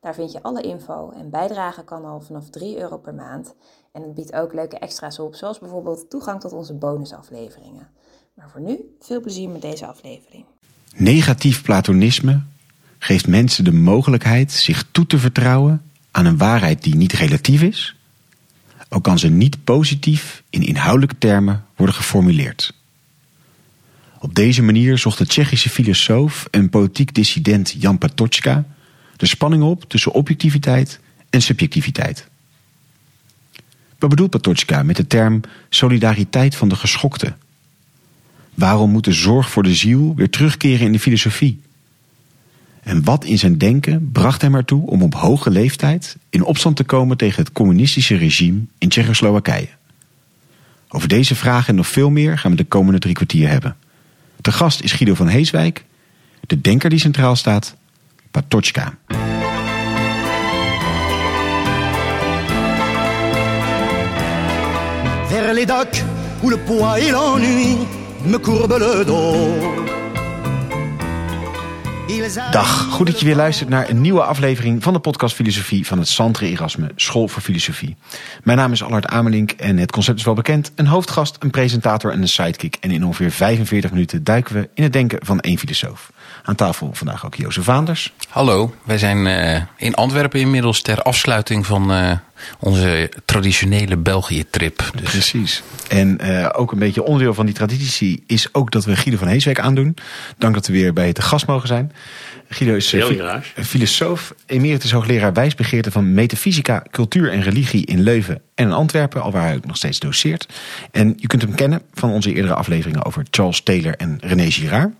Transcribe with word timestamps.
Daar 0.00 0.14
vind 0.14 0.32
je 0.32 0.42
alle 0.42 0.62
info 0.62 1.10
en 1.10 1.30
bijdragen 1.30 1.84
kan 1.84 2.04
al 2.04 2.20
vanaf 2.20 2.50
3 2.50 2.78
euro 2.78 2.98
per 2.98 3.14
maand. 3.14 3.54
En 3.92 4.02
het 4.02 4.14
biedt 4.14 4.32
ook 4.32 4.54
leuke 4.54 4.78
extra's 4.78 5.18
op, 5.18 5.34
zoals 5.34 5.58
bijvoorbeeld 5.58 6.10
toegang 6.10 6.40
tot 6.40 6.52
onze 6.52 6.74
bonusafleveringen. 6.74 7.88
Maar 8.34 8.50
voor 8.50 8.60
nu, 8.60 8.78
veel 9.00 9.20
plezier 9.20 9.48
met 9.48 9.62
deze 9.62 9.86
aflevering. 9.86 10.44
Negatief 10.96 11.62
platonisme 11.62 12.42
geeft 12.98 13.26
mensen 13.26 13.64
de 13.64 13.72
mogelijkheid 13.72 14.52
zich 14.52 14.84
toe 14.90 15.06
te 15.06 15.18
vertrouwen 15.18 15.82
aan 16.10 16.26
een 16.26 16.38
waarheid 16.38 16.82
die 16.82 16.94
niet 16.94 17.12
relatief 17.12 17.62
is, 17.62 17.96
ook 18.88 19.04
kan 19.04 19.18
ze 19.18 19.28
niet 19.28 19.64
positief 19.64 20.42
in 20.50 20.62
inhoudelijke 20.62 21.18
termen 21.18 21.64
worden 21.76 21.94
geformuleerd. 21.94 22.74
Op 24.20 24.34
deze 24.34 24.62
manier 24.62 24.98
zocht 24.98 25.18
de 25.18 25.26
Tsjechische 25.26 25.70
filosoof 25.70 26.48
en 26.50 26.70
politiek 26.70 27.14
dissident 27.14 27.74
Jan 27.78 27.98
Patočka 27.98 28.64
de 29.20 29.26
spanning 29.26 29.62
op 29.62 29.84
tussen 29.88 30.12
objectiviteit 30.12 31.00
en 31.30 31.42
subjectiviteit. 31.42 32.28
Wat 33.98 34.10
bedoelt 34.10 34.30
Patočka 34.30 34.82
met 34.82 34.96
de 34.96 35.06
term 35.06 35.40
solidariteit 35.68 36.56
van 36.56 36.68
de 36.68 36.76
geschokte? 36.76 37.34
Waarom 38.54 38.90
moet 38.90 39.04
de 39.04 39.12
zorg 39.12 39.50
voor 39.50 39.62
de 39.62 39.74
ziel 39.74 40.14
weer 40.16 40.30
terugkeren 40.30 40.86
in 40.86 40.92
de 40.92 40.98
filosofie? 40.98 41.60
En 42.82 43.04
wat 43.04 43.24
in 43.24 43.38
zijn 43.38 43.58
denken 43.58 44.10
bracht 44.12 44.42
hem 44.42 44.54
ertoe 44.54 44.86
om 44.86 45.02
op 45.02 45.14
hoge 45.14 45.50
leeftijd 45.50 46.16
in 46.30 46.44
opstand 46.44 46.76
te 46.76 46.84
komen 46.84 47.16
tegen 47.16 47.42
het 47.42 47.52
communistische 47.52 48.16
regime 48.16 48.60
in 48.78 48.88
Tsjechoslowakije? 48.88 49.68
Over 50.88 51.08
deze 51.08 51.34
vragen 51.34 51.68
en 51.68 51.74
nog 51.74 51.88
veel 51.88 52.10
meer 52.10 52.38
gaan 52.38 52.50
we 52.50 52.56
de 52.56 52.64
komende 52.64 52.98
drie 52.98 53.14
kwartier 53.14 53.48
hebben. 53.48 53.76
De 54.36 54.52
gast 54.52 54.80
is 54.80 54.92
Guido 54.92 55.14
van 55.14 55.28
Heeswijk, 55.28 55.84
de 56.46 56.60
denker 56.60 56.90
die 56.90 56.98
centraal 56.98 57.36
staat, 57.36 57.76
Patočka. 58.32 58.92
Vers 65.30 65.54
les 65.54 65.66
docks 65.66 66.02
où 66.42 66.50
le 66.50 66.56
poids 66.56 66.98
et 67.00 67.10
l'ennui 67.10 67.78
me 68.26 68.38
courbent 68.38 68.78
le 68.78 69.04
dos. 69.04 69.86
Dag, 72.50 72.86
goed 72.90 73.06
dat 73.06 73.20
je 73.20 73.26
weer 73.26 73.36
luistert 73.36 73.68
naar 73.68 73.88
een 73.88 74.00
nieuwe 74.00 74.22
aflevering 74.22 74.82
van 74.82 74.92
de 74.92 74.98
podcast 74.98 75.34
Filosofie 75.34 75.86
van 75.86 75.98
het 75.98 76.08
Santre 76.08 76.46
Erasme 76.46 76.90
School 76.96 77.28
voor 77.28 77.42
Filosofie. 77.42 77.96
Mijn 78.42 78.58
naam 78.58 78.72
is 78.72 78.82
Allard 78.82 79.06
Amelink 79.06 79.50
en 79.50 79.76
het 79.76 79.92
concept 79.92 80.18
is 80.18 80.24
wel 80.24 80.34
bekend. 80.34 80.72
Een 80.74 80.86
hoofdgast, 80.86 81.36
een 81.38 81.50
presentator 81.50 82.12
en 82.12 82.22
een 82.22 82.28
sidekick. 82.28 82.76
En 82.80 82.90
in 82.90 83.04
ongeveer 83.04 83.30
45 83.30 83.90
minuten 83.90 84.24
duiken 84.24 84.54
we 84.54 84.68
in 84.74 84.82
het 84.82 84.92
denken 84.92 85.18
van 85.22 85.40
één 85.40 85.58
filosoof. 85.58 86.12
Aan 86.42 86.54
tafel 86.54 86.90
vandaag 86.92 87.26
ook 87.26 87.34
Jozef 87.34 87.64
Vaanders. 87.64 88.12
Hallo, 88.28 88.74
wij 88.82 88.98
zijn 88.98 89.26
uh, 89.26 89.62
in 89.76 89.94
Antwerpen 89.94 90.40
inmiddels 90.40 90.82
ter 90.82 91.02
afsluiting 91.02 91.66
van 91.66 91.92
uh, 91.92 92.12
onze 92.58 93.10
traditionele 93.24 93.96
België-trip. 93.96 94.90
Dus. 94.94 95.10
Precies. 95.10 95.62
En 95.88 96.18
uh, 96.22 96.48
ook 96.52 96.72
een 96.72 96.78
beetje 96.78 97.02
onderdeel 97.02 97.34
van 97.34 97.46
die 97.46 97.54
traditie 97.54 98.22
is 98.26 98.54
ook 98.54 98.70
dat 98.70 98.84
we 98.84 98.96
Guido 98.96 99.18
van 99.18 99.28
Heeswijk 99.28 99.60
aandoen. 99.60 99.96
Dank 100.38 100.54
dat 100.54 100.66
we 100.66 100.72
weer 100.72 100.92
bij 100.92 101.12
te 101.12 101.22
gast 101.22 101.46
mogen 101.46 101.68
zijn. 101.68 101.92
Guido 102.48 102.74
is 102.74 102.92
Heel 102.92 103.40
filosoof, 103.54 104.34
emeritus 104.46 104.92
hoogleraar 104.92 105.32
wijsbegeerte 105.32 105.90
van 105.90 106.14
metafysica, 106.14 106.82
cultuur 106.90 107.30
en 107.30 107.42
religie 107.42 107.86
in 107.86 108.00
Leuven 108.00 108.40
en 108.54 108.66
in 108.66 108.72
Antwerpen, 108.72 109.22
al 109.22 109.32
waar 109.32 109.42
hij 109.42 109.56
ook 109.56 109.66
nog 109.66 109.76
steeds 109.76 109.98
doseert. 109.98 110.48
En 110.90 111.14
je 111.16 111.26
kunt 111.26 111.42
hem 111.42 111.54
kennen 111.54 111.82
van 111.94 112.10
onze 112.10 112.34
eerdere 112.34 112.54
afleveringen 112.54 113.04
over 113.04 113.24
Charles 113.30 113.62
Taylor 113.62 113.94
en 113.96 114.18
René 114.20 114.50
Girard. 114.50 114.92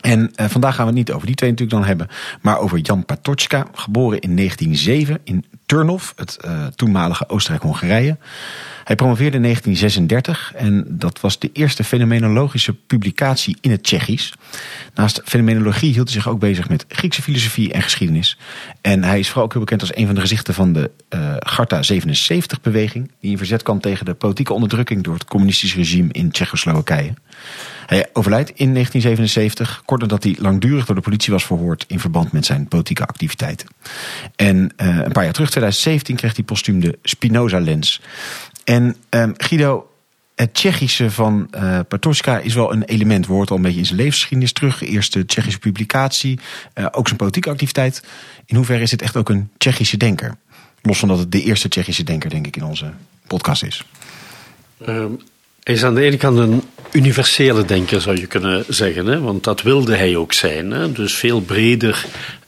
En 0.00 0.20
uh, 0.20 0.46
vandaag 0.46 0.74
gaan 0.74 0.86
we 0.86 0.90
het 0.90 0.98
niet 0.98 1.12
over 1.12 1.26
die 1.26 1.36
twee 1.36 1.50
natuurlijk 1.50 1.78
dan 1.78 1.88
hebben, 1.88 2.08
maar 2.40 2.58
over 2.58 2.78
Jan 2.78 3.04
Patočka, 3.04 3.66
geboren 3.72 4.20
in 4.20 4.36
1907 4.36 5.20
in 5.24 5.44
Turnov, 5.66 6.10
het 6.16 6.38
uh, 6.44 6.66
toenmalige 6.66 7.28
Oostenrijk-Hongarije. 7.28 8.16
Hij 8.86 8.96
promoveerde 8.96 9.36
in 9.36 9.42
1936 9.42 10.52
en 10.54 10.84
dat 10.88 11.20
was 11.20 11.38
de 11.38 11.50
eerste 11.52 11.84
fenomenologische 11.84 12.74
publicatie 12.74 13.56
in 13.60 13.70
het 13.70 13.82
Tsjechisch. 13.82 14.32
Naast 14.94 15.20
fenomenologie 15.24 15.92
hield 15.92 16.08
hij 16.08 16.20
zich 16.20 16.28
ook 16.28 16.38
bezig 16.38 16.68
met 16.68 16.84
Griekse 16.88 17.22
filosofie 17.22 17.72
en 17.72 17.82
geschiedenis. 17.82 18.38
En 18.80 19.04
hij 19.04 19.18
is 19.18 19.26
vooral 19.26 19.44
ook 19.44 19.52
heel 19.52 19.60
bekend 19.60 19.80
als 19.80 19.96
een 19.96 20.06
van 20.06 20.14
de 20.14 20.20
gezichten 20.20 20.54
van 20.54 20.72
de 20.72 20.90
uh, 21.10 21.34
Garta 21.38 21.82
77-beweging, 21.92 23.10
die 23.20 23.30
in 23.30 23.38
verzet 23.38 23.62
kwam 23.62 23.80
tegen 23.80 24.04
de 24.04 24.14
politieke 24.14 24.52
onderdrukking 24.52 25.02
door 25.02 25.14
het 25.14 25.24
communistische 25.24 25.76
regime 25.76 26.12
in 26.12 26.30
Tsjechoslowakije. 26.30 27.14
Hij 27.86 28.06
overlijdt 28.12 28.50
in 28.50 28.72
1977, 28.72 29.82
kort 29.84 30.00
nadat 30.00 30.22
hij 30.22 30.36
langdurig 30.38 30.86
door 30.86 30.94
de 30.94 31.00
politie 31.00 31.32
was 31.32 31.44
verhoord 31.44 31.84
in 31.88 32.00
verband 32.00 32.32
met 32.32 32.46
zijn 32.46 32.68
politieke 32.68 33.06
activiteiten. 33.06 33.68
En 34.36 34.56
uh, 34.56 34.96
een 34.96 35.12
paar 35.12 35.24
jaar 35.24 35.32
terug, 35.32 35.50
2017, 35.50 36.16
kreeg 36.16 36.36
hij 36.36 36.44
postuum 36.44 36.80
de 36.80 36.98
Spinoza-lens. 37.02 38.00
En 38.66 38.96
um, 39.10 39.34
Guido, 39.36 39.90
het 40.34 40.54
Tsjechische 40.54 41.10
van 41.10 41.50
uh, 41.54 42.40
is 42.42 42.54
wel 42.54 42.72
een 42.72 42.82
element. 42.82 43.26
Woord 43.26 43.50
al 43.50 43.56
een 43.56 43.62
beetje 43.62 43.78
in 43.78 43.84
zijn 43.84 43.98
levensgeschiedenis 43.98 44.52
terug. 44.52 44.82
Eerste 44.82 45.26
Tsjechische 45.26 45.58
publicatie, 45.58 46.38
uh, 46.74 46.86
ook 46.90 47.06
zijn 47.06 47.18
politieke 47.18 47.50
activiteit. 47.50 48.02
In 48.46 48.56
hoeverre 48.56 48.82
is 48.82 48.90
het 48.90 49.02
echt 49.02 49.16
ook 49.16 49.28
een 49.28 49.50
Tsjechische 49.58 49.96
denker? 49.96 50.36
Los 50.82 50.98
van 50.98 51.08
dat 51.08 51.18
het 51.18 51.32
de 51.32 51.42
eerste 51.42 51.68
Tsjechische 51.68 52.02
denker, 52.02 52.30
denk 52.30 52.46
ik, 52.46 52.56
in 52.56 52.64
onze 52.64 52.92
podcast 53.26 53.62
is. 53.62 53.84
Um, 54.88 55.18
hij 55.62 55.74
is 55.74 55.84
aan 55.84 55.94
de 55.94 56.02
ene 56.02 56.16
kant 56.16 56.38
een 56.38 56.62
universele 56.92 57.64
denker, 57.64 58.00
zou 58.00 58.16
je 58.16 58.26
kunnen 58.26 58.64
zeggen. 58.68 59.06
Hè? 59.06 59.20
Want 59.20 59.44
dat 59.44 59.62
wilde 59.62 59.96
hij 59.96 60.16
ook 60.16 60.32
zijn. 60.32 60.70
Hè? 60.70 60.92
Dus 60.92 61.14
veel 61.14 61.40
breder 61.40 62.06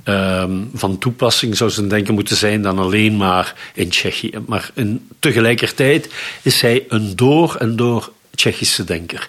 um, 0.09 0.71
van 0.75 0.99
toepassing 0.99 1.57
zou 1.57 1.71
zijn 1.71 1.89
denken 1.89 2.15
moeten 2.15 2.37
zijn 2.37 2.63
dan 2.63 2.79
alleen 2.79 3.17
maar 3.17 3.55
in 3.75 3.89
Tsjechië. 3.89 4.31
Maar 4.47 4.71
in, 4.75 5.09
tegelijkertijd 5.19 6.09
is 6.43 6.61
hij 6.61 6.85
een 6.89 7.17
door 7.17 7.57
en 7.59 7.77
door 7.77 8.13
Tsjechische 8.35 8.85
denker. 8.85 9.29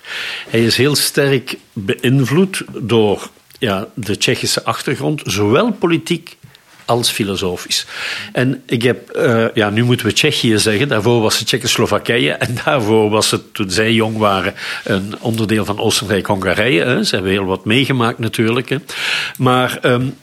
Hij 0.50 0.66
is 0.66 0.78
heel 0.78 0.96
sterk 0.96 1.58
beïnvloed 1.74 2.64
door 2.80 3.30
ja, 3.60 3.88
de 3.94 4.18
Tsjechische 4.18 4.64
achtergrond, 4.64 5.22
zowel 5.26 5.72
politiek 5.72 6.38
als 6.86 7.10
filosofisch. 7.10 7.86
En 8.34 8.64
ik 8.66 8.84
heb, 8.84 9.18
uh, 9.18 9.46
ja, 9.54 9.70
nu 9.70 9.84
moeten 9.84 10.06
we 10.06 10.14
Tsjechië 10.14 10.58
zeggen, 10.58 10.88
daarvoor 10.88 11.22
was 11.22 11.38
het 11.38 11.48
Tsjechoslowakije 11.48 12.32
en 12.32 12.58
daarvoor 12.64 13.10
was 13.10 13.32
het, 13.32 13.54
toen 13.54 13.70
zij 13.70 13.94
jong 13.94 14.18
waren, 14.18 14.54
een 14.84 15.16
onderdeel 15.20 15.66
van 15.66 15.80
Oostenrijk-Hongarije. 15.80 17.06
Ze 17.06 17.16
hebben 17.16 17.32
heel 17.32 17.46
wat 17.46 17.66
meegemaakt 17.66 18.20
natuurlijk. 18.20 18.70
Hè. 18.70 18.78
Maar 19.38 19.80
um, 19.84 20.16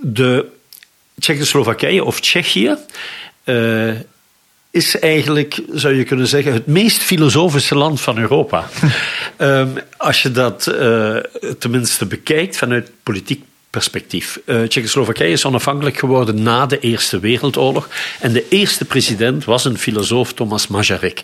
de 0.00 0.46
Tsjechoslowakije 1.18 2.04
of 2.04 2.20
Tsjechië 2.20 2.76
uh, 3.44 3.94
is 4.70 4.98
eigenlijk, 4.98 5.60
zou 5.72 5.94
je 5.94 6.04
kunnen 6.04 6.26
zeggen, 6.26 6.52
het 6.52 6.66
meest 6.66 7.02
filosofische 7.02 7.74
land 7.74 8.00
van 8.00 8.18
Europa. 8.18 8.68
um, 9.38 9.78
als 9.96 10.22
je 10.22 10.30
dat 10.30 10.66
uh, 10.66 11.16
tenminste 11.58 12.06
bekijkt 12.06 12.56
vanuit 12.56 12.90
politiek 13.02 13.44
perspectief. 13.70 14.40
Uh, 14.44 14.62
Tsjechoslowakije 14.62 15.32
is 15.32 15.44
onafhankelijk 15.44 15.98
geworden 15.98 16.42
na 16.42 16.66
de 16.66 16.78
Eerste 16.78 17.18
Wereldoorlog. 17.18 17.88
En 18.20 18.32
de 18.32 18.48
eerste 18.48 18.84
president 18.84 19.44
was 19.44 19.64
een 19.64 19.78
filosoof, 19.78 20.32
Thomas 20.32 20.66
Masaryk. 20.66 21.22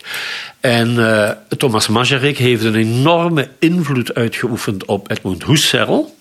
En 0.59 0.93
uh, 0.93 1.31
Thomas 1.57 1.87
Masaryk 1.87 2.37
heeft 2.37 2.63
een 2.63 2.75
enorme 2.75 3.49
invloed 3.59 4.13
uitgeoefend 4.13 4.85
op 4.85 5.11
Edmund 5.11 5.43
Husserl. 5.43 6.15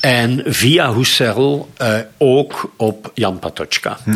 En 0.00 0.42
via 0.46 0.94
Husserl 0.94 1.68
uh, 1.82 1.98
ook 2.18 2.72
op 2.76 3.10
Jan 3.14 3.38
Patočka. 3.38 3.98
Hm. 4.04 4.14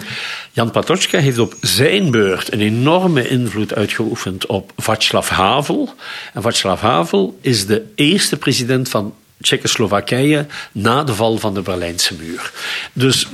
Jan 0.52 0.70
Patočka 0.70 1.18
heeft 1.18 1.38
op 1.38 1.54
zijn 1.60 2.10
beurt 2.10 2.52
een 2.52 2.60
enorme 2.60 3.28
invloed 3.28 3.74
uitgeoefend 3.74 4.46
op 4.46 4.72
Václav 4.76 5.28
Havel. 5.28 5.94
En 6.34 6.42
Václav 6.42 6.80
Havel 6.80 7.38
is 7.40 7.66
de 7.66 7.84
eerste 7.94 8.36
president 8.36 8.88
van 8.88 9.14
Tsjechoslowakije 9.40 10.46
na 10.72 11.04
de 11.04 11.14
val 11.14 11.38
van 11.38 11.54
de 11.54 11.62
Berlijnse 11.62 12.14
muur. 12.14 12.52
Dus 12.92 13.26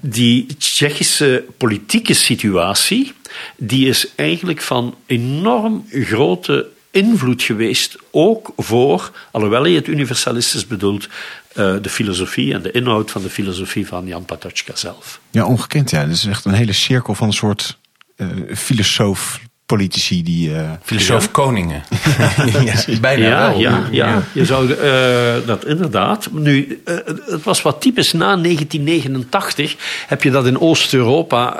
die 0.00 0.46
Tsjechische 0.58 1.44
politieke 1.56 2.14
situatie 2.14 3.12
die 3.56 3.88
is 3.88 4.06
eigenlijk 4.14 4.60
van 4.60 4.94
enorm 5.06 5.86
grote 5.90 6.68
invloed 6.90 7.42
geweest, 7.42 7.96
ook 8.10 8.52
voor, 8.56 9.12
alhoewel 9.30 9.62
hij 9.62 9.72
het 9.72 9.86
universalistisch 9.86 10.66
bedoelt, 10.66 11.08
uh, 11.56 11.74
de 11.82 11.88
filosofie 11.88 12.54
en 12.54 12.62
de 12.62 12.70
inhoud 12.70 13.10
van 13.10 13.22
de 13.22 13.30
filosofie 13.30 13.86
van 13.86 14.06
Jan 14.06 14.24
Patočka 14.24 14.76
zelf. 14.76 15.20
Ja, 15.30 15.44
ongekend. 15.46 15.90
Ja. 15.90 16.04
Dat 16.04 16.14
is 16.14 16.24
echt 16.24 16.44
een 16.44 16.52
hele 16.52 16.72
cirkel 16.72 17.14
van 17.14 17.26
een 17.26 17.32
soort 17.32 17.78
eh, 18.16 18.28
filosoof, 18.56 19.40
politici 19.76 20.22
die... 20.22 20.54
eh, 20.54 20.70
Filosoof 20.82 21.30
Koningen. 21.30 21.82
ja, 22.68 22.98
bijna 23.00 23.26
Ja, 23.26 23.48
wel. 23.48 23.58
ja, 23.58 23.88
ja, 23.90 24.22
je 24.32 24.44
zou 24.44 24.72
eh, 24.72 25.46
dat 25.46 25.66
inderdaad. 25.66 26.28
Nu, 26.32 26.80
eh, 26.84 26.94
het 27.26 27.42
was 27.42 27.62
wat 27.62 27.80
typisch 27.80 28.12
na 28.12 28.36
1989 28.36 29.76
heb 30.06 30.22
je 30.22 30.30
dat 30.30 30.46
in 30.46 30.60
Oost-Europa. 30.60 31.54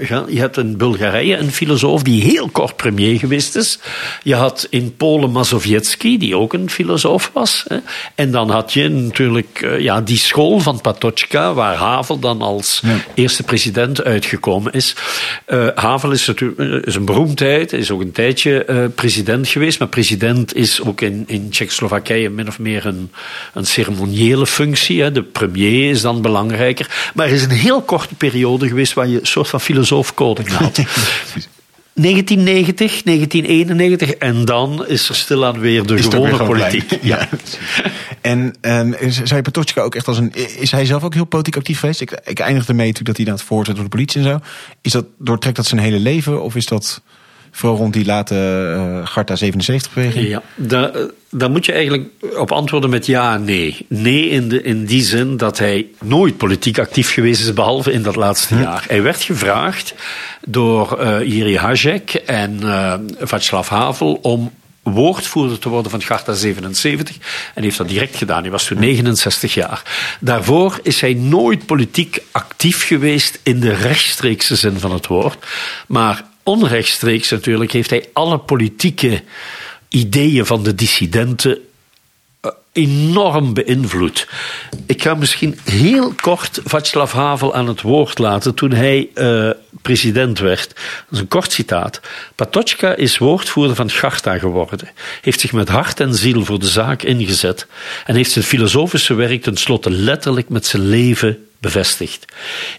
eh, 0.00 0.24
je 0.28 0.38
hebt 0.38 0.56
in 0.58 0.76
Bulgarije 0.76 1.36
een 1.36 1.52
filosoof 1.52 2.02
die 2.02 2.22
heel 2.22 2.48
kort 2.48 2.76
premier 2.76 3.18
geweest 3.18 3.56
is. 3.56 3.78
Je 4.22 4.34
had 4.34 4.66
in 4.70 4.96
Polen 4.96 5.30
Mazowiecki, 5.30 6.18
die 6.18 6.36
ook 6.36 6.52
een 6.52 6.70
filosoof 6.70 7.30
was. 7.32 7.64
Hè. 7.68 7.76
En 8.14 8.30
dan 8.30 8.50
had 8.50 8.72
je 8.72 8.88
natuurlijk 8.88 9.76
ja, 9.78 10.00
die 10.00 10.18
school 10.18 10.60
van 10.60 10.80
Patočka, 10.80 11.54
waar 11.54 11.74
Havel 11.74 12.18
dan 12.18 12.42
als 12.42 12.82
eerste 13.14 13.42
president 13.42 14.04
uitgekomen 14.04 14.72
is. 14.72 14.94
Eh, 15.44 15.66
Havel 15.74 16.10
is, 16.10 16.26
natuurlijk, 16.26 16.86
is 16.86 16.94
een 16.94 17.04
beroemdheid, 17.04 17.48
is 17.58 17.90
ook 17.90 18.00
een 18.00 18.12
tijdje 18.12 18.64
eh, 18.64 18.84
president 18.94 19.48
geweest. 19.48 19.78
Maar 19.78 19.88
president 19.88 20.54
is 20.54 20.82
ook 20.82 21.00
in, 21.00 21.24
in 21.26 21.50
Tsjechoslowakije 21.50 22.30
min 22.30 22.48
of 22.48 22.58
meer 22.58 22.86
een, 22.86 23.10
een 23.54 23.66
ceremoniële 23.66 24.46
functie. 24.46 25.02
Hè. 25.02 25.12
De 25.12 25.22
premier 25.22 25.90
is 25.90 26.00
dan 26.00 26.22
belangrijker. 26.22 27.10
Maar 27.14 27.26
er 27.26 27.32
is 27.32 27.42
een 27.42 27.50
heel 27.50 27.82
korte 27.82 28.14
periode 28.14 28.68
geweest 28.68 28.92
waar 28.92 29.06
je 29.08 29.20
een 29.20 29.26
soort 29.26 29.48
van 29.48 29.60
filosoof-koning 29.60 30.48
had. 30.58 30.80
1990, 31.94 33.02
1991 33.02 34.10
en 34.10 34.44
dan 34.44 34.86
is 34.86 35.08
er 35.08 35.14
stilaan 35.14 35.58
weer 35.60 35.86
de 35.86 36.02
gewone 36.02 36.36
weer 36.36 36.46
politiek. 36.46 36.98
Ja. 37.02 37.28
En 38.20 38.54
is- 38.98 39.14
zou 39.16 39.34
je 39.36 39.42
Patočka 39.42 39.80
ook 39.82 39.94
echt 39.94 40.08
als 40.08 40.18
een... 40.18 40.32
Is 40.58 40.70
hij 40.70 40.84
zelf 40.84 41.02
ook 41.02 41.14
heel 41.14 41.24
politiek 41.24 41.56
actief 41.56 41.78
geweest? 41.80 42.00
Ik, 42.00 42.20
ik 42.24 42.38
eindigde 42.38 42.72
mee 42.74 42.86
natuurlijk 42.86 43.06
dat 43.06 43.16
hij 43.16 43.24
dan 43.24 43.34
het 43.34 43.44
veroordeeld 43.44 43.76
door 43.76 43.84
de 43.84 43.90
politie 43.90 44.20
en 44.20 44.26
zo. 44.26 44.38
Is 44.82 44.92
dat, 44.92 45.04
doortrekt 45.18 45.56
dat 45.56 45.66
zijn 45.66 45.80
hele 45.80 45.98
leven? 45.98 46.42
Of 46.42 46.56
is 46.56 46.66
dat 46.66 47.02
vooral 47.50 47.78
rond 47.78 47.92
die 47.92 48.04
late 48.04 48.34
eh 48.76 49.06
Garta 49.06 49.36
77-beweging? 49.36 50.28
Ja, 50.28 50.42
daar, 50.54 50.90
eh, 50.94 51.02
daar 51.30 51.50
moet 51.50 51.66
je 51.66 51.72
eigenlijk 51.72 52.08
op 52.36 52.52
antwoorden 52.52 52.90
met 52.90 53.06
ja 53.06 53.34
en 53.34 53.44
nee. 53.44 53.86
Nee 53.88 54.28
in, 54.28 54.48
de, 54.48 54.62
in 54.62 54.84
die 54.84 55.02
zin 55.02 55.36
dat 55.36 55.58
hij 55.58 55.86
nooit 56.04 56.36
politiek 56.36 56.78
actief 56.78 57.12
geweest 57.12 57.40
is, 57.40 57.52
behalve 57.52 57.92
in 57.92 58.02
dat 58.02 58.16
laatste 58.16 58.56
jaar. 58.56 58.84
Hij 58.88 59.02
werd 59.02 59.22
gevraagd 59.22 59.94
door 60.46 60.98
eh 60.98 61.22
Jiri 61.22 61.56
Hajek 61.56 62.14
en 62.14 62.58
eh 62.62 62.94
Václav 63.18 63.68
Havel 63.68 64.18
om 64.22 64.52
woordvoerder 64.82 65.58
te 65.58 65.68
worden 65.68 65.90
van 65.90 66.02
Garta 66.02 66.32
77 66.32 67.16
en 67.54 67.62
heeft 67.62 67.76
dat 67.76 67.88
direct 67.88 68.16
gedaan. 68.16 68.42
Hij 68.42 68.50
was 68.50 68.64
toen 68.64 68.78
69 68.78 69.54
jaar. 69.54 69.82
Daarvoor 70.20 70.80
is 70.82 71.00
hij 71.00 71.14
nooit 71.14 71.66
politiek 71.66 72.22
actief 72.30 72.86
geweest 72.86 73.38
in 73.42 73.60
de 73.60 73.74
rechtstreekse 73.74 74.56
zin 74.56 74.78
van 74.78 74.92
het 74.92 75.06
woord, 75.06 75.46
maar 75.86 76.24
onrechtstreeks 76.42 77.30
natuurlijk 77.30 77.72
heeft 77.72 77.90
hij 77.90 78.08
alle 78.12 78.38
politieke 78.38 79.22
ideeën 79.88 80.46
van 80.46 80.62
de 80.62 80.74
dissidenten 80.74 81.58
eh, 82.40 82.50
enorm 82.72 83.54
beïnvloed. 83.54 84.28
Ik 84.86 85.02
ga 85.02 85.14
misschien 85.14 85.58
heel 85.64 86.12
kort 86.20 86.60
Václav 86.64 87.12
Havel 87.12 87.54
aan 87.54 87.68
het 87.68 87.80
woord 87.80 88.18
laten 88.18 88.54
toen 88.54 88.72
hij 88.72 89.08
eh, 89.14 89.50
president 89.82 90.38
werd. 90.38 90.68
Dat 90.68 91.10
is 91.10 91.18
een 91.18 91.28
kort 91.28 91.52
citaat. 91.52 92.00
Patočka 92.34 92.94
is 92.94 93.18
woordvoerder 93.18 93.76
van 93.76 93.90
Garta 93.90 94.38
geworden, 94.38 94.88
heeft 95.20 95.40
zich 95.40 95.52
met 95.52 95.68
hart 95.68 96.00
en 96.00 96.14
ziel 96.14 96.44
voor 96.44 96.58
de 96.58 96.68
zaak 96.68 97.02
ingezet 97.02 97.66
en 98.06 98.14
heeft 98.14 98.30
zijn 98.30 98.44
filosofische 98.44 99.14
werk 99.14 99.42
tenslotte 99.42 99.90
letterlijk 99.90 100.48
met 100.48 100.66
zijn 100.66 100.88
leven 100.88 101.49
bevestigd. 101.60 102.24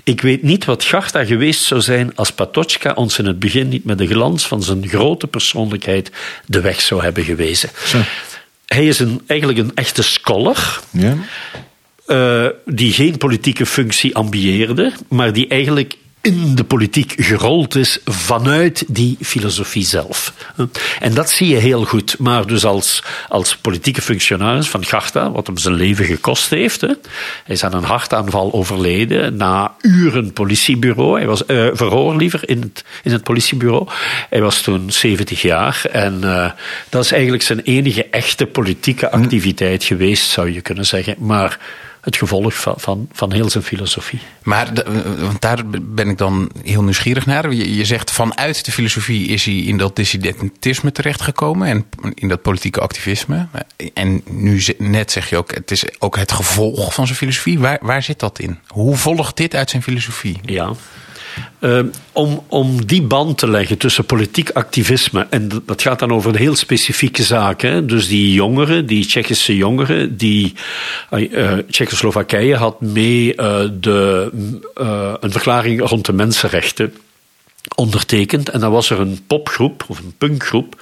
Ik 0.03 0.21
weet 0.21 0.43
niet 0.43 0.65
wat 0.65 0.83
Garta 0.83 1.25
geweest 1.25 1.63
zou 1.63 1.81
zijn 1.81 2.15
als 2.15 2.31
Patočka 2.31 2.93
ons 2.93 3.19
in 3.19 3.25
het 3.25 3.39
begin 3.39 3.69
niet 3.69 3.83
met 3.83 3.97
de 3.97 4.07
glans 4.07 4.47
van 4.47 4.63
zijn 4.63 4.87
grote 4.87 5.27
persoonlijkheid 5.27 6.11
de 6.45 6.61
weg 6.61 6.81
zou 6.81 7.03
hebben 7.03 7.23
gewezen. 7.23 7.69
Hij 8.65 8.85
is 8.87 8.99
een, 8.99 9.21
eigenlijk 9.27 9.59
een 9.59 9.75
echte 9.75 10.03
scholar. 10.03 10.79
Ja. 10.91 11.17
eh, 12.05 12.47
die 12.65 12.93
geen 12.93 13.17
politieke 13.17 13.65
functie 13.65 14.15
ambieerde, 14.15 14.91
maar 15.09 15.33
die 15.33 15.47
eigenlijk 15.47 15.97
in 16.21 16.55
de 16.55 16.63
politiek 16.63 17.13
gerold 17.17 17.75
is 17.75 17.99
vanuit 18.05 18.83
die 18.87 19.17
filosofie 19.21 19.85
zelf. 19.85 20.33
En 20.99 21.13
dat 21.13 21.29
zie 21.29 21.47
je 21.47 21.55
heel 21.55 21.85
goed. 21.85 22.15
Maar 22.19 22.47
dus 22.47 22.65
als, 22.65 23.03
als 23.27 23.57
politieke 23.57 24.01
functionaris 24.01 24.69
van 24.69 24.85
Garta, 24.85 25.31
wat 25.31 25.47
hem 25.47 25.57
zijn 25.57 25.75
leven 25.75 26.05
gekost 26.05 26.49
heeft. 26.49 26.81
Hè. 26.81 26.87
Hij 26.87 27.55
is 27.55 27.63
aan 27.63 27.73
een 27.73 27.83
hartaanval 27.83 28.53
overleden 28.53 29.35
na 29.35 29.75
uren 29.81 30.33
politiebureau. 30.33 31.17
Hij 31.17 31.27
was 31.27 31.45
eh, 31.45 31.67
verhoor 31.73 32.15
liever 32.15 32.49
in 32.49 32.61
het, 32.61 32.83
in 33.03 33.11
het 33.11 33.23
politiebureau. 33.23 33.87
Hij 34.29 34.41
was 34.41 34.61
toen 34.61 34.91
70 34.91 35.41
jaar. 35.41 35.81
En 35.91 36.23
eh, 36.23 36.51
dat 36.89 37.03
is 37.03 37.11
eigenlijk 37.11 37.43
zijn 37.43 37.59
enige 37.59 38.05
echte 38.05 38.45
politieke 38.45 39.11
activiteit 39.11 39.83
geweest, 39.83 40.29
zou 40.29 40.53
je 40.53 40.61
kunnen 40.61 40.85
zeggen. 40.85 41.15
Maar 41.19 41.59
het 42.01 42.15
gevolg 42.17 42.53
van, 42.53 42.73
van, 42.77 43.07
van 43.13 43.31
heel 43.33 43.49
zijn 43.49 43.63
filosofie. 43.63 44.19
Maar 44.43 44.73
de- 44.73 45.15
want 45.19 45.41
daar 45.41 45.59
ben 45.81 46.09
ik 46.09 46.17
dan 46.17 46.51
heel 46.63 46.83
nieuwsgierig 46.83 47.25
naar. 47.25 47.53
Je, 47.53 47.75
je 47.75 47.85
zegt 47.85 48.11
vanuit 48.11 48.65
de 48.65 48.71
filosofie 48.71 49.27
is 49.27 49.45
hij 49.45 49.55
in 49.55 49.77
dat 49.77 49.95
dissidentisme 49.95 50.91
terechtgekomen 50.91 51.67
en 51.67 51.85
in 52.13 52.27
dat 52.27 52.41
politieke 52.41 52.79
activisme. 52.79 53.47
En 53.93 54.21
nu 54.29 54.63
net 54.77 55.11
zeg 55.11 55.29
je 55.29 55.37
ook, 55.37 55.53
het 55.53 55.71
is 55.71 55.83
ook 55.99 56.17
het 56.17 56.31
gevolg 56.31 56.93
van 56.93 57.05
zijn 57.05 57.17
filosofie. 57.17 57.59
Waar, 57.59 57.77
waar 57.81 58.03
zit 58.03 58.19
dat 58.19 58.39
in? 58.39 58.59
Hoe 58.67 58.95
volgt 58.97 59.37
dit 59.37 59.55
uit 59.55 59.69
zijn 59.69 59.83
filosofie? 59.83 60.39
Ja. 60.45 60.71
Eh, 61.59 61.79
om, 62.11 62.43
om 62.47 62.85
die 62.85 63.01
band 63.01 63.37
te 63.37 63.49
leggen 63.49 63.77
tussen 63.77 64.05
politiek 64.05 64.49
activisme, 64.49 65.27
en 65.29 65.49
dat 65.65 65.81
gaat 65.81 65.99
dan 65.99 66.11
over 66.11 66.35
heel 66.35 66.55
specifieke 66.55 67.23
zaak. 67.23 67.61
Hè? 67.61 67.85
Dus 67.85 68.07
die 68.07 68.33
jongeren, 68.33 68.85
die 68.85 69.05
Tsjechische 69.05 69.55
jongeren, 69.55 70.17
die 70.17 70.53
eh, 71.09 71.53
Tsjechoslowakije 71.69 72.55
had 72.55 72.81
mee 72.81 73.35
eh, 73.35 73.69
de, 73.79 74.29
eh, 74.73 75.13
een 75.19 75.31
verklaring 75.31 75.89
rond 75.89 76.05
de 76.05 76.13
mensenrechten 76.13 76.93
ondertekend. 77.75 78.49
En 78.49 78.59
dan 78.59 78.71
was 78.71 78.89
er 78.89 78.99
een 78.99 79.19
popgroep, 79.27 79.83
of 79.87 79.99
een 79.99 80.13
punkgroep. 80.17 80.75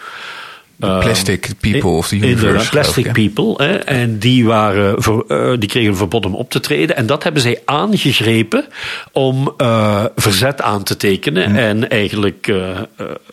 Eh, 0.80 1.00
Plastic 1.00 1.50
People 1.60 1.90
of 1.90 2.08
the 2.08 2.16
Universe. 2.16 2.66
Ik, 2.66 2.70
Plastic? 2.70 3.14
People. 3.14 3.66
Hè, 3.66 3.76
en 3.76 4.20
die, 4.20 4.46
waren, 4.46 5.04
voor, 5.04 5.26
eh, 5.28 5.54
die 5.60 5.70
kregen 5.70 5.90
een 5.90 5.96
verbod 5.96 6.26
om 6.26 6.36
op 6.36 6.50
te 6.50 6.60
treden. 6.60 6.96
En 6.96 7.06
dat 7.06 7.24
hebben 7.24 7.42
zij 7.42 7.62
aangegrepen 7.66 8.66
om 9.12 9.54
eh, 9.58 10.06
verzet 10.16 10.62
aan 10.62 10.84
te 10.84 10.98
tekenen. 10.98 11.56
En 11.56 11.90
eigenlijk 11.90 12.48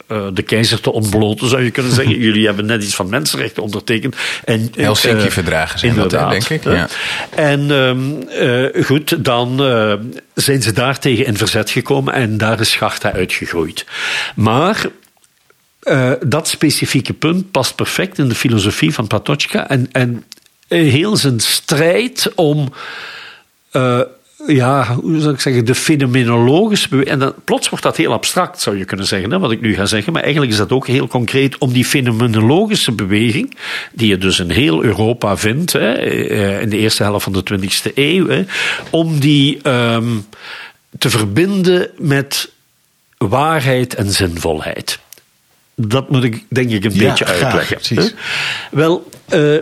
eh, 0.07 0.27
de 0.33 0.43
keizer 0.43 0.81
te 0.81 0.93
ontbloten, 0.93 1.49
zou 1.49 1.63
je 1.63 1.71
kunnen 1.71 1.93
zeggen. 1.93 2.19
Jullie 2.27 2.47
hebben 2.47 2.67
net 2.67 2.83
iets 2.83 2.95
van 2.95 3.09
mensenrechten 3.09 3.63
ondertekend. 3.63 4.17
En, 4.45 4.73
Helsinki-verdragen 4.77 5.79
zijn 5.79 5.95
dat, 5.95 6.11
denk 6.11 6.49
ik, 6.49 6.65
ja. 6.65 6.89
En 7.35 7.71
ehm, 7.71 8.29
eh, 8.29 8.85
goed, 8.85 9.25
dan 9.25 9.57
zijn 10.35 10.63
ze 10.63 10.73
daartegen 10.73 11.27
in 11.27 11.37
verzet 11.37 11.71
gekomen. 11.71 12.15
En 12.15 12.39
daar 12.39 12.61
is 12.61 12.75
Garta 12.75 13.13
uitgegroeid. 13.13 13.87
Maar 14.35 14.87
eh, 15.87 16.13
dat 16.27 16.49
specifieke 16.49 17.13
punt 17.13 17.51
past 17.51 17.75
perfect 17.75 18.19
in 18.19 18.29
de 18.29 18.35
filosofie 18.35 18.95
van 18.95 19.07
Patočka. 19.07 19.69
En, 19.69 19.89
en 19.93 20.25
heel 20.69 21.17
zijn 21.17 21.41
strijd 21.41 22.33
om. 22.35 22.73
eh, 23.71 24.01
ja, 24.47 24.95
hoe 24.95 25.21
zou 25.21 25.35
ik 25.35 25.41
zeggen, 25.41 25.65
de 25.65 25.75
fenomenologische. 25.75 27.05
En 27.05 27.19
dan, 27.19 27.35
plots 27.45 27.69
wordt 27.69 27.85
dat 27.85 27.97
heel 27.97 28.13
abstract, 28.13 28.61
zou 28.61 28.79
je 28.79 28.85
kunnen 28.85 29.07
zeggen, 29.07 29.31
hè, 29.31 29.39
wat 29.39 29.51
ik 29.51 29.61
nu 29.61 29.75
ga 29.75 29.87
zeggen. 29.87 30.13
Maar 30.13 30.23
eigenlijk 30.23 30.53
is 30.53 30.59
dat 30.59 30.73
ook 30.73 30.87
heel 30.87 31.09
concreet 31.09 31.59
om 31.59 31.73
die 31.73 31.85
fenomenologische 31.85 32.93
beweging, 32.93 33.57
die 33.93 34.09
je 34.09 34.19
dus 34.19 34.39
in 34.39 34.51
heel 34.51 34.85
Europa 34.85 35.37
vindt, 35.37 35.73
hè, 35.73 35.93
eh, 35.93 36.61
in 36.61 36.69
de 36.69 36.79
eerste 36.79 37.03
helft 37.03 37.25
van 37.25 37.33
de 37.33 37.43
20e 37.43 37.93
eeuw, 37.95 38.29
hè, 38.29 38.45
om 38.91 39.21
die 39.21 39.59
ehm, 39.63 40.17
te 40.99 41.11
verbinden 41.11 41.91
met 41.99 42.51
waarheid 43.19 43.95
en 43.95 44.11
zinvolheid. 44.13 44.99
Dat 45.79 46.11
moet 46.11 46.25
ik 46.25 46.45
denk 46.49 46.71
ik 46.71 46.85
een 46.85 46.95
Ja, 46.95 47.09
beetje 47.09 47.25
graag, 47.25 47.43
uitleggen. 47.43 47.77
precies. 47.77 48.05
hè. 48.05 48.17
Wel, 48.71 49.11
eh, 49.29 49.57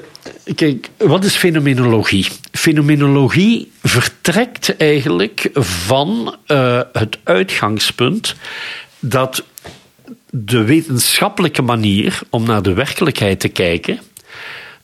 kijk, 0.55 0.91
wat 0.97 1.25
is 1.25 1.37
fenomenologie? 1.37 2.27
Fenomenologie 2.53 3.71
vertrekt 3.83 4.77
eigenlijk 4.77 5.51
van 5.55 6.37
eh, 6.47 6.81
het 6.93 7.19
uitgangspunt 7.25 8.35
dat 8.99 9.45
de 10.31 10.63
wetenschappelijke 10.65 11.63
manier 11.63 12.21
om 12.31 12.45
naar 12.45 12.63
de 12.63 12.73
werkelijkheid 12.73 13.41
te 13.41 13.49
kijken, 13.49 13.99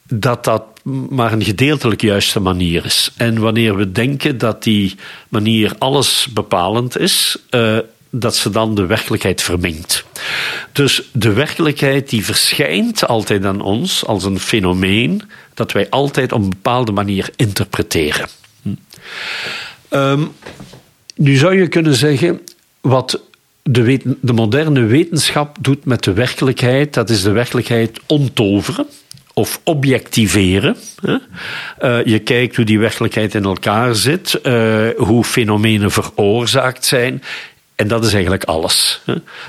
dat 0.09 0.45
dat 0.45 0.63
maar 1.11 1.33
een 1.33 1.45
gedeeltelijk 1.45 2.01
juiste 2.01 2.41
manier 2.41 2.85
is. 2.85 3.11
En 3.17 3.39
wanneer 3.39 3.77
we 3.77 3.93
denken 3.93 4.39
dat 4.39 4.63
die 4.63 4.95
manier 5.29 5.73
alles 5.79 6.29
bepalend 6.35 6.99
is, 6.99 7.37
eh, 7.51 7.79
dat 8.11 8.37
ze 8.37 8.51
dan 8.51 8.75
de 8.75 8.87
werkelijkheid 8.87 9.43
verminkt. 9.43 10.05
Dus 10.73 11.03
de 11.13 11.33
werkelijkheid 11.33 12.09
die 12.09 12.25
verschijnt 12.25 13.07
altijd 13.07 13.45
aan 13.45 13.61
ons 13.61 14.07
als 14.07 14.25
een 14.25 14.41
fenomeen 14.41 15.23
dat 15.55 15.73
wij 15.73 15.91
altijd 15.91 16.33
op 16.33 16.43
een 16.43 16.49
bepaalde 16.49 16.93
manier 16.93 17.31
interpreteren. 17.37 18.29
Hm. 18.63 18.69
Ehm, 19.89 20.23
nu 21.17 21.37
zou 21.37 21.59
je 21.59 21.69
kunnen 21.69 21.95
zeggen, 21.95 22.41
wat 22.81 23.21
de, 23.63 24.17
de 24.21 24.33
moderne 24.33 24.85
wetenschap 24.85 25.57
doet 25.61 25.85
met 25.85 26.05
de 26.05 26.13
werkelijkheid, 26.13 26.95
dat 26.95 27.11
is 27.11 27.23
de 27.23 27.31
werkelijkheid 27.31 28.01
ontoveren 28.07 28.87
of 29.35 29.61
objectiveren. 29.65 30.77
Uh, 31.05 32.05
je 32.05 32.19
kijkt 32.19 32.57
hoe 32.57 32.65
die 32.65 32.79
werkelijkheid 32.79 33.35
in 33.35 33.45
elkaar 33.45 33.95
zit, 33.95 34.41
uh, 34.43 34.89
hoe 34.97 35.25
fenomenen 35.25 35.91
veroorzaakt 35.91 36.85
zijn. 36.85 37.23
En 37.81 37.89
dat 37.89 38.05
is 38.05 38.13
eigenlijk 38.13 38.45
alles. 38.45 39.01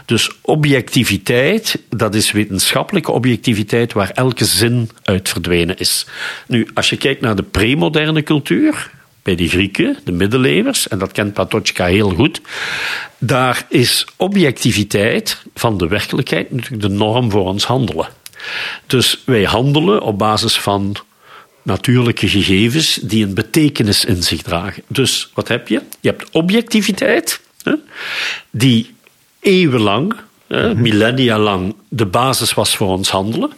Dus 0.06 0.32
objectiviteit, 0.42 1.80
dat 1.90 2.16
is 2.16 2.32
wetenschappelijke 2.32 3.12
objectiviteit 3.12 3.94
waar 3.94 4.10
elke 4.10 4.46
zin 4.46 4.90
uit 5.04 5.30
verdwenen 5.30 5.78
is. 5.78 6.06
Nu, 6.48 6.68
als 6.74 6.90
je 6.90 6.98
kijkt 6.98 7.22
naar 7.22 7.36
de 7.36 7.44
premoderne 7.44 8.24
cultuur, 8.24 8.92
bij 9.24 9.36
de 9.36 9.48
Grieken, 9.48 9.98
de 10.04 10.12
middeleeuwers, 10.12 10.88
en 10.88 11.00
dat 11.00 11.12
kent 11.12 11.34
Patočka 11.34 11.86
heel 11.86 12.10
goed, 12.10 12.42
daar 13.18 13.66
is 13.70 14.06
objectiviteit 14.16 15.44
van 15.56 15.78
de 15.78 15.88
werkelijkheid 15.88 16.52
natuurlijk 16.52 16.82
de 16.82 16.90
norm 16.90 17.32
voor 17.32 17.46
ons 17.46 17.66
handelen. 17.66 18.08
Dus 18.88 19.22
wij 19.26 19.44
handelen 19.44 20.02
op 20.02 20.18
basis 20.18 20.60
van 20.60 20.96
natuurlijke 21.62 22.28
gegevens 22.28 23.00
die 23.02 23.26
een 23.26 23.34
betekenis 23.34 24.06
in 24.06 24.24
zich 24.24 24.42
dragen. 24.42 24.84
Dus 24.88 25.30
wat 25.34 25.48
heb 25.48 25.68
je? 25.68 25.82
Je 26.00 26.10
hebt 26.10 26.30
objectiviteit, 26.32 27.42
die 28.50 28.94
eeuwenlang, 29.40 30.14
hè, 30.48 30.76
millennia 30.76 31.40
lang, 31.40 31.76
de 31.90 32.06
basis 32.06 32.54
was 32.54 32.76
voor 32.76 32.88
ons 32.88 33.10
handelen. 33.10 33.52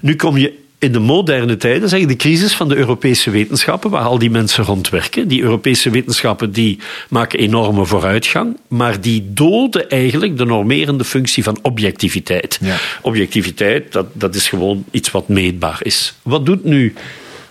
Nu 0.00 0.16
kom 0.16 0.36
je 0.36 0.58
in 0.80 0.92
de 0.92 0.98
moderne 0.98 1.56
tijden, 1.56 1.88
zeg 1.88 2.06
de 2.06 2.16
crisis 2.16 2.54
van 2.54 2.68
de 2.68 2.76
Europese 2.76 3.30
wetenschappen, 3.30 3.90
waar 3.90 4.02
al 4.02 4.18
die 4.18 4.30
mensen 4.30 4.64
rondwerken. 4.64 5.28
Die 5.28 5.42
Europese 5.42 5.90
wetenschappen 5.90 6.52
die 6.52 6.78
maken 7.08 7.38
enorme 7.38 7.84
vooruitgang, 7.86 8.56
maar 8.68 9.00
die 9.00 9.30
doden 9.32 9.88
eigenlijk 9.88 10.36
de 10.36 10.44
normerende 10.44 11.04
functie 11.04 11.42
van 11.42 11.58
objectiviteit. 11.62 12.58
Ja. 12.60 12.76
Objectiviteit, 13.02 13.92
dat, 13.92 14.06
dat 14.12 14.34
is 14.34 14.48
gewoon 14.48 14.84
iets 14.90 15.10
wat 15.10 15.28
meetbaar 15.28 15.78
is. 15.82 16.14
Wat 16.22 16.46
doet 16.46 16.64
nu 16.64 16.94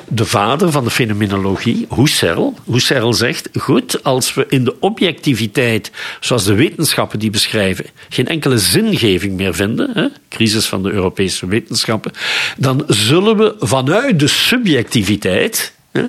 de 0.10 0.26
vader 0.26 0.72
van 0.72 0.84
de 0.84 0.90
fenomenologie, 0.90 1.88
Husserl. 1.96 2.56
Husserl 2.72 3.14
zegt, 3.14 3.50
goed, 3.54 4.04
als 4.04 4.34
we 4.34 4.46
in 4.50 4.64
de 4.64 4.80
objectiviteit, 4.80 5.92
zoals 6.20 6.44
de 6.44 6.54
wetenschappen 6.54 7.20
die 7.20 7.30
beschrijven, 7.30 7.86
geen 8.10 8.28
enkele 8.28 8.58
zingeving 8.58 9.36
meer 9.36 9.56
vinden, 9.56 9.90
hè, 9.94 10.08
crisis 10.30 10.66
van 10.66 10.84
de 10.84 10.92
Europese 10.92 11.48
wetenschappen, 11.48 12.12
dan 12.58 12.84
zullen 12.88 13.38
we 13.38 13.56
vanuit 13.60 14.20
de 14.20 14.28
subjectiviteit 14.28 15.74
hè, 15.92 16.04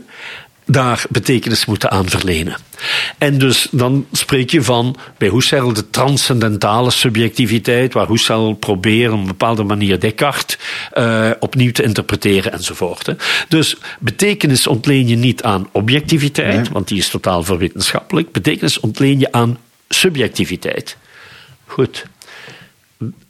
daar 0.70 1.04
betekenis 1.08 1.64
moeten 1.64 1.90
aan 1.90 2.08
verlenen. 2.08 2.56
En 3.18 3.38
dus 3.38 3.68
dan 3.70 4.06
spreek 4.12 4.50
je 4.50 4.62
van 4.62 4.96
bij 5.18 5.28
Husserl 5.28 5.72
de 5.72 5.90
transcendentale 5.90 6.90
subjectiviteit, 6.90 7.92
waar 7.92 8.08
Husserl 8.08 8.54
probeert 8.54 9.12
op 9.12 9.18
een 9.18 9.26
bepaalde 9.26 9.62
manier 9.62 10.00
Descartes 10.00 10.58
uh, 10.94 11.30
opnieuw 11.40 11.72
te 11.72 11.82
interpreteren 11.82 12.52
enzovoort. 12.52 13.06
Hè. 13.06 13.14
Dus 13.48 13.76
betekenis 13.98 14.66
ontleen 14.66 15.08
je 15.08 15.16
niet 15.16 15.42
aan 15.42 15.68
objectiviteit, 15.72 16.62
Nee. 16.62 16.72
want 16.72 16.88
die 16.88 16.98
is 16.98 17.08
totaal 17.08 17.42
verwetenschappelijk. 17.42 18.32
Betekenis 18.32 18.80
ontleen 18.80 19.18
je 19.18 19.32
aan 19.32 19.58
subjectiviteit. 19.88 20.96
Goed. 21.66 22.06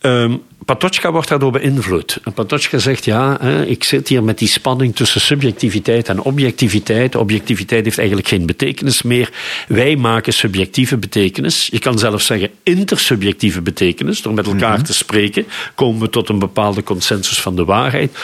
Um, 0.00 0.42
Patočka 0.64 1.12
wordt 1.12 1.28
daardoor 1.28 1.52
beïnvloed. 1.52 2.18
En 2.24 2.32
Patočka 2.32 2.78
zegt, 2.78 3.04
ja, 3.04 3.36
hè, 3.40 3.66
ik 3.66 3.84
zit 3.84 4.08
hier 4.08 4.22
met 4.22 4.38
die 4.38 4.48
spanning 4.48 4.96
tussen 4.96 5.20
subjectiviteit 5.20 6.08
en 6.08 6.20
objectiviteit. 6.22 7.16
Objectiviteit 7.16 7.84
heeft 7.84 7.98
eigenlijk 7.98 8.28
geen 8.28 8.46
betekenis 8.46 9.02
meer. 9.02 9.30
Wij 9.68 9.96
maken 9.96 10.32
subjectieve 10.32 10.96
betekenis. 10.96 11.68
Je 11.72 11.78
kan 11.78 11.98
zelfs 11.98 12.26
zeggen 12.26 12.50
intersubjectieve 12.62 13.60
betekenis. 13.60 14.22
Door 14.22 14.34
met 14.34 14.46
elkaar 14.46 14.68
mm 14.70 14.74
-hmm. 14.74 14.84
te 14.84 14.94
spreken 14.94 15.46
komen 15.74 16.00
we 16.00 16.10
tot 16.10 16.28
een 16.28 16.38
bepaalde 16.38 16.82
consensus 16.82 17.40
van 17.40 17.56
de 17.56 17.64
waarheid. 17.64 18.18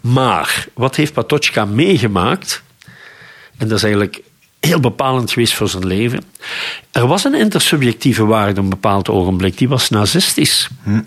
Maar, 0.00 0.66
wat 0.74 0.96
heeft 0.96 1.12
Patočka 1.12 1.64
meegemaakt? 1.64 2.62
En 3.56 3.68
dat 3.68 3.76
is 3.76 3.82
eigenlijk 3.82 4.22
heel 4.66 4.80
bepalend 4.80 5.32
geweest 5.32 5.54
voor 5.54 5.68
zijn 5.68 5.86
leven. 5.86 6.22
Er 6.90 7.06
was 7.06 7.24
een 7.24 7.34
intersubjectieve 7.34 8.24
waarde 8.24 8.50
op 8.50 8.56
een 8.56 8.68
bepaald 8.68 9.08
ogenblik, 9.08 9.58
die 9.58 9.68
was 9.68 9.90
nazistisch. 9.90 10.68
Hm. 10.82 11.00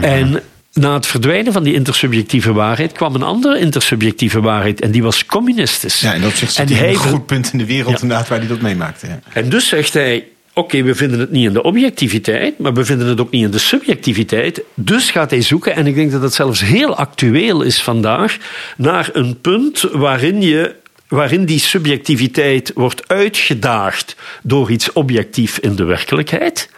En 0.00 0.42
na 0.72 0.94
het 0.94 1.06
verdwijnen 1.06 1.52
van 1.52 1.62
die 1.62 1.74
intersubjectieve 1.74 2.52
waarheid 2.52 2.92
kwam 2.92 3.14
een 3.14 3.22
andere 3.22 3.58
intersubjectieve 3.58 4.40
waarheid 4.40 4.80
en 4.80 4.90
die 4.90 5.02
was 5.02 5.26
communistisch. 5.26 6.00
Ja, 6.00 6.14
en 6.14 6.20
dat 6.20 6.32
zit 6.32 6.56
hij 6.56 6.88
een 6.88 6.96
goed 6.96 7.26
punt 7.26 7.52
in 7.52 7.58
de 7.58 7.66
wereld 7.66 7.94
ja. 7.94 8.02
inderdaad 8.02 8.28
waar 8.28 8.38
hij 8.38 8.48
dat 8.48 8.60
meemaakte. 8.60 9.06
Ja. 9.06 9.20
En 9.32 9.48
dus 9.48 9.68
zegt 9.68 9.92
hij, 9.92 10.24
oké, 10.50 10.60
okay, 10.60 10.84
we 10.84 10.94
vinden 10.94 11.20
het 11.20 11.30
niet 11.30 11.46
in 11.46 11.52
de 11.52 11.62
objectiviteit, 11.62 12.58
maar 12.58 12.72
we 12.72 12.84
vinden 12.84 13.06
het 13.06 13.20
ook 13.20 13.30
niet 13.30 13.44
in 13.44 13.50
de 13.50 13.58
subjectiviteit. 13.58 14.62
Dus 14.74 15.10
gaat 15.10 15.30
hij 15.30 15.42
zoeken, 15.42 15.74
en 15.74 15.86
ik 15.86 15.94
denk 15.94 16.12
dat 16.12 16.20
dat 16.20 16.34
zelfs 16.34 16.60
heel 16.60 16.96
actueel 16.96 17.62
is 17.62 17.82
vandaag, 17.82 18.36
naar 18.76 19.08
een 19.12 19.40
punt 19.40 19.80
waarin 19.92 20.42
je 20.42 20.74
waarin 21.10 21.44
die 21.44 21.58
subjectiviteit 21.58 22.72
wordt 22.74 23.08
uitgedaagd 23.08 24.16
door 24.42 24.70
iets 24.70 24.92
objectief 24.92 25.58
in 25.58 25.76
de 25.76 25.84
werkelijkheid. 25.84 26.70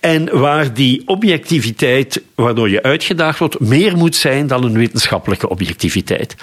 En 0.00 0.38
waar 0.38 0.74
die 0.74 1.02
objectiviteit, 1.06 2.22
waardoor 2.34 2.70
je 2.70 2.82
uitgedaagd 2.82 3.38
wordt, 3.38 3.60
meer 3.60 3.96
moet 3.96 4.16
zijn 4.16 4.46
dan 4.46 4.64
een 4.64 4.72
wetenschappelijke 4.72 5.48
objectiviteit. 5.48 6.36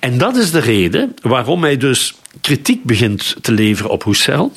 En 0.00 0.18
dat 0.18 0.36
is 0.36 0.50
de 0.50 0.58
reden 0.58 1.14
waarom 1.22 1.62
hij 1.62 1.76
dus 1.76 2.14
kritiek 2.40 2.84
begint 2.84 3.36
te 3.40 3.52
leveren 3.52 3.90
op 3.90 4.04
Husserl. 4.04 4.52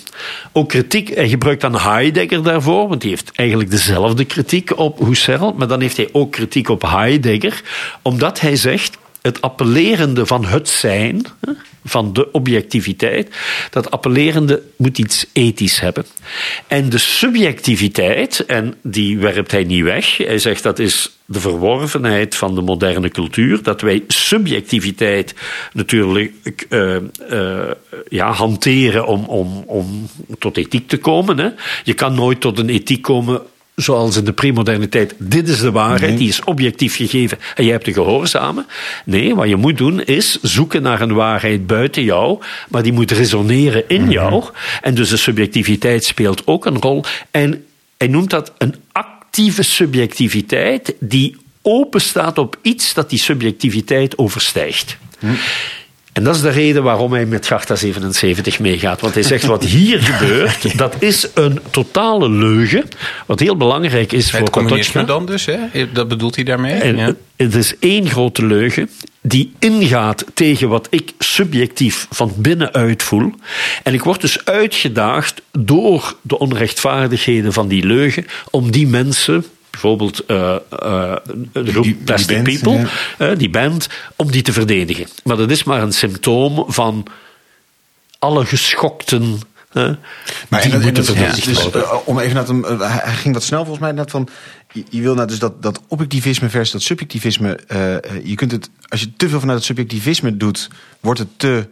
Ook 0.52 0.70
kritiek, 0.70 1.16
hij 1.16 1.30
gebruikt 1.30 1.62
dan 1.62 1.80
Heidegger 1.80 2.44
daarvoor, 2.44 2.88
want 2.88 3.02
die 3.02 3.10
heeft 3.10 3.32
eigenlijk 3.36 3.72
dezelfde 3.72 4.26
kritiek 4.26 4.78
op 4.78 5.00
Husserl, 5.00 5.54
maar 5.54 5.68
dan 5.68 5.82
heeft 5.82 5.98
hij 5.98 6.10
ook 6.12 6.32
kritiek 6.32 6.70
op 6.70 6.82
Heidegger, 6.82 7.62
omdat 8.02 8.40
hij 8.40 8.56
zegt, 8.56 8.98
het 9.28 9.42
appellerende 9.42 10.26
van 10.26 10.46
het 10.46 10.70
zijn, 10.70 11.26
van 11.86 12.14
de 12.14 12.32
objectiviteit, 12.32 13.36
dat 13.70 13.92
appellerende 13.92 14.62
moet 14.76 14.98
iets 14.98 15.26
ethisch 15.34 15.80
hebben. 15.80 16.06
En 16.68 16.90
de 16.90 16.98
subjectiviteit, 16.98 18.46
en 18.46 18.76
die 18.84 19.18
werpt 19.18 19.52
hij 19.52 19.64
niet 19.64 19.84
weg, 19.84 20.18
hij 20.18 20.40
zegt 20.40 20.64
dat 20.64 20.80
is 20.80 21.18
de 21.26 21.40
verworvenheid 21.40 22.36
van 22.36 22.56
de 22.56 22.62
moderne 22.62 23.10
cultuur, 23.10 23.64
dat 23.64 23.82
wij 23.82 24.04
subjectiviteit 24.08 25.34
natuurlijk 25.74 26.66
uh, 26.70 26.96
uh, 27.32 27.72
ja, 28.10 28.32
hanteren 28.32 29.08
om, 29.08 29.26
om, 29.26 29.64
om 29.66 30.10
tot 30.40 30.58
ethiek 30.58 30.88
te 30.88 30.98
komen. 30.98 31.38
Hè. 31.38 31.50
Je 31.84 31.94
kan 31.94 32.16
nooit 32.16 32.42
tot 32.42 32.60
een 32.60 32.70
ethiek 32.70 33.02
komen 33.02 33.42
zoals 33.82 34.18
in 34.18 34.24
de 34.24 34.34
premoderniteit, 34.34 35.14
dit 35.18 35.50
is 35.50 35.60
de 35.60 35.72
waarheid, 35.72 36.10
nee. 36.10 36.18
die 36.18 36.28
is 36.28 36.44
objectief 36.44 36.96
gegeven 36.96 37.40
en 37.56 37.66
je 37.66 37.72
hebt 37.72 37.84
te 37.84 37.94
gehoorzamen. 37.94 38.66
Nee, 39.06 39.36
wat 39.36 39.48
je 39.48 39.56
moet 39.56 39.78
doen 39.78 40.02
is 40.04 40.42
zoeken 40.42 40.82
naar 40.82 41.02
een 41.02 41.14
waarheid 41.14 41.68
buiten 41.68 42.04
jou, 42.04 42.40
maar 42.70 42.84
die 42.84 42.94
moet 42.94 43.12
resoneren 43.12 43.84
in 43.88 44.02
-hmm. 44.02 44.12
jou. 44.12 44.44
En 44.82 44.96
dus 44.96 45.10
de 45.10 45.18
subjectiviteit 45.18 46.04
speelt 46.04 46.48
ook 46.48 46.66
een 46.66 46.82
rol. 46.82 47.04
En 47.32 47.66
hij 47.98 48.08
noemt 48.08 48.30
dat 48.30 48.54
een 48.58 48.76
actieve 48.92 49.64
subjectiviteit 49.64 50.94
die 51.00 51.36
open 51.62 52.02
staat 52.02 52.38
op 52.38 52.58
iets 52.62 52.94
dat 52.94 53.10
die 53.10 53.20
subjectiviteit 53.20 54.18
overstijgt. 54.18 54.98
Mm. 55.20 55.38
En 56.18 56.24
dat 56.24 56.36
is 56.36 56.42
de 56.42 56.50
reden 56.50 56.84
waarom 56.84 57.14
hij 57.14 57.26
met 57.26 57.48
Garta 57.48 57.76
77 57.76 58.60
meegaat. 58.60 59.02
Want 59.02 59.14
hij 59.14 59.24
zegt, 59.24 59.46
wat 59.46 59.64
hier 59.64 60.02
gebeurt, 60.12 60.78
dat 60.78 60.96
is 61.00 61.28
een 61.34 61.60
totale 61.72 62.30
leugen. 62.30 62.84
Wat 63.26 63.40
heel 63.40 63.58
belangrijk 63.58 64.12
is 64.12 64.32
het 64.32 64.40
voor 64.40 64.50
communisme 64.50 65.04
dan 65.04 65.26
dus, 65.26 65.46
hè? 65.46 65.92
Dat 65.94 66.08
bedoelt 66.08 66.36
hij 66.36 66.44
daarmee? 66.44 66.74
En 66.74 66.98
ja. 66.98 67.14
Het 67.36 67.56
is 67.56 67.78
één 67.80 68.10
grote 68.10 68.46
leugen 68.46 68.90
die 69.22 69.54
ingaat 69.60 70.26
tegen 70.34 70.70
wat 70.70 70.88
ik 70.90 71.14
subjectief 71.20 72.08
van 72.10 72.34
binnenuit 72.38 73.04
voel. 73.04 73.34
En 73.84 73.94
ik 73.94 74.04
word 74.04 74.22
dus 74.22 74.46
uitgedaagd 74.46 75.42
door 75.52 76.16
de 76.22 76.40
onrechtvaardigheden 76.40 77.54
van 77.54 77.68
die 77.68 77.86
leugen 77.86 78.26
om 78.52 78.72
die 78.72 78.88
mensen 78.88 79.46
bijvoorbeeld 79.82 80.24
uh, 80.28 80.38
uh, 80.84 81.16
de 81.54 81.72
groep 81.72 81.84
die, 81.84 81.94
Plastic 81.94 82.46
die 82.46 82.60
band, 82.60 82.62
People, 82.62 82.90
ja. 83.18 83.32
uh, 83.32 83.38
die 83.38 83.50
band, 83.50 83.88
om 84.16 84.32
die 84.32 84.42
te 84.42 84.54
verdedigen. 84.54 85.08
Maar 85.24 85.38
dat 85.38 85.52
is 85.52 85.64
maar 85.64 85.82
een 85.82 85.94
symptoom 85.94 86.66
van 86.68 87.06
alle 88.20 88.46
geschokten. 88.46 89.40
maar 89.74 90.62
die 90.62 90.72
en, 90.72 90.82
moeten 90.82 90.94
dus, 90.94 91.08
worden. 91.08 91.36
Dus, 91.44 91.86
om 92.06 92.20
even 92.20 92.36
naar 92.36 92.46
hem, 92.46 92.82
hij 92.82 93.14
ging 93.14 93.34
wat 93.34 93.44
snel 93.44 93.60
volgens 93.60 93.80
mij 93.80 93.92
net 93.92 94.12
van. 94.12 94.28
Je, 94.72 94.84
je 94.90 95.02
wil 95.02 95.14
nou 95.14 95.28
dus 95.28 95.40
dat, 95.40 95.62
dat 95.62 95.82
objectivisme 95.88 96.50
versus 96.50 96.72
dat 96.72 96.82
subjectivisme. 96.82 97.60
je 98.24 98.36
kunt 98.36 98.52
het, 98.52 98.70
als 98.88 99.00
je 99.00 99.14
te 99.18 99.30
veel 99.30 99.40
vanuit 99.40 99.58
het 99.58 99.68
subjectivisme 99.68 100.38
doet, 100.38 100.70
wordt 101.00 101.20
het 101.20 101.30
te 101.38 101.68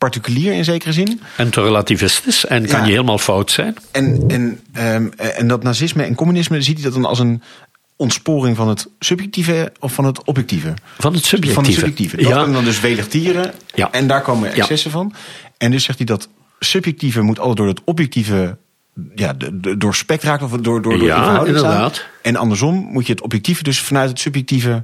particulier 0.00 0.52
in 0.52 0.64
zekere 0.64 0.92
zin. 0.92 1.20
En 1.36 1.50
te 1.50 1.62
relativistisch 1.62 2.46
en 2.46 2.66
kan 2.66 2.78
ja. 2.78 2.84
je 2.84 2.90
helemaal 2.90 3.18
fout 3.18 3.50
zijn. 3.50 3.76
En, 3.90 4.24
en, 4.28 4.60
um, 4.94 5.12
en 5.16 5.48
dat 5.48 5.62
nazisme 5.62 6.02
en 6.02 6.14
communisme, 6.14 6.62
ziet 6.62 6.74
hij 6.74 6.84
dat 6.84 6.92
dan 6.92 7.04
als 7.04 7.18
een 7.18 7.42
ontsporing 7.96 8.56
van 8.56 8.68
het 8.68 8.88
subjectieve 8.98 9.72
of 9.80 9.92
van 9.92 10.04
het 10.04 10.24
objectieve? 10.24 10.74
Van 10.98 11.14
het 11.14 11.24
subjectieve. 11.24 11.54
Van 11.54 11.64
het 11.64 11.74
subjectieve. 11.74 12.16
Dat 12.16 12.26
ja. 12.26 12.44
dan 12.44 12.64
dus 12.64 12.80
welig 12.80 13.08
tieren 13.08 13.52
ja. 13.74 13.90
en 13.90 14.06
daar 14.06 14.22
komen 14.22 14.52
excessen 14.52 14.90
ja. 14.90 14.96
van. 14.96 15.14
En 15.56 15.70
dus 15.70 15.84
zegt 15.84 15.98
hij 15.98 16.06
dat 16.06 16.28
subjectieve 16.58 17.20
moet 17.20 17.38
altijd 17.38 17.56
door 17.56 17.68
het 17.68 17.80
objectieve 17.84 18.56
ja, 19.14 19.34
doorspekt 19.78 20.22
raakt 20.22 20.42
of 20.42 20.50
door, 20.50 20.62
door, 20.62 20.82
door 20.82 21.02
Ja, 21.02 21.22
staan. 21.22 21.46
inderdaad. 21.46 22.06
En 22.22 22.36
andersom 22.36 22.74
moet 22.74 23.06
je 23.06 23.12
het 23.12 23.22
objectieve 23.22 23.62
dus 23.62 23.80
vanuit 23.80 24.08
het 24.08 24.20
subjectieve 24.20 24.82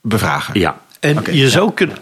bevragen. 0.00 0.60
Ja, 0.60 0.80
en 1.00 1.22
je 1.30 1.50
zou 1.50 1.72
kunnen. 1.72 1.96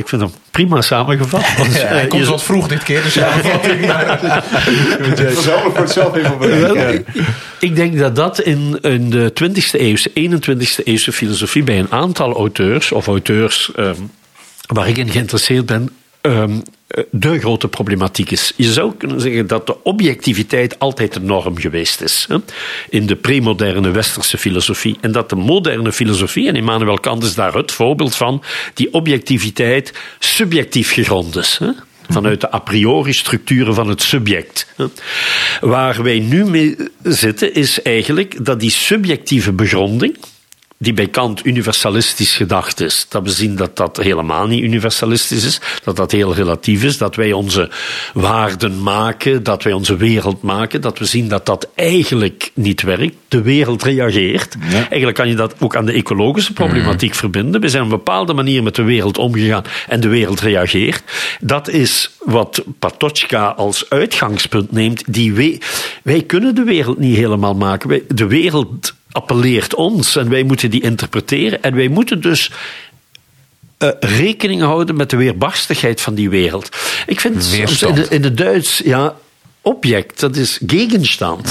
Ik, 0.00 0.08
vind 0.08 0.22
hem 0.22 0.30
prima 0.50 0.80
samengevat. 0.80 1.56
Want, 1.56 1.74
Ja, 1.74 1.80
eh, 1.80 1.88
hij 1.88 2.06
komt 2.06 2.22
je 2.24 2.30
wat 2.30 2.42
vroeg 2.42 2.68
dit 2.68 2.82
keer, 2.82 3.02
dus 3.02 3.14
ja. 3.14 3.30
Voor 5.72 5.76
het 5.76 5.90
zelf 5.90 6.16
even 6.16 7.04
ik- 7.60 7.76
denk 7.76 7.98
dat 7.98 8.16
dat 8.16 8.40
in, 8.40 8.78
in 8.80 9.10
de 9.10 9.32
20e 9.44 9.70
eeuwse, 9.80 10.10
21e 10.10 10.84
eeuwse 10.84 11.12
filosofie 11.12 11.62
bij 11.62 11.78
een 11.78 11.90
aantal 11.92 12.32
auteurs, 12.36 12.92
of 12.92 13.06
auteurs 13.06 13.70
ehm, 13.76 13.94
waar 14.66 14.88
ik 14.88 14.96
in 14.96 15.10
geïnteresseerd 15.10 15.66
ben, 15.66 15.90
ehm, 16.20 16.60
eh, 16.86 17.04
de 17.10 17.38
grote 17.38 17.68
problematiek 17.68 18.30
is. 18.30 18.52
Je 18.56 18.72
zou 18.72 18.92
kunnen 18.96 19.20
zeggen 19.20 19.46
dat 19.46 19.66
de 19.66 19.82
objectiviteit 19.82 20.78
altijd 20.78 21.12
de 21.12 21.20
norm 21.20 21.58
geweest 21.58 22.00
is. 22.00 22.24
Hè? 22.28 22.36
In 22.88 23.06
de 23.06 23.16
premoderne 23.16 23.90
westerse 23.90 24.38
filosofie. 24.38 24.98
En 25.00 25.12
dat 25.12 25.28
de 25.28 25.36
moderne 25.36 25.92
filosofie, 25.92 26.48
en 26.48 26.56
Immanuel 26.56 26.98
Kant 26.98 27.22
is 27.22 27.34
daar 27.34 27.54
het 27.54 27.72
voorbeeld 27.72 28.16
van, 28.16 28.42
die 28.74 28.92
objectiviteit 28.92 29.92
subjectief 30.18 30.92
gegrond 30.92 31.36
is. 31.36 31.58
Hè? 31.58 31.70
vanuit 32.12 32.40
de 32.40 32.52
a 32.52 32.58
priori 32.58 33.12
structuren 33.12 33.74
van 33.74 33.88
het 33.88 34.02
subject. 34.02 34.66
Waar 35.60 36.02
wij 36.02 36.18
nu 36.18 36.44
mee 36.44 36.76
zitten 37.02 37.54
is 37.54 37.82
eigenlijk 37.82 38.44
dat 38.44 38.60
die 38.60 38.70
subjectieve 38.70 39.52
begronding, 39.52 40.16
die 40.82 40.92
bij 40.92 41.08
Kant 41.08 41.46
universalistisch 41.46 42.34
gedacht 42.34 42.80
is, 42.80 43.06
dat 43.08 43.22
we 43.22 43.30
zien 43.30 43.56
dat 43.56 43.76
dat 43.76 43.96
helemaal 43.96 44.46
niet 44.46 44.62
universalistisch 44.62 45.44
is, 45.44 45.60
dat 45.84 45.96
dat 45.96 46.12
heel 46.12 46.34
relatief 46.34 46.84
is, 46.84 46.98
dat 46.98 47.16
wij 47.16 47.32
onze 47.32 47.70
waarden 48.14 48.82
maken, 48.82 49.42
dat 49.42 49.62
wij 49.62 49.72
onze 49.72 49.96
wereld 49.96 50.42
maken, 50.42 50.80
dat 50.80 50.98
we 50.98 51.04
zien 51.04 51.28
dat 51.28 51.46
dat 51.46 51.68
eigenlijk 51.74 52.50
niet 52.54 52.82
werkt. 52.82 53.14
De 53.28 53.42
wereld 53.42 53.82
reageert. 53.82 54.56
Eigenlijk 54.72 55.14
kan 55.14 55.28
je 55.28 55.34
dat 55.34 55.54
ook 55.58 55.76
aan 55.76 55.86
de 55.86 55.92
ecologische 55.92 56.52
problematiek 56.52 57.14
verbinden. 57.14 57.60
We 57.60 57.68
zijn 57.68 57.82
op 57.82 57.90
een 57.90 57.96
bepaalde 57.96 58.34
manier 58.34 58.62
met 58.62 58.74
de 58.74 58.82
wereld 58.82 59.18
omgegaan 59.18 59.64
en 59.88 60.00
de 60.00 60.08
wereld 60.08 60.40
reageert. 60.40 61.02
Dat 61.40 61.68
is 61.68 62.10
wat 62.18 62.64
Patochka 62.78 63.46
als 63.46 63.90
uitgangspunt 63.90 64.72
neemt. 64.72 65.02
Die 65.06 65.32
we, 65.32 65.58
wij 66.02 66.22
kunnen 66.22 66.54
de 66.54 66.64
wereld 66.64 66.98
niet 66.98 67.16
helemaal 67.16 67.54
maken. 67.54 67.88
Wij, 67.88 68.02
de 68.08 68.26
wereld 68.26 68.92
appelleert 69.12 69.74
ons 69.74 70.16
en 70.16 70.28
wij 70.28 70.42
moeten 70.42 70.70
die 70.70 70.82
interpreteren. 70.82 71.62
En 71.62 71.74
wij 71.74 71.88
moeten 71.88 72.20
dus 72.20 72.50
eh, 73.78 73.88
rekening 74.00 74.62
houden 74.62 74.96
met 74.96 75.10
de 75.10 75.16
weerbarstigheid 75.16 76.00
van 76.00 76.14
die 76.14 76.30
wereld. 76.30 76.68
Ik 77.06 77.20
vind 77.20 77.44
soms 77.44 77.82
in 77.82 77.94
de, 77.94 78.06
in 78.08 78.24
het 78.24 78.36
Duits, 78.36 78.80
ja, 78.84 79.14
object, 79.62 80.20
dat 80.20 80.36
is 80.36 80.60
gegenstand. 80.66 81.44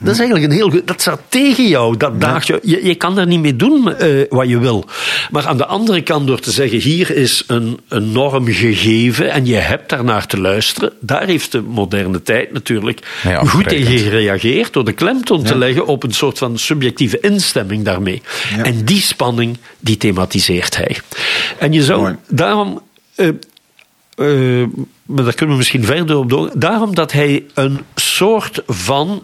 Dat 0.00 0.12
is 0.12 0.18
eigenlijk 0.18 0.50
een 0.50 0.56
heel 0.56 0.70
goed. 0.70 0.86
Dat 0.86 1.00
staat 1.00 1.20
tegen 1.28 1.68
jou. 1.68 1.96
Dat 1.96 2.20
daagt 2.20 2.46
je, 2.46 2.58
je. 2.62 2.84
Je 2.86 2.94
kan 2.94 3.18
er 3.18 3.26
niet 3.26 3.40
mee 3.40 3.56
doen 3.56 3.94
eh, 3.96 4.08
wat 4.28 4.48
je 4.48 4.58
wil. 4.58 4.84
Maar 5.30 5.46
aan 5.46 5.56
de 5.56 5.66
andere 5.66 6.02
kant, 6.02 6.26
door 6.26 6.40
te 6.40 6.50
zeggen: 6.50 6.78
hier 6.78 7.10
is 7.10 7.44
een, 7.46 7.80
een 7.88 8.12
norm 8.12 8.46
gegeven 8.46 9.30
en 9.30 9.46
je 9.46 9.54
hebt 9.54 9.88
daarnaar 9.90 10.26
te 10.26 10.40
luisteren. 10.40 10.92
Daar 11.00 11.26
heeft 11.26 11.52
de 11.52 11.60
moderne 11.62 12.22
tijd 12.22 12.52
natuurlijk 12.52 13.00
Ja, 13.22 13.44
goed 13.44 13.68
tegen 13.68 13.98
gereageerd. 13.98 14.72
Door 14.72 14.84
de 14.84 14.92
klemtoon 14.92 15.42
te 15.42 15.58
leggen 15.58 15.86
op 15.86 16.02
een 16.02 16.12
soort 16.14 16.38
van 16.38 16.58
subjectieve 16.58 17.20
instemming 17.20 17.84
daarmee. 17.84 18.22
Ja. 18.56 18.62
En 18.64 18.84
die 18.84 19.00
spanning, 19.00 19.58
die 19.80 19.96
thematiseert 19.96 20.76
hij. 20.76 20.96
En 21.58 21.72
je 21.72 21.82
zou 21.82 22.00
Mooi. 22.00 22.16
daarom. 22.28 22.80
eh, 23.14 23.28
eh, 24.16 24.68
maar 25.06 25.24
daar 25.24 25.34
kunnen 25.34 25.54
we 25.54 25.60
misschien 25.60 25.84
verder 25.84 26.16
op 26.16 26.30
door. 26.30 26.50
Daarom 26.54 26.94
dat 26.94 27.12
hij 27.12 27.44
een 27.54 27.80
soort 27.94 28.62
van 28.66 29.22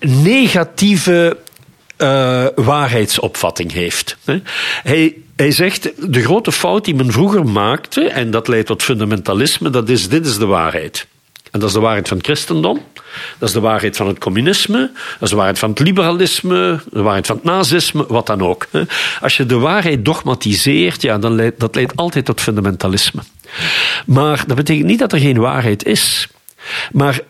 negatieve 0.00 1.36
eh, 1.96 2.46
waarheidsopvatting 2.54 3.72
heeft. 3.72 4.16
Hij, 4.82 5.14
hij 5.36 5.50
zegt, 5.50 6.12
de 6.12 6.22
grote 6.22 6.52
fout 6.52 6.84
die 6.84 6.94
men 6.94 7.12
vroeger 7.12 7.46
maakte, 7.46 8.08
en 8.08 8.30
dat 8.30 8.48
leidt 8.48 8.66
tot 8.66 8.82
fundamentalisme, 8.82 9.70
dat 9.70 9.88
is, 9.88 10.08
dit 10.08 10.26
is 10.26 10.38
de 10.38 10.46
waarheid. 10.46 11.06
En 11.50 11.60
dat 11.60 11.68
is 11.68 11.74
de 11.74 11.80
waarheid 11.80 12.08
van 12.08 12.16
het 12.16 12.26
christendom, 12.26 12.80
dat 13.38 13.48
is 13.48 13.54
de 13.54 13.60
waarheid 13.60 13.96
van 13.96 14.06
het 14.06 14.18
communisme, 14.18 14.78
dat 14.94 15.22
is 15.22 15.30
de 15.30 15.36
waarheid 15.36 15.58
van 15.58 15.70
het 15.70 15.78
liberalisme, 15.78 16.80
de 16.90 17.02
waarheid 17.02 17.26
van 17.26 17.36
het 17.36 17.44
nazisme, 17.44 18.04
wat 18.08 18.26
dan 18.26 18.42
ook. 18.42 18.66
Als 19.20 19.36
je 19.36 19.46
de 19.46 19.58
waarheid 19.58 20.04
dogmatiseert, 20.04 21.02
ja, 21.02 21.18
dan 21.18 21.34
leidt 21.34 21.60
dat 21.60 21.74
leidt 21.74 21.96
altijd 21.96 22.24
tot 22.24 22.40
fundamentalisme. 22.40 23.22
Maar 24.06 24.44
dat 24.46 24.56
betekent 24.56 24.86
niet 24.86 24.98
dat 24.98 25.12
er 25.12 25.18
geen 25.18 25.38
waarheid 25.38 25.84
is. 25.84 26.28
Maar 26.92 27.20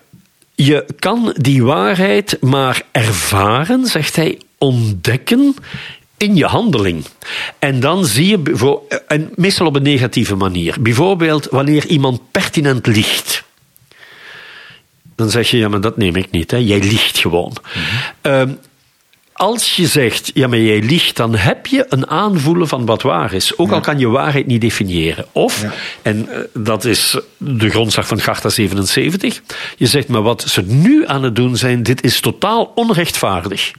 je 0.54 0.86
kan 0.98 1.34
die 1.36 1.64
waarheid 1.64 2.36
maar 2.40 2.82
ervaren, 2.92 3.86
zegt 3.86 4.16
hij, 4.16 4.38
ontdekken 4.58 5.54
in 6.16 6.36
je 6.36 6.46
handeling. 6.46 7.04
En 7.58 7.80
dan 7.80 8.04
zie 8.04 8.28
je, 8.28 8.78
en 9.06 9.30
meestal 9.34 9.66
op 9.66 9.76
een 9.76 9.82
negatieve 9.82 10.34
manier. 10.34 10.76
Bijvoorbeeld 10.80 11.48
wanneer 11.50 11.86
iemand 11.86 12.20
pertinent 12.30 12.86
liegt. 12.86 13.44
Dan 15.16 15.30
zeg 15.30 15.50
je, 15.50 15.56
ja, 15.56 15.68
maar 15.68 15.80
dat 15.80 15.96
neem 15.96 16.16
ik 16.16 16.30
niet. 16.30 16.50
Hè. 16.50 16.56
Jij 16.56 16.78
liegt 16.80 17.18
gewoon. 17.18 17.52
Ehm, 18.20 18.52
als 19.38 19.76
je 19.76 19.86
zegt, 19.86 20.30
ja, 20.34 20.46
maar 20.48 20.58
jij 20.58 20.80
liegt, 20.82 21.16
dan 21.16 21.34
heb 21.34 21.66
je 21.66 21.86
een 21.88 22.06
aanvoelen 22.06 22.68
van 22.68 22.86
wat 22.86 23.02
waar 23.02 23.32
is. 23.32 23.58
Ook 23.58 23.72
al 23.72 23.80
kan 23.80 23.98
je 23.98 24.08
waarheid 24.08 24.46
niet 24.46 24.60
definiëren. 24.60 25.26
Of, 25.32 25.62
Ja. 25.62 25.72
en 26.02 26.28
eh, 26.28 26.38
dat 26.54 26.84
is 26.84 27.18
de 27.36 27.70
grondslag 27.70 28.06
van 28.06 28.20
Charta 28.20 28.48
77, 28.48 29.40
je 29.76 29.86
zegt, 29.86 30.08
maar 30.08 30.22
wat 30.22 30.42
ze 30.42 30.62
nu 30.62 31.06
aan 31.06 31.22
het 31.22 31.36
doen 31.36 31.56
zijn, 31.56 31.82
dit 31.82 32.02
is 32.04 32.20
totaal 32.20 32.72
onrechtvaardig. 32.74 33.70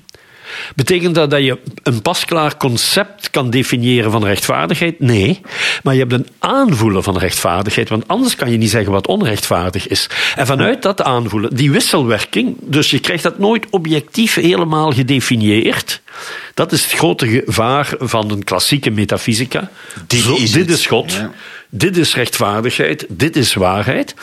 Betekent 0.75 1.15
dat 1.15 1.29
dat 1.29 1.43
je 1.43 1.57
een 1.83 2.01
pasklaar 2.01 2.57
concept 2.57 3.29
kan 3.29 3.49
definiëren 3.49 4.11
van 4.11 4.23
rechtvaardigheid? 4.23 4.99
Nee. 4.99 5.41
Maar 5.83 5.93
je 5.93 5.99
hebt 5.99 6.13
een 6.13 6.27
aanvoelen 6.39 7.03
van 7.03 7.17
rechtvaardigheid, 7.17 7.89
want 7.89 8.07
anders 8.07 8.35
kan 8.35 8.51
je 8.51 8.57
niet 8.57 8.69
zeggen 8.69 8.91
wat 8.91 9.07
onrechtvaardig 9.07 9.87
is. 9.87 10.09
En 10.35 10.45
vanuit 10.45 10.81
dat 10.81 11.01
aanvoelen, 11.01 11.55
die 11.55 11.71
wisselwerking, 11.71 12.55
dus 12.61 12.91
je 12.91 12.99
krijgt 12.99 13.23
dat 13.23 13.39
nooit 13.39 13.65
objectief 13.69 14.35
helemaal 14.35 14.91
gedefinieerd. 14.91 16.01
Dat 16.53 16.71
is 16.71 16.83
het 16.83 16.91
grote 16.91 17.27
gevaar 17.45 17.93
van 17.99 18.31
een 18.31 18.43
klassieke 18.43 18.89
metafysica. 18.89 19.69
Dit 20.07 20.21
Zo, 20.21 20.35
is 20.35 20.51
dit 20.51 20.69
het. 20.69 20.77
is 20.79 20.85
God. 20.85 21.13
Ja. 21.13 21.31
Dit 21.71 21.97
is 21.97 22.15
rechtvaardigheid, 22.15 23.05
dit 23.09 23.35
is 23.35 23.53
waarheid. 23.53 24.15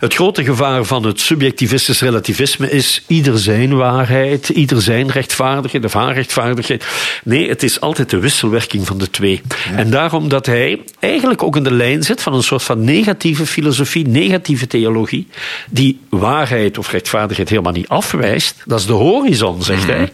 Het 0.00 0.14
grote 0.14 0.44
gevaar 0.44 0.84
van 0.84 1.04
het 1.06 1.20
subjectivistisch 1.20 2.00
relativisme 2.00 2.70
is 2.70 3.02
ieder 3.06 3.38
zijn 3.38 3.76
waarheid, 3.76 4.48
ieder 4.48 4.82
zijn 4.82 5.10
rechtvaardigheid 5.10 5.84
of 5.84 5.92
haar 5.92 6.14
rechtvaardigheid. 6.14 6.84
Nee, 7.24 7.48
het 7.48 7.62
is 7.62 7.80
altijd 7.80 8.10
de 8.10 8.18
wisselwerking 8.18 8.86
van 8.86 8.98
de 8.98 9.10
twee. 9.10 9.42
En 9.76 9.90
daarom 9.90 10.28
dat 10.28 10.46
hij 10.46 10.80
eigenlijk 10.98 11.42
ook 11.42 11.56
in 11.56 11.62
de 11.62 11.72
lijn 11.72 12.02
zit 12.02 12.22
van 12.22 12.34
een 12.34 12.42
soort 12.42 12.62
van 12.62 12.84
negatieve 12.84 13.46
filosofie, 13.46 14.08
negatieve 14.08 14.66
theologie, 14.66 15.26
die 15.70 16.00
waarheid 16.10 16.78
of 16.78 16.90
rechtvaardigheid 16.90 17.48
helemaal 17.48 17.72
niet 17.72 17.88
afwijst. 17.88 18.62
Dat 18.64 18.78
is 18.80 18.86
de 18.86 18.92
horizon, 18.92 19.62
zegt 19.62 19.86
hij. 19.86 20.12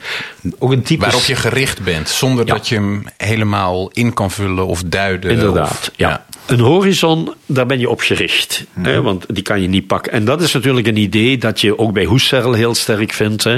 Ook 0.58 0.72
een 0.72 0.82
typisch... 0.82 1.14
Waarop 1.20 1.42
je 1.42 1.48
gericht 1.48 1.82
bent, 1.84 2.08
zonder 2.08 2.46
Ja. 2.46 2.52
dat 2.54 2.68
je 2.68 2.74
hem 2.74 3.04
helemaal 3.16 3.90
in 3.92 4.14
kan 4.14 4.30
vullen 4.30 4.66
of 4.66 4.82
duiden. 4.86 5.30
Inderdaad, 5.30 5.70
of- 5.70 5.90
ja. 5.96 6.24
Een 6.46 6.60
horizon, 6.60 7.34
daar 7.46 7.66
ben 7.66 7.78
je 7.78 7.88
op 7.88 8.00
gericht. 8.00 8.64
Hè, 8.80 9.02
want 9.02 9.24
die 9.28 9.42
kan 9.42 9.60
je 9.62 9.68
niet 9.68 9.86
pakken. 9.86 10.12
En 10.12 10.24
dat 10.24 10.42
is 10.42 10.52
natuurlijk 10.52 10.86
een 10.86 10.96
idee 10.96 11.38
dat 11.38 11.60
je 11.60 11.78
ook 11.78 11.92
bij 11.92 12.04
Husserl 12.06 12.52
heel 12.52 12.74
sterk 12.74 13.12
vindt. 13.12 13.44
Hè. 13.44 13.56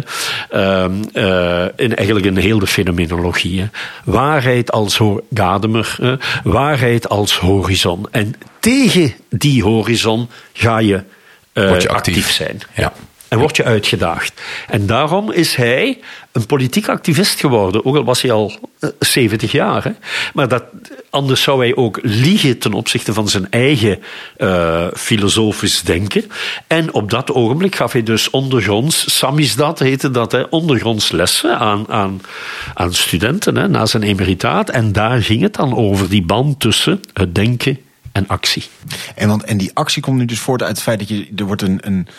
Ehm, 0.51 0.92
eh, 1.12 1.64
in 1.77 1.96
eigenlijk 1.96 2.27
in 2.27 2.37
heel 2.37 2.59
de 2.59 2.66
fenomenologie. 2.66 3.61
Hè. 3.61 3.66
Waarheid 4.05 4.72
als 4.72 5.01
Gadamer, 5.35 5.96
hè. 6.01 6.14
waarheid 6.44 7.09
als 7.09 7.38
horizon. 7.38 8.07
En 8.11 8.35
tegen 8.61 9.12
die 9.31 9.62
horizon 9.62 10.29
ga 10.53 10.79
je, 10.79 11.03
eh, 11.53 11.62
je 11.64 11.70
actief. 11.70 11.88
actief. 11.90 12.31
zijn. 12.31 12.61
Ja. 12.75 12.92
En 13.33 13.38
word 13.38 13.57
je 13.57 13.64
uitgedaagd. 13.64 14.40
En 14.68 14.87
daarom 14.87 15.31
is 15.31 15.55
hij 15.55 15.99
een 16.33 16.47
politiek 16.47 16.88
activist 16.88 17.40
geworden. 17.40 17.85
Ook 17.85 17.97
al 17.97 18.05
was 18.05 18.23
hij 18.23 18.33
al 18.33 18.53
eh, 18.79 18.90
70 18.99 19.53
jaar. 19.53 19.85
Hè. 19.85 19.90
Maar 20.35 20.49
dat, 20.49 20.64
anders 21.11 21.42
zou 21.42 21.59
hij 21.59 21.77
ook 21.77 21.99
liegen 22.03 22.59
ten 22.59 22.73
opzichte 22.73 23.12
van 23.12 23.29
zijn 23.29 23.51
eigen 23.51 24.03
eh, 24.37 24.87
filosofisch 24.95 25.83
denken. 25.83 26.25
En 26.66 26.92
op 26.92 27.11
dat 27.11 27.33
ogenblik 27.33 27.77
gaf 27.77 27.92
hij 27.92 28.03
dus 28.03 28.31
ondergronds, 28.31 29.18
samizdat 29.18 29.79
heette 29.79 30.11
dat, 30.11 30.33
hè, 30.33 30.42
ondergronds 30.42 31.11
lessen 31.11 31.59
aan, 31.59 31.85
aan, 31.88 32.21
aan 32.75 32.95
studenten 32.95 33.57
hè, 33.57 33.68
na 33.68 33.87
zijn 33.87 34.03
emeritaat. 34.03 34.71
En 34.71 34.92
daar 34.92 35.23
ging 35.23 35.42
het 35.42 35.55
dan 35.55 35.77
over 35.77 36.09
die 36.09 36.23
band 36.23 36.61
tussen 36.61 37.01
het 37.12 37.35
denken 37.35 37.79
en 38.12 38.27
actie. 38.27 38.64
En, 39.14 39.29
want, 39.29 39.45
en 39.45 39.57
die 39.57 39.71
actie 39.75 40.03
komt 40.03 40.18
nu 40.18 40.25
dus 40.25 40.38
voort 40.38 40.62
uit 40.62 40.71
het 40.71 40.83
feit 40.83 40.99
dat 40.99 41.09
je, 41.09 41.29
er 41.37 41.45
wordt 41.45 41.62
een, 41.62 41.79
een 41.81 42.07
eh, 42.07 42.14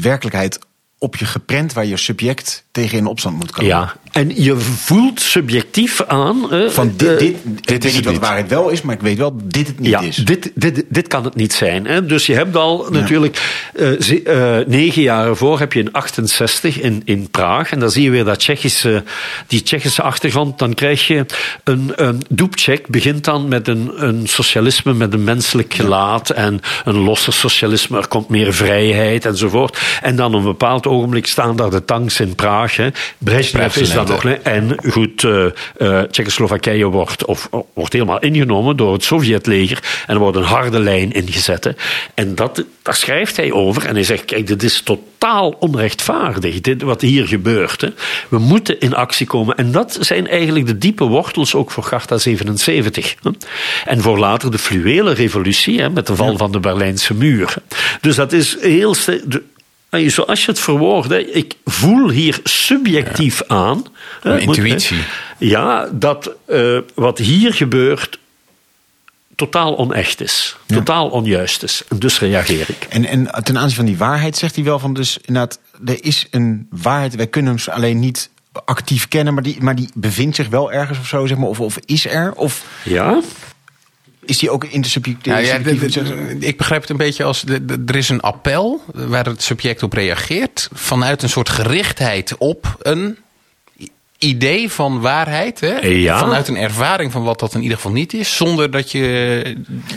werkelijkheid 0.00 0.58
op 0.98 1.16
je 1.16 1.24
geprent 1.24 1.72
waar 1.72 1.86
je 1.86 1.96
subject 1.96 2.64
tegen 2.70 2.98
in 2.98 3.06
opstand 3.06 3.36
moet 3.36 3.50
komen. 3.50 3.70
Ja, 3.70 3.94
en 4.12 4.42
je 4.42 4.56
voelt 4.56 5.20
subjectief 5.20 6.02
aan. 6.06 6.46
hè, 6.50 6.70
Van 6.70 6.92
dit, 6.96 7.18
de- 7.18 7.26
is 7.26 7.34
niet 7.64 7.82
het 7.94 8.04
wat 8.04 8.12
niet. 8.12 8.20
waarheid 8.22 8.48
wel 8.48 8.68
is, 8.68 8.82
maar 8.82 8.94
ik 8.94 9.00
weet 9.00 9.18
wel 9.18 9.32
dat 9.36 9.52
dit 9.52 9.66
het 9.66 9.78
niet 9.80 9.88
ja, 9.90 10.00
is. 10.00 10.16
Dit, 10.16 10.50
dit, 10.54 10.84
dit 10.88 11.08
kan 11.08 11.24
het 11.24 11.34
niet 11.34 11.52
zijn. 11.52 11.86
Hè? 11.86 12.06
Dus 12.06 12.26
je 12.26 12.34
hebt 12.34 12.56
al 12.56 12.86
natuurlijk 12.90 13.66
eh, 13.74 13.88
ze- 14.00 14.22
eh, 14.22 14.66
negen 14.72 15.02
jaar 15.02 15.26
ervoor 15.26 15.58
heb 15.58 15.72
je 15.72 15.80
in 15.80 15.92
68 15.92 16.80
in, 16.80 17.02
in 17.04 17.28
Praag. 17.30 17.72
En 17.72 17.78
dan 17.78 17.90
zie 17.90 18.02
je 18.02 18.10
weer 18.10 18.24
dat 18.24 18.38
Tsjechische, 18.38 19.02
die 19.46 19.62
Tsjechische 19.62 20.02
achtergrond. 20.02 20.58
Dan 20.58 20.74
krijg 20.74 21.06
je 21.06 21.26
een, 21.64 21.92
een 21.94 22.22
Dubček 22.28 22.86
begint 22.88 23.24
dan 23.24 23.48
met 23.48 23.68
een, 23.68 23.90
een 23.96 24.26
socialisme 24.26 24.92
met 24.94 25.12
een 25.12 25.24
menselijk 25.24 25.74
gelaat. 25.74 26.30
En 26.30 26.60
een 26.84 26.96
losse 26.98 27.30
socialisme. 27.30 27.98
Er 27.98 28.08
komt 28.08 28.28
meer 28.28 28.54
vrijheid 28.54 29.24
enzovoort. 29.26 29.78
En 30.02 30.16
dan 30.16 30.32
op 30.34 30.38
een 30.38 30.44
bepaald 30.46 30.86
ogenblik 30.86 31.26
staan 31.26 31.56
daar 31.56 31.70
de 31.70 31.84
tanks 31.84 32.20
in 32.20 32.34
Praag. 32.34 32.76
Hè. 32.76 32.88
Brezhnev 33.18 33.76
is 33.76 33.92
hè. 34.06 34.32
En 34.32 34.76
goed, 34.90 35.24
eh 35.24 35.46
eh, 35.76 36.02
Tsjechoslowakije 36.02 36.84
wordt, 36.86 37.24
of, 37.24 37.48
wordt 37.74 37.92
helemaal 37.92 38.18
ingenomen 38.18 38.76
door 38.76 38.92
het 38.92 39.04
Sovjetleger. 39.04 40.02
En 40.06 40.14
er 40.14 40.20
wordt 40.20 40.36
een 40.36 40.42
harde 40.42 40.78
lijn 40.78 41.12
ingezet. 41.12 41.64
hè. 41.64 41.70
En 42.14 42.34
dat, 42.34 42.64
daar 42.82 42.94
schrijft 42.94 43.36
hij 43.36 43.52
over. 43.52 43.86
En 43.86 43.94
hij 43.94 44.04
zegt: 44.04 44.24
Kijk, 44.24 44.46
dit 44.46 44.62
is 44.62 44.80
totaal 44.80 45.56
onrechtvaardig. 45.58 46.60
Dit, 46.60 46.82
wat 46.82 47.00
hier 47.00 47.26
gebeurt. 47.26 47.80
Hè. 47.80 47.88
We 48.28 48.38
moeten 48.38 48.80
in 48.80 48.94
actie 48.94 49.26
komen. 49.26 49.56
En 49.56 49.72
dat 49.72 49.96
zijn 50.00 50.28
eigenlijk 50.28 50.66
de 50.66 50.78
diepe 50.78 51.04
wortels 51.04 51.54
ook 51.54 51.70
voor 51.70 51.82
Garta 51.84 52.18
77. 52.18 53.14
hè. 53.22 53.30
En 53.84 54.00
voor 54.00 54.18
later 54.18 54.50
de 54.50 54.58
fluwele 54.58 55.12
revolutie 55.12 55.80
hè, 55.80 55.90
met 55.90 56.06
de 56.06 56.16
val 56.16 56.36
van 56.36 56.52
de 56.52 56.60
Berlijnse 56.60 57.14
muur. 57.14 57.54
Dus 58.00 58.16
dat 58.16 58.32
is 58.32 58.56
heel. 58.60 58.92
de- 59.26 59.42
Zoals 59.90 60.44
je 60.44 60.50
het 60.50 60.60
verwoordt, 60.60 61.08
hè, 61.10 61.18
ik 61.18 61.54
voel 61.64 62.10
hier 62.10 62.40
subjectief 62.44 63.42
aan. 63.46 63.84
hè, 64.22 64.30
Een 64.38 64.44
moet- 64.46 64.56
intuïtie. 64.56 64.98
ja, 65.38 65.88
dat 65.92 66.30
eh, 66.46 66.78
wat 66.94 67.18
hier 67.18 67.54
gebeurt 67.54 68.18
totaal 69.36 69.78
onecht 69.78 70.20
is. 70.20 70.56
Totaal 70.66 71.08
onjuist 71.08 71.62
is. 71.62 71.82
En 71.88 71.98
dus 71.98 72.20
reageer 72.20 72.66
ik. 72.68 72.86
En, 72.88 73.04
en 73.04 73.42
ten 73.42 73.58
aanzien 73.58 73.76
van 73.76 73.84
die 73.84 73.96
waarheid 73.96 74.36
zegt 74.36 74.54
hij 74.54 74.64
wel 74.64 74.78
van 74.78 74.94
dus 74.94 75.18
inderdaad, 75.24 75.58
er 75.86 76.04
is 76.04 76.26
een 76.30 76.66
waarheid, 76.70 77.14
wij 77.14 77.26
kunnen 77.26 77.56
hem 77.56 77.74
alleen 77.74 77.98
niet 77.98 78.30
actief 78.64 79.08
kennen, 79.08 79.34
maar 79.34 79.42
die, 79.42 79.56
maar 79.62 79.74
die 79.74 79.88
bevindt 79.94 80.36
zich 80.36 80.48
wel 80.48 80.72
ergens 80.72 80.98
of 80.98 81.06
zo, 81.06 81.26
zeg 81.26 81.36
maar, 81.38 81.48
of, 81.48 81.60
of 81.60 81.78
is 81.84 82.06
er? 82.06 82.32
Of 82.32 82.64
Ja? 82.84 83.20
Is 84.28 84.38
die 84.38 84.50
ook 84.50 84.64
in 84.64 84.80
de. 84.80 84.88
Nou 85.22 85.44
ja, 85.44 85.58
de- 85.58 86.36
ik 86.40 86.56
begrijp 86.56 86.80
het 86.80 86.90
een 86.90 86.96
beetje 86.96 87.24
als 87.24 87.42
de- 87.42 87.64
de- 87.64 87.82
er 87.86 87.96
is 87.96 88.08
een 88.08 88.20
appel 88.20 88.82
waar 88.92 89.24
het 89.26 89.42
subject 89.42 89.82
op 89.82 89.92
reageert 89.92 90.68
vanuit 90.72 91.22
een 91.22 91.28
soort 91.28 91.48
gerichtheid 91.48 92.34
op 92.38 92.76
een 92.82 93.18
idee 94.18 94.70
van 94.70 95.00
waarheid, 95.00 95.60
hè? 95.60 95.76
Ja. 95.86 96.18
vanuit 96.18 96.48
een 96.48 96.56
ervaring 96.56 97.12
van 97.12 97.22
wat 97.22 97.38
dat 97.40 97.54
in 97.54 97.62
ieder 97.62 97.76
geval 97.76 97.92
niet 97.92 98.12
is, 98.12 98.36
zonder 98.36 98.70
dat 98.70 98.90
je. 98.92 99.42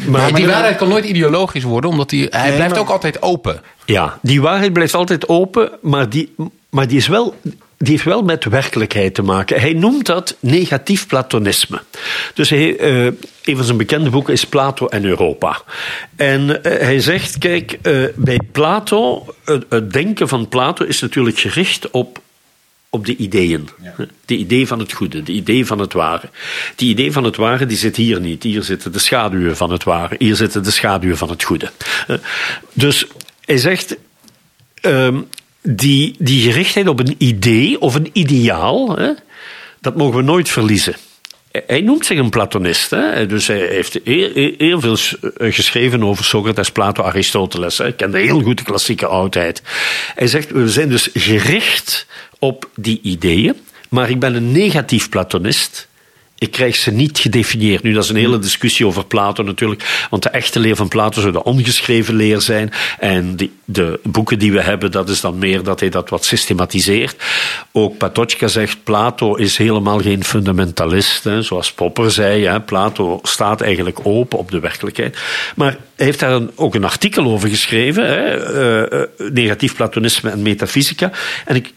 Maar- 0.07 0.33
die 0.33 0.45
maar- 0.45 0.53
waarheid 0.53 0.77
kan 0.77 0.89
nooit 0.89 1.05
ideologisch 1.05 1.63
worden, 1.63 1.89
omdat 1.89 2.09
die, 2.09 2.27
hij 2.29 2.47
Nee, 2.47 2.55
blijft 2.55 2.73
maar- 2.73 2.81
ook 2.83 2.89
altijd 2.89 3.21
open. 3.21 3.61
Ja, 3.85 4.19
die 4.21 4.41
waarheid 4.41 4.73
blijft 4.73 4.93
altijd 4.93 5.27
open, 5.29 5.71
maar 5.81 6.09
die, 6.09 6.33
maar 6.69 6.87
die, 6.87 6.97
is 6.97 7.07
wel, 7.07 7.35
die 7.81 7.91
heeft 7.91 8.03
wel 8.03 8.21
met 8.21 8.45
werkelijkheid 8.45 9.13
te 9.13 9.21
maken. 9.21 9.59
Hij 9.59 9.73
noemt 9.73 10.05
dat 10.05 10.35
negatief 10.39 11.07
platonisme. 11.07 11.81
Dus 12.33 12.49
hij, 12.49 12.77
eh, 12.77 13.05
een 13.43 13.55
van 13.55 13.63
zijn 13.63 13.77
bekende 13.77 14.09
boeken 14.09 14.33
is 14.33 14.45
Plato 14.45 14.87
en 14.87 15.05
Europa. 15.05 15.61
En 16.15 16.63
eh, 16.63 16.81
hij 16.81 16.99
zegt, 16.99 17.37
kijk, 17.37 17.77
eh, 17.81 18.03
bij 18.15 18.39
Plato, 18.51 19.25
het, 19.43 19.93
denken 19.93 20.27
van 20.27 20.47
Plato 20.47 20.85
is 20.85 21.01
natuurlijk 21.01 21.39
gericht 21.39 21.91
op 21.91 22.21
op 22.93 23.05
de 23.05 23.15
ideeën. 23.15 23.69
De 24.25 24.35
idee 24.35 24.67
van 24.67 24.79
het 24.79 24.93
goede, 24.93 25.23
de 25.23 25.31
idee 25.31 25.65
van 25.65 25.79
het 25.79 25.93
ware. 25.93 26.29
Die 26.75 26.89
idee 26.89 27.11
van 27.11 27.23
het 27.23 27.35
ware 27.35 27.65
die 27.65 27.77
zit 27.77 27.95
hier 27.95 28.19
niet. 28.19 28.43
Hier 28.43 28.63
zitten 28.63 28.91
de 28.91 28.99
schaduwen 28.99 29.57
van 29.57 29.71
het 29.71 29.83
ware. 29.83 30.15
Hier 30.17 30.35
zitten 30.35 30.63
de 30.63 30.71
schaduwen 30.71 31.17
van 31.17 31.29
het 31.29 31.43
goede. 31.43 31.71
Dus 32.73 33.07
hij 33.45 33.57
zegt. 33.57 33.97
ehm, 34.81 35.21
die, 35.61 36.15
die 36.19 36.41
gerichtheid 36.41 36.87
op 36.87 36.99
een 36.99 37.15
idee 37.17 37.79
of 37.79 37.95
een 37.95 38.09
ideaal, 38.13 38.97
hè, 38.97 39.11
dat 39.81 39.95
mogen 39.95 40.17
we 40.17 40.23
nooit 40.23 40.49
verliezen. 40.49 40.95
Hij 41.51 41.81
noemt 41.81 42.05
zich 42.05 42.17
een 42.17 42.29
Platonist. 42.29 42.89
Hè? 42.89 43.25
Dus 43.25 43.47
hij 43.47 43.67
heeft 43.67 43.99
heel, 44.03 44.79
veel 44.79 44.97
eh, 45.37 45.53
geschreven 45.53 46.03
over 46.03 46.23
Socrates, 46.23 46.71
Plato, 46.71 47.03
Aristoteles. 47.03 47.77
Hij 47.77 47.93
kende 47.93 48.19
heel 48.19 48.41
goed 48.41 48.57
de 48.57 48.63
klassieke 48.63 49.05
oudheid. 49.05 49.61
Hij 50.15 50.27
zegt, 50.27 50.51
we 50.51 50.69
zijn 50.69 50.89
dus 50.89 51.09
gericht 51.13 52.05
op 52.39 52.69
die 52.75 52.99
ideeën, 53.01 53.55
maar 53.89 54.09
ik 54.09 54.19
ben 54.19 54.35
een 54.35 54.51
negatief 54.51 55.09
Platonist. 55.09 55.87
Ik 56.41 56.51
krijg 56.51 56.75
ze 56.75 56.91
niet 56.91 57.17
gedefinieerd. 57.17 57.83
Nu, 57.83 57.93
dat 57.93 58.03
is 58.03 58.09
een 58.09 58.15
hele 58.15 58.39
discussie 58.39 58.85
over 58.85 59.05
Plato 59.05 59.43
natuurlijk. 59.43 60.07
Want 60.09 60.23
de 60.23 60.29
echte 60.29 60.59
leer 60.59 60.75
van 60.75 60.87
Plato 60.87 61.21
zou 61.21 61.33
de 61.33 61.43
ongeschreven 61.43 62.15
leer 62.15 62.41
zijn. 62.41 62.71
En 62.99 63.37
de 63.65 63.99
boeken 64.03 64.39
die 64.39 64.51
we 64.51 64.61
hebben, 64.61 64.91
dat 64.91 65.09
is 65.09 65.21
dan 65.21 65.37
meer 65.37 65.63
dat 65.63 65.79
hij 65.79 65.89
dat 65.89 66.09
wat 66.09 66.25
systematiseert. 66.25 67.15
Ook 67.71 67.97
Patočka 67.97 68.47
zegt, 68.47 68.83
Plato 68.83 69.35
is 69.35 69.57
helemaal 69.57 69.99
geen 69.99 70.23
fundamentalist. 70.23 71.23
Hè, 71.23 71.41
zoals 71.41 71.71
Popper 71.71 72.11
zei, 72.11 72.45
hè, 72.45 72.61
Plato 72.61 73.19
staat 73.23 73.61
eigenlijk 73.61 73.99
open 74.03 74.39
op 74.39 74.51
de 74.51 74.59
werkelijkheid. 74.59 75.17
Maar 75.55 75.77
hij 75.95 76.05
heeft 76.05 76.19
daar 76.19 76.31
een, 76.31 76.51
ook 76.55 76.75
een 76.75 76.83
artikel 76.83 77.25
over 77.25 77.49
geschreven. 77.49 78.05
Hè, 78.05 78.35
eh, 78.35 79.01
eh, 79.01 79.07
negatief 79.31 79.75
platonisme 79.75 80.29
en 80.29 80.41
metafysica. 80.41 81.11
En 81.45 81.55
ik, 81.55 81.73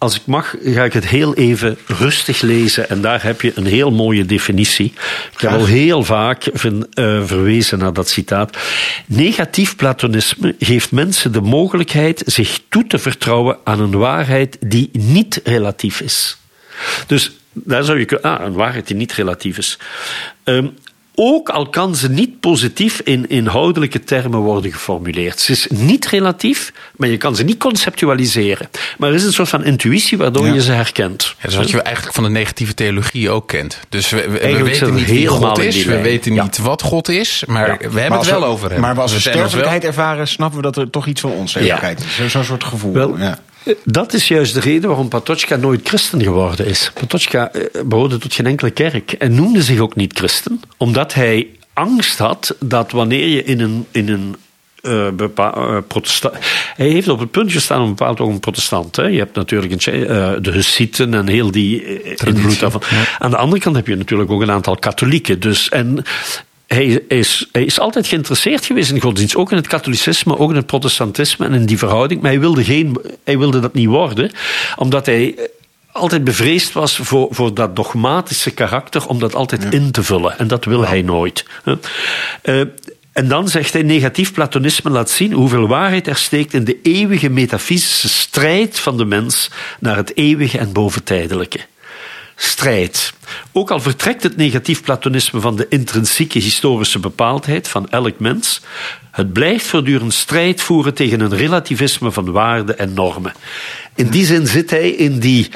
als 0.00 0.16
ik 0.16 0.26
mag, 0.26 0.54
ga 0.64 0.84
ik 0.84 0.92
het 0.92 1.06
heel 1.06 1.34
even 1.34 1.78
rustig 1.86 2.40
lezen. 2.40 2.88
En 2.88 3.00
daar 3.00 3.22
heb 3.22 3.40
je 3.40 3.52
een 3.54 3.66
heel 3.66 3.90
mooie 3.90 4.24
definitie. 4.24 4.92
Ik 5.32 5.40
heb 5.40 5.50
al 5.50 5.66
heel 5.66 6.04
vaak 6.04 6.46
eh, 6.46 7.24
verwezen 7.24 7.78
naar 7.78 7.92
dat 7.92 8.08
citaat. 8.08 8.56
Negatief 9.06 9.76
platonisme 9.76 10.54
geeft 10.58 10.90
mensen 10.92 11.32
de 11.32 11.40
mogelijkheid 11.40 12.22
zich 12.26 12.60
toe 12.68 12.86
te 12.86 12.98
vertrouwen 12.98 13.58
aan 13.64 13.80
een 13.80 13.96
waarheid 13.96 14.56
die 14.60 14.90
niet 14.92 15.40
relatief 15.44 16.00
is. 16.00 16.36
Dus 17.06 17.32
daar 17.52 17.84
zou 17.84 17.98
je 17.98 18.04
kunnen. 18.04 18.38
Ah, 18.38 18.44
een 18.46 18.52
waarheid 18.52 18.86
die 18.86 18.96
niet 18.96 19.12
relatief 19.12 19.58
is. 19.58 19.78
Ehm, 20.44 20.66
ook 21.22 21.48
al 21.48 21.68
kan 21.68 21.96
ze 21.96 22.10
niet 22.10 22.40
positief 22.40 23.00
in 23.04 23.28
inhoudelijke 23.28 24.04
termen 24.04 24.38
worden 24.38 24.72
geformuleerd. 24.72 25.40
Ze 25.40 25.52
is 25.52 25.66
niet 25.70 26.06
relatief, 26.06 26.72
maar 26.96 27.08
je 27.08 27.16
kan 27.16 27.36
ze 27.36 27.42
niet 27.44 27.58
conceptualiseren. 27.58 28.68
Maar 28.98 29.08
er 29.08 29.14
is 29.14 29.24
een 29.24 29.32
soort 29.32 29.48
van 29.48 29.64
intuïtie 29.64 30.18
waardoor 30.18 30.46
Ja. 30.46 30.52
je 30.52 30.62
ze 30.62 30.72
herkent. 30.72 31.22
Ja, 31.22 31.34
dat 31.42 31.50
is 31.50 31.56
wat 31.56 31.70
je 31.70 31.82
eigenlijk 31.82 32.14
van 32.14 32.24
de 32.24 32.30
negatieve 32.30 32.74
theologie 32.74 33.30
ook 33.30 33.48
kent. 33.48 33.78
Dus 33.88 34.10
we, 34.10 34.16
we- 34.16 34.28
we 34.30 34.38
Eigenlijk 34.38 34.72
weten 34.74 34.90
niet 34.94 35.00
het 35.00 35.10
wie 35.10 35.18
helemaal 35.28 35.54
God 35.54 35.58
is, 35.64 35.84
we 35.84 36.00
weten 36.00 36.34
Ja. 36.34 36.42
niet 36.42 36.58
wat 36.58 36.82
God 36.82 37.08
is, 37.08 37.42
maar 37.46 37.68
Ja. 37.68 37.76
we 37.76 37.82
hebben 37.82 38.08
Maar 38.08 38.18
het 38.18 38.28
wel 38.30 38.40
we- 38.40 38.46
over 38.46 38.70
hem. 38.70 38.80
Maar 38.80 39.00
als 39.00 39.12
we 39.12 39.20
sterfelijkheid 39.20 39.84
ervaren, 39.84 40.28
snappen 40.28 40.56
we 40.56 40.62
dat 40.62 40.76
er 40.76 40.90
toch 40.90 41.06
iets 41.06 41.20
van 41.20 41.30
onsterfelijkheid 41.30 42.00
is. 42.04 42.14
Zo- 42.16 42.28
Zo'n 42.28 42.44
soort 42.44 42.64
gevoel. 42.64 42.92
Wel, 42.92 43.18
ja. 43.18 43.38
Dat 43.84 44.12
is 44.12 44.28
juist 44.28 44.54
de 44.54 44.60
reden 44.60 44.88
waarom 44.88 45.08
Patočka 45.08 45.56
nooit 45.56 45.88
christen 45.88 46.22
geworden 46.22 46.66
is. 46.66 46.90
Patočka 46.94 47.52
eh, 47.52 47.82
behoorde 47.84 48.18
tot 48.18 48.34
geen 48.34 48.46
enkele 48.46 48.70
kerk 48.70 49.12
en 49.12 49.34
noemde 49.34 49.62
zich 49.62 49.78
ook 49.78 49.96
niet 49.96 50.18
christen, 50.18 50.60
omdat 50.76 51.14
hij 51.14 51.48
angst 51.72 52.18
had 52.18 52.56
dat 52.60 52.90
wanneer 52.90 53.26
je 53.26 53.44
in 53.44 53.60
een, 53.60 53.86
in 53.90 54.08
een 54.08 54.36
eh, 54.82 55.10
bepa- 55.10 55.54
eh, 55.54 55.76
protestant. 55.88 56.34
Hij 56.76 56.88
heeft 56.88 57.08
op 57.08 57.18
het 57.18 57.30
punt 57.30 57.52
gestaan 57.52 57.80
om 57.80 57.88
een 57.88 57.94
bepaald 57.94 58.20
ook 58.20 58.30
een 58.30 58.40
protestant. 58.40 58.96
Hè. 58.96 59.02
Je 59.02 59.18
hebt 59.18 59.36
natuurlijk 59.36 59.86
een, 59.86 60.42
de 60.42 60.50
Hussieten 60.50 61.14
en 61.14 61.28
heel 61.28 61.50
die 61.50 62.02
invloed 62.24 62.60
daarvan. 62.60 62.82
Aan 63.18 63.30
de 63.30 63.36
andere 63.36 63.62
kant 63.62 63.76
heb 63.76 63.86
je 63.86 63.96
natuurlijk 63.96 64.30
ook 64.30 64.40
een 64.40 64.50
aantal 64.50 64.76
katholieken. 64.76 65.40
Dus, 65.40 65.68
en 65.68 66.04
hij 66.74 66.86
is, 67.08 67.48
hij 67.52 67.64
is 67.64 67.80
altijd 67.80 68.06
geïnteresseerd 68.06 68.66
geweest 68.66 68.90
in 68.90 69.00
godsdienst. 69.00 69.36
Ook 69.36 69.50
in 69.50 69.56
het 69.56 69.66
katholicisme, 69.66 70.38
ook 70.38 70.50
in 70.50 70.56
het 70.56 70.66
protestantisme 70.66 71.46
en 71.46 71.52
in 71.52 71.66
die 71.66 71.78
verhouding. 71.78 72.20
Maar 72.20 72.30
hij 72.30 72.40
wilde, 72.40 72.64
geen, 72.64 72.96
hij 73.24 73.38
wilde 73.38 73.60
dat 73.60 73.74
niet 73.74 73.86
worden, 73.86 74.30
omdat 74.76 75.06
hij 75.06 75.34
altijd 75.92 76.24
bevreesd 76.24 76.72
was 76.72 76.96
voor, 76.96 77.28
voor 77.30 77.54
dat 77.54 77.76
dogmatische 77.76 78.50
karakter, 78.50 79.06
om 79.06 79.18
dat 79.18 79.34
altijd 79.34 79.66
in 79.70 79.90
te 79.90 80.02
vullen. 80.02 80.38
En 80.38 80.48
dat 80.48 80.64
wil 80.64 80.86
hij 80.86 81.02
nooit. 81.02 81.44
Eh, 82.42 82.60
en 83.12 83.28
dan 83.28 83.48
zegt 83.48 83.72
hij, 83.72 83.82
negatief 83.82 84.32
platonisme 84.32 84.90
laat 84.90 85.10
zien 85.10 85.32
hoeveel 85.32 85.68
waarheid 85.68 86.06
er 86.06 86.16
steekt 86.16 86.54
in 86.54 86.64
de 86.64 86.78
eeuwige 86.82 87.28
metafysische 87.28 88.08
strijd 88.08 88.78
van 88.78 88.96
de 88.96 89.04
mens 89.04 89.50
naar 89.80 89.96
het 89.96 90.16
eeuwige 90.16 90.58
en 90.58 90.72
boventijdelijke 90.72 91.60
strijd. 92.42 93.12
Ook 93.52 93.70
al 93.70 93.80
vertrekt 93.80 94.22
het 94.22 94.36
negatief 94.36 94.82
platonisme 94.82 95.40
van 95.40 95.56
de 95.56 95.66
intrinsieke 95.68 96.38
historische 96.38 96.98
bepaaldheid 96.98 97.68
van 97.68 97.88
elk 97.90 98.18
mens, 98.20 98.60
het 99.10 99.32
blijft 99.32 99.66
voortdurend 99.66 100.14
strijd 100.14 100.60
voeren 100.62 100.94
tegen 100.94 101.20
een 101.20 101.36
relativisme 101.36 102.10
van 102.12 102.30
waarden 102.32 102.78
en 102.78 102.94
normen. 102.94 103.32
In 103.94 104.08
die 104.08 104.24
zin 104.24 104.46
zit 104.46 104.70
hij 104.70 104.90
in 104.90 105.18
die 105.18 105.50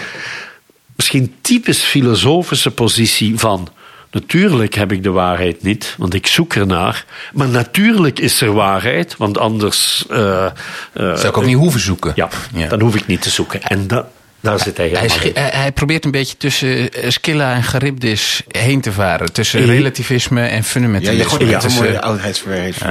misschien 0.97 1.35
typisch 1.41 1.83
filosofische 1.83 2.71
positie 2.71 3.39
van. 3.39 3.69
Natuurlijk 4.11 4.75
heb 4.75 4.93
ik 4.93 5.03
de 5.03 5.11
waarheid 5.11 5.63
niet, 5.63 5.95
want 5.99 6.15
ik 6.15 6.27
zoek 6.27 6.55
ernaar. 6.55 7.05
Maar 7.33 7.49
natuurlijk 7.49 8.19
is 8.19 8.41
er 8.41 8.53
waarheid, 8.53 9.17
want 9.17 9.39
anders. 9.39 10.05
eh, 10.11 10.47
Zou 10.95 11.27
ik 11.29 11.37
ook 11.37 11.45
niet 11.45 11.57
hoeven 11.57 11.81
zoeken. 11.81 12.13
ja, 12.15 12.29
Ja. 12.55 12.69
dan 12.69 12.81
hoef 12.81 12.95
ik 12.95 13.07
niet 13.07 13.23
te 13.23 13.31
zoeken. 13.31 13.63
En 13.63 13.87
dat, 13.87 14.07
Daar 14.45 14.59
zit 14.61 14.77
hij 14.77 14.89
Hij, 14.89 14.97
helemaal 14.97 15.17
schi- 15.19 15.29
in. 15.29 15.35
hij, 15.43 15.51
hij 15.53 15.73
probeert 15.73 16.05
een 16.05 16.11
beetje 16.11 16.37
tussen 16.37 16.93
eh, 16.93 17.11
Scylla 17.11 17.55
en 17.55 17.63
Charybdis 17.63 18.43
heen 18.49 18.81
te 18.81 18.93
varen. 18.93 19.33
Tussen 19.33 19.61
Ja. 19.61 19.67
relativisme 19.73 20.41
en 20.47 20.57
Ja, 20.57 20.63
fundamentalisme. 20.63 21.23
je 21.25 21.29
gooit 21.31 21.43
Ja. 21.43 21.55
echt 21.55 21.63
een 21.63 21.69
Tussen- 21.69 21.85
mooie 21.87 22.01
oudheidsverwijzing. 22.01 22.85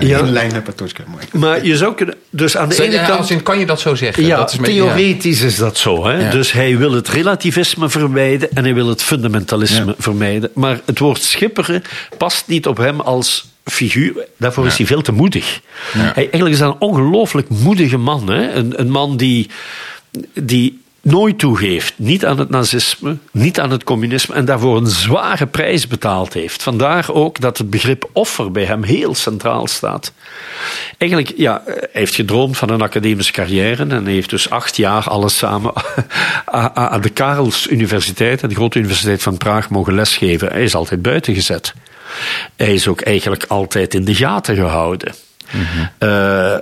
Ja. 0.00 0.18
In 0.18 0.32
lijn 0.32 0.52
met 0.52 0.64
Patočka. 0.64 1.02
Mooi. 1.06 1.24
Maar 1.32 1.64
je 1.64 1.76
zou 1.76 1.94
kunnen... 1.94 2.14
Dus 2.30 2.56
aan 2.56 2.68
de 2.68 2.82
ene 2.82 2.92
ja, 2.92 3.06
kant... 3.06 3.18
als 3.18 3.30
in, 3.30 3.42
kan 3.42 3.58
je 3.58 3.66
dat 3.66 3.80
zo 3.80 3.94
zeggen? 3.94 4.26
Ja, 4.26 4.36
dat 4.36 4.52
is 4.52 4.58
met- 4.58 4.70
theoretisch 4.70 5.40
is 5.40 5.56
dat 5.56 5.78
zo. 5.78 6.06
Hè? 6.06 6.24
Ja. 6.24 6.30
Dus 6.30 6.52
hij 6.52 6.78
wil 6.78 6.92
het 6.92 7.08
relativisme 7.08 7.88
vermijden 7.88 8.48
en 8.54 8.64
hij 8.64 8.74
wil 8.74 8.88
het 8.88 9.02
fundamentalisme 9.02 9.84
Ja. 9.86 9.94
vermijden. 9.98 10.50
Maar 10.54 10.80
het 10.84 10.98
woord 10.98 11.22
schipperen 11.22 11.82
past 12.18 12.44
niet 12.46 12.66
op 12.66 12.76
hem 12.76 13.00
als 13.00 13.46
figuur. 13.64 14.26
Daarvoor 14.36 14.66
is 14.66 14.76
hij 14.76 14.86
veel 14.86 15.02
te 15.02 15.12
moedig. 15.12 15.60
Hij, 15.92 16.12
eigenlijk 16.14 16.50
is 16.50 16.58
dat 16.58 16.74
een 16.74 16.80
ongelooflijk 16.80 17.48
moedige 17.48 17.96
man. 17.96 18.30
Hè? 18.30 18.52
Een, 18.52 18.80
een 18.80 18.90
man 18.90 19.16
die, 19.16 19.50
die 20.34 20.80
nooit 21.02 21.38
toegeeft. 21.38 21.94
Niet 21.96 22.26
aan 22.26 22.38
het 22.38 22.48
nazisme, 22.50 23.16
niet 23.30 23.60
aan 23.60 23.70
het 23.70 23.84
communisme. 23.84 24.34
En 24.34 24.44
daarvoor 24.44 24.76
een 24.76 24.86
zware 24.86 25.46
prijs 25.46 25.86
betaald 25.86 26.32
heeft. 26.32 26.62
Vandaar 26.62 27.12
ook 27.12 27.40
dat 27.40 27.58
het 27.58 27.70
begrip 27.70 28.10
offer 28.12 28.52
bij 28.52 28.64
hem 28.64 28.82
heel 28.82 29.14
centraal 29.14 29.66
staat. 29.66 30.12
Eigenlijk, 30.98 31.32
ja, 31.36 31.62
hij 31.64 31.88
heeft 31.92 32.14
gedroomd 32.14 32.56
van 32.56 32.70
een 32.70 32.82
academische 32.82 33.32
carrière. 33.32 33.86
En 33.86 34.06
heeft 34.06 34.30
dus 34.30 34.50
acht 34.50 34.76
jaar 34.76 35.08
alles 35.08 35.36
samen 35.36 35.72
aan 36.74 37.00
de 37.00 37.10
Karels 37.10 37.66
Universiteit, 37.66 38.40
de 38.48 38.54
grote 38.54 38.78
universiteit 38.78 39.22
van 39.22 39.36
Praag, 39.36 39.70
mogen 39.70 39.94
lesgeven. 39.94 40.48
Hij 40.48 40.62
is 40.62 40.74
altijd 40.74 41.02
buiten 41.02 41.34
gezet. 41.34 41.74
Hij 42.56 42.74
is 42.74 42.88
ook 42.88 43.00
eigenlijk 43.00 43.44
altijd 43.48 43.94
in 43.94 44.04
de 44.04 44.14
gaten 44.14 44.54
gehouden. 44.54 45.14
Eh, 45.98 46.56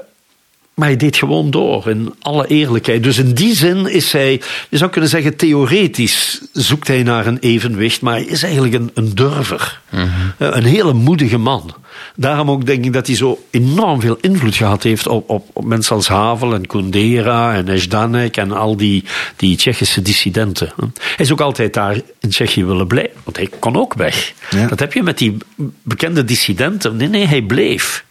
maar 0.81 0.89
hij 0.89 0.97
deed 0.97 1.17
gewoon 1.17 1.51
door, 1.51 1.89
in 1.89 2.15
alle 2.21 2.47
eerlijkheid. 2.47 3.03
Dus 3.03 3.19
in 3.19 3.35
die 3.35 3.55
zin 3.57 3.87
is 3.87 4.13
hij, 4.13 4.41
je 4.69 4.77
zou 4.77 4.91
kunnen 4.91 5.11
zeggen, 5.11 5.37
theoretisch 5.37 6.41
zoekt 6.53 6.89
hij 6.89 7.03
naar 7.03 7.27
een 7.27 7.39
evenwicht, 7.41 8.01
maar 8.01 8.15
hij 8.15 8.25
is 8.25 8.43
eigenlijk 8.43 8.75
een, 8.75 8.91
een 8.95 9.15
durver. 9.15 9.81
Eh, 9.91 10.03
Een 10.39 10.65
hele 10.65 10.93
moedige 10.93 11.39
man. 11.39 11.75
Daarom 12.17 12.51
ook 12.51 12.67
denk 12.67 12.85
ik 12.85 12.93
dat 12.93 13.07
hij 13.07 13.17
zo 13.17 13.45
enorm 13.51 14.01
veel 14.01 14.17
invloed 14.21 14.55
gehad 14.55 14.83
heeft 14.83 15.07
op, 15.07 15.31
op, 15.31 15.49
op 15.53 15.65
mensen 15.65 15.97
als 15.97 16.09
Havel 16.09 16.55
en 16.55 16.67
Kundera 16.67 17.55
en 17.55 17.65
Nezdanek 17.65 18.37
en 18.37 18.53
al 18.53 18.77
die, 18.77 19.05
die 19.37 19.57
Tsjechische 19.57 20.03
dissidenten. 20.03 20.73
Hij 20.77 21.25
is 21.25 21.33
ook 21.33 21.41
altijd 21.41 21.75
daar 21.75 22.01
in 22.21 22.29
Tsjechië 22.29 22.65
willen 22.65 22.87
blijven, 22.87 23.17
want 23.25 23.37
hij 23.37 23.49
kon 23.59 23.77
ook 23.77 23.95
weg. 23.95 24.33
Ja. 24.51 24.67
Dat 24.67 24.79
heb 24.81 24.93
je 24.93 25.03
met 25.03 25.19
die 25.19 25.37
bekende 25.83 26.25
dissidenten. 26.25 26.97
Nee, 26.97 27.09
nee, 27.09 27.27
hij 27.27 27.43
bleef. 27.43 28.05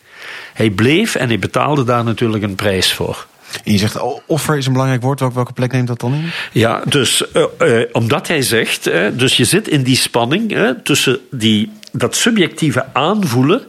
Hij 0.59 0.69
bleef 0.69 1.15
en 1.15 1.27
hij 1.27 1.39
betaalde 1.39 1.83
daar 1.83 2.03
natuurlijk 2.03 2.43
een 2.43 2.55
prijs 2.55 2.93
voor. 2.93 3.27
En 3.63 3.71
je 3.71 3.77
zegt, 3.77 3.99
oh, 4.01 4.19
offer 4.25 4.57
is 4.57 4.65
een 4.65 4.71
belangrijk 4.71 5.01
woord. 5.01 5.19
Welke, 5.19 5.53
plek 5.53 5.71
neemt 5.71 5.87
dat 5.87 5.99
dan 5.99 6.13
in? 6.13 6.29
Ja, 6.51 6.81
dus 6.85 7.31
eh, 7.31 7.43
eh, 7.57 7.87
omdat 7.91 8.27
hij 8.27 8.41
zegt, 8.41 8.85
hè, 8.85 9.15
dus 9.15 9.37
je 9.37 9.45
zit 9.45 9.67
in 9.67 9.83
die 9.83 9.95
spanning 9.95 10.57
tussen 10.83 11.19
die, 11.31 11.71
dat 11.91 12.15
subjectieve 12.15 12.85
aanvoelen 12.93 13.61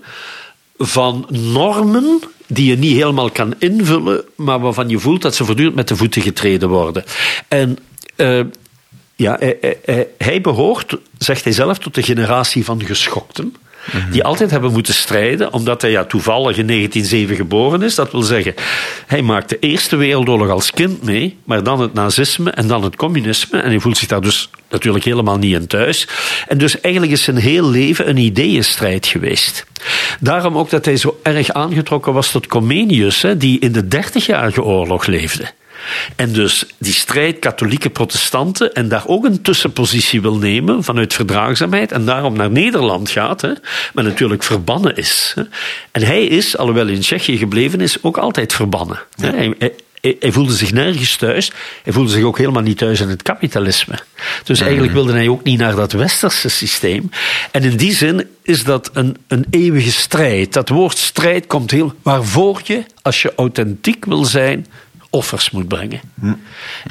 van 0.79 1.27
normen 1.31 2.21
die 2.47 2.67
je 2.71 2.77
niet 2.79 2.97
helemaal 2.97 3.31
kan 3.31 3.55
invullen, 3.59 4.25
maar 4.37 4.61
waarvan 4.61 4.89
je 4.89 4.99
voelt 4.99 5.23
dat 5.23 5.35
ze 5.35 5.45
voortdurend 5.45 5.77
met 5.77 5.89
de 5.89 5.97
voeten 5.97 6.23
getreden 6.23 6.69
worden. 6.69 7.05
En 7.49 7.79
eh, 8.17 8.41
ja, 9.17 9.37
hij- 9.39 10.09
hij 10.19 10.41
behoort, 10.41 10.97
zegt 11.19 11.45
hij 11.45 11.53
zelf, 11.53 11.79
tot 11.79 11.95
de 11.95 12.03
generatie 12.03 12.65
van 12.65 12.85
geschokten. 12.85 13.55
Die 14.11 14.25
altijd 14.25 14.51
hebben 14.51 14.73
moeten 14.73 14.95
strijden, 14.95 15.53
omdat 15.53 15.83
hij 15.83 15.91
ja, 15.91 16.05
toevallig 16.05 16.57
in 16.57 16.67
1907 16.67 17.37
geboren 17.37 17.83
is. 17.83 17.95
Dat 17.95 18.13
wil 18.13 18.23
zeggen, 18.23 18.55
hij 19.07 19.23
maakt 19.23 19.49
de 19.49 19.59
Eerste 19.59 19.97
Wereldoorlog 19.97 20.49
als 20.49 20.71
kind 20.71 21.03
mee, 21.03 21.37
maar 21.45 21.63
dan 21.63 21.81
het 21.81 21.95
nazisme 21.95 22.51
en 22.51 22.67
dan 22.67 22.83
het 22.83 22.97
communisme. 22.97 23.61
En 23.61 23.71
hij 23.71 23.81
voelt 23.81 23.99
zich 23.99 24.09
daar 24.09 24.21
dus 24.21 24.51
natuurlijk 24.71 25.05
helemaal 25.05 25.39
niet 25.39 25.55
in 25.55 25.67
thuis. 25.67 26.09
En 26.49 26.59
dus 26.59 26.81
eigenlijk 26.81 27.13
is 27.13 27.23
zijn 27.23 27.37
heel 27.37 27.71
leven 27.71 28.09
een 28.09 28.17
ideeënstrijd 28.17 29.07
geweest. 29.07 29.67
Daarom 30.21 30.59
ook 30.59 30.71
dat 30.71 30.85
hij 30.85 30.97
zo 30.97 31.21
erg 31.23 31.51
aangetrokken 31.51 32.13
was 32.13 32.31
tot 32.31 32.47
Comenius, 32.47 33.23
hè, 33.23 33.37
die 33.37 33.59
in 33.59 33.73
de 33.73 33.89
Dertigjarige 33.89 34.63
Oorlog 34.63 35.07
leefde. 35.07 35.53
En 36.17 36.33
dus 36.33 36.65
die 36.79 36.93
strijd 36.93 37.39
katholieke 37.39 37.91
protestanten 37.91 38.73
en 38.73 38.89
daar 38.89 39.03
ook 39.07 39.25
een 39.25 39.43
tussenpositie 39.43 40.21
wil 40.21 40.37
nemen 40.37 40.85
vanuit 40.85 41.15
verdraagzaamheid 41.15 41.93
en 41.93 42.05
daarom 42.05 42.37
naar 42.37 42.51
Nederland 42.51 43.11
gaat, 43.11 43.41
hè, 43.41 43.53
maar 43.95 44.05
natuurlijk 44.05 44.43
verbannen 44.43 44.97
is. 44.97 45.33
Hè. 45.35 45.43
En 45.93 46.03
hij 46.03 46.25
is, 46.25 46.57
alhoewel 46.57 46.87
in 46.89 47.01
Tsjechië 47.01 47.37
gebleven 47.39 47.81
is, 47.81 48.03
ook 48.03 48.17
altijd 48.19 48.53
verbannen. 48.53 48.99
Hè. 49.21 49.31
Hij, 49.31 49.55
hij- 49.59 49.73
hij, 50.01 50.17
hij 50.21 50.33
voelde 50.33 50.53
zich 50.53 50.73
nergens 50.73 51.17
thuis. 51.17 51.51
Hij 51.83 51.93
voelde 51.93 52.11
zich 52.11 52.25
ook 52.25 52.39
helemaal 52.39 52.63
niet 52.63 52.79
thuis 52.79 53.01
in 53.01 53.09
het 53.09 53.23
kapitalisme. 53.23 53.95
Dus 54.45 54.61
eigenlijk 54.61 54.93
wilde 54.93 55.13
hij 55.13 55.29
ook 55.29 55.43
niet 55.43 55.59
naar 55.59 55.77
dat 55.77 55.93
westerse 55.93 56.49
systeem. 56.49 57.11
En 57.51 57.63
in 57.63 57.77
die 57.77 57.95
zin 57.95 58.27
is 58.43 58.65
dat 58.65 58.91
een, 58.93 59.17
een 59.29 59.47
eeuwige 59.51 59.91
strijd. 59.93 60.53
Dat 60.53 60.69
woord 60.69 60.99
strijd 60.99 61.47
komt 61.47 61.71
heel. 61.71 61.95
waarvoor 62.03 62.61
je, 62.65 62.83
als 63.03 63.23
je 63.23 63.33
authentiek 63.37 64.05
wil 64.05 64.25
zijn, 64.25 64.67
offers 65.11 65.51
moet 65.51 65.69
brengen. 65.69 66.01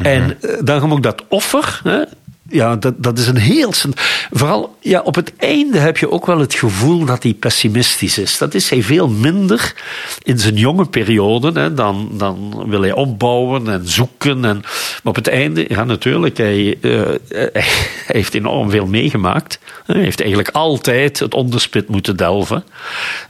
En 0.01 0.41
eh, 0.41 0.57
daarom 0.63 0.91
ook 0.91 1.03
dat 1.03 1.23
offer. 1.27 1.81
Hè, 1.83 2.03
ja, 2.49 2.75
dat, 2.75 2.93
dat 2.97 3.17
is 3.17 3.27
een 3.27 3.37
heel. 3.37 3.73
Vooral 4.31 4.75
ja, 4.79 5.01
op 5.01 5.15
het 5.15 5.33
einde 5.37 5.77
heb 5.77 5.97
je 5.97 6.11
ook 6.11 6.25
wel 6.25 6.39
het 6.39 6.53
gevoel 6.53 7.05
dat 7.05 7.23
hij 7.23 7.33
pessimistisch 7.33 8.17
is. 8.17 8.37
Dat 8.37 8.53
is 8.53 8.69
hij 8.69 8.83
veel 8.83 9.09
minder 9.09 9.73
in 10.23 10.39
zijn 10.39 10.55
jonge 10.55 10.85
periode. 10.85 11.59
Hè, 11.59 11.73
dan, 11.73 12.09
dan 12.11 12.63
wil 12.67 12.81
hij 12.81 12.91
opbouwen 12.91 13.67
en 13.67 13.87
zoeken. 13.87 14.45
En, 14.45 14.57
maar 14.63 15.01
op 15.03 15.15
het 15.15 15.27
einde, 15.27 15.65
ja, 15.67 15.83
natuurlijk, 15.83 16.37
hij, 16.37 16.77
eh, 16.81 17.01
hij 17.49 17.63
heeft 18.05 18.33
enorm 18.33 18.69
veel 18.69 18.85
meegemaakt. 18.85 19.59
Hij 19.85 20.01
heeft 20.01 20.19
eigenlijk 20.19 20.49
altijd 20.49 21.19
het 21.19 21.33
onderspit 21.33 21.87
moeten 21.87 22.17
delven. 22.17 22.63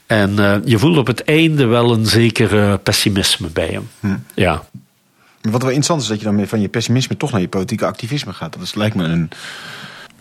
En 0.05 0.39
eh, 0.39 0.55
je 0.65 0.79
voelt 0.79 0.97
op 0.97 1.07
het 1.07 1.23
einde 1.23 1.65
wel 1.65 1.93
een 1.93 2.05
zeker 2.05 2.59
eh, 2.59 2.73
pessimisme 2.83 3.47
bij 3.47 3.67
hem. 3.67 3.89
Ja. 4.33 4.63
Wat 5.41 5.61
wel 5.61 5.71
interessant 5.71 6.01
is 6.01 6.07
dat 6.07 6.19
je 6.19 6.25
dan 6.25 6.47
van 6.47 6.61
je 6.61 6.67
pessimisme 6.67 7.17
toch 7.17 7.31
naar 7.31 7.41
je 7.41 7.47
politieke 7.47 7.85
activisme 7.85 8.33
gaat. 8.33 8.53
Dat 8.53 8.61
is, 8.61 8.73
lijkt 8.75 8.95
me 8.95 9.03
een... 9.03 9.29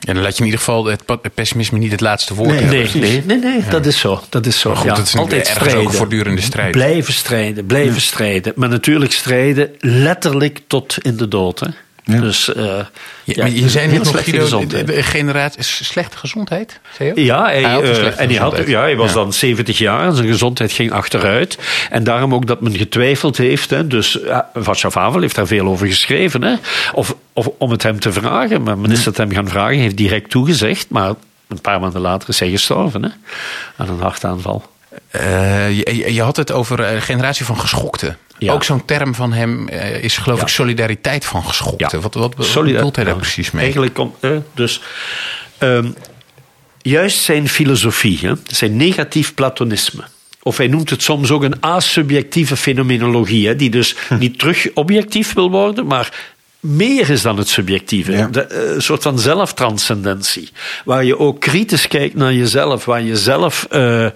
Ja, 0.01 0.13
dan 0.13 0.23
laat 0.23 0.33
je 0.33 0.39
in 0.39 0.45
ieder 0.45 0.59
geval 0.61 0.85
het 0.85 1.05
pessimisme 1.35 1.79
niet 1.79 1.91
het 1.91 2.01
laatste 2.01 2.35
woord 2.35 2.49
Nee, 2.49 2.59
hebben. 2.59 3.01
Nee, 3.01 3.23
nee, 3.25 3.39
nee, 3.39 3.39
nee, 3.61 3.71
dat 3.71 3.87
is 3.87 3.99
zo. 3.99 4.23
Dat 4.29 4.47
is 4.47 4.61
zo. 4.61 4.69
Maar 4.69 4.79
goed, 4.79 4.87
Ja, 4.89 4.95
dat 4.95 5.07
is 5.07 5.17
altijd 5.17 5.49
ergens 5.49 5.59
ook 5.59 5.65
een 5.67 5.71
strijden. 5.73 5.93
voortdurende 5.99 6.41
strijd. 6.43 6.71
Blijven 6.73 7.13
strijden, 7.13 7.67
blijven 7.67 8.01
strijden. 8.01 8.53
Maar 8.57 8.69
natuurlijk 8.69 9.13
strijden 9.13 9.71
letterlijk 9.79 10.61
tot 10.67 10.97
in 11.03 11.17
de 11.17 11.29
dood. 11.29 11.61
Hè. 11.61 11.67
Ja. 12.13 12.21
Dus, 12.21 12.55
eh, 12.55 12.65
Ja, 12.65 12.87
ja, 13.25 13.43
maar 13.43 13.51
je 13.51 13.69
zei 13.69 13.87
net 13.87 14.05
nog, 14.05 14.25
Guido, 14.25 14.65
generatie, 14.87 15.59
is 15.61 15.87
slechte 15.87 16.17
gezondheid? 16.17 16.81
Zei 16.97 17.09
je 17.09 17.15
ook? 17.15 17.21
Ja, 17.21 17.45
hij, 17.45 17.63
eh, 17.63 18.21
en 18.21 18.29
hij, 18.29 18.39
had, 18.39 18.67
ja, 18.67 18.81
hij 18.81 18.97
was 18.97 19.09
Ja. 19.09 19.15
dan 19.15 19.33
70 19.33 19.79
jaar 19.79 20.07
en 20.07 20.15
zijn 20.15 20.29
gezondheid 20.29 20.73
ging 20.73 20.93
achteruit. 20.93 21.59
En 21.91 22.05
daarom 22.05 22.35
ook 22.35 22.47
dat 22.47 22.61
men 22.61 22.77
getwijfeld 22.77 23.37
heeft. 23.37 23.71
Hè. 23.71 23.87
Dus 23.87 24.19
Havel 24.91 25.21
heeft 25.21 25.35
daar 25.35 25.47
veel 25.47 25.67
over 25.67 25.87
geschreven. 25.87 26.43
Hè. 26.43 26.55
Of, 26.93 27.15
of 27.33 27.49
om 27.59 27.71
het 27.71 27.83
hem 27.83 28.01
te 28.01 28.13
vragen. 28.13 28.63
Maar 28.63 28.79
men 28.79 28.91
is 28.91 29.05
het 29.05 29.17
hem 29.17 29.33
gaan 29.33 29.49
vragen, 29.49 29.75
hij 29.75 29.83
heeft 29.83 29.97
direct 29.97 30.31
toegezegd. 30.31 30.87
Maar 30.89 31.13
een 31.49 31.61
paar 31.61 31.81
maanden 31.81 32.01
later 32.01 32.29
is 32.29 32.41
hij 32.41 32.51
gestorven 32.51 33.03
hè, 33.03 33.09
aan 33.77 33.89
een 33.89 34.01
hartaanval. 34.01 34.63
Eh, 35.11 35.77
je, 35.77 36.15
je 36.15 36.23
had 36.23 36.37
het 36.37 36.53
over 36.53 36.81
een 36.81 37.03
generatie 37.03 37.45
van 37.45 37.61
geschokten. 37.61 38.19
Ja. 38.39 38.53
Ook 38.53 38.65
zo'n 38.65 38.85
term 38.85 39.15
van 39.15 39.33
hem 39.33 39.69
eh, 39.69 40.03
is 40.05 40.17
geloof 40.17 40.39
Ja. 40.39 40.45
ik 40.45 40.49
solidariteit 40.49 41.25
van 41.25 41.45
geschokten. 41.45 41.89
Ja. 41.93 41.99
Wat, 42.01 42.15
wat, 42.15 42.37
bedoelt 42.37 42.97
hij 42.97 43.05
daar 43.05 43.17
precies 43.17 43.51
mee? 43.51 43.63
Eigenlijk 43.63 43.95
komt, 43.95 44.15
eh, 44.21 44.31
dus, 44.55 44.81
ehm, 45.59 45.91
juist 46.83 47.19
zijn 47.19 47.49
filosofie, 47.49 48.19
hè, 48.23 48.33
zijn 48.47 48.77
negatief 48.77 49.35
platonisme. 49.35 50.05
Of 50.43 50.57
hij 50.57 50.67
noemt 50.67 50.91
het 50.91 51.03
soms 51.03 51.31
ook 51.31 51.43
een 51.43 51.63
asubjectieve 51.63 52.57
fenomenologie, 52.57 53.47
hè, 53.47 53.57
die 53.57 53.71
dus 53.71 53.97
niet 54.19 54.39
terug 54.39 54.69
objectief 54.75 55.33
wil 55.33 55.51
worden, 55.51 55.87
maar 55.87 56.13
meer 56.61 57.11
is 57.11 57.23
dan 57.23 57.37
het 57.39 57.49
subjectieve. 57.49 58.13
Ja. 58.13 58.27
De, 58.27 58.43
eh, 58.43 58.75
een 58.75 58.83
soort 58.83 59.03
van 59.03 59.19
zelftranscendentie. 59.19 60.49
Waar 60.85 61.05
je 61.05 61.19
ook 61.19 61.41
kritisch 61.41 61.89
kijkt 61.89 62.15
naar 62.15 62.33
jezelf, 62.35 62.85
waar 62.85 63.03
je 63.03 63.17
zelf, 63.17 63.67
eh, 63.71 64.05
eh, 64.07 64.13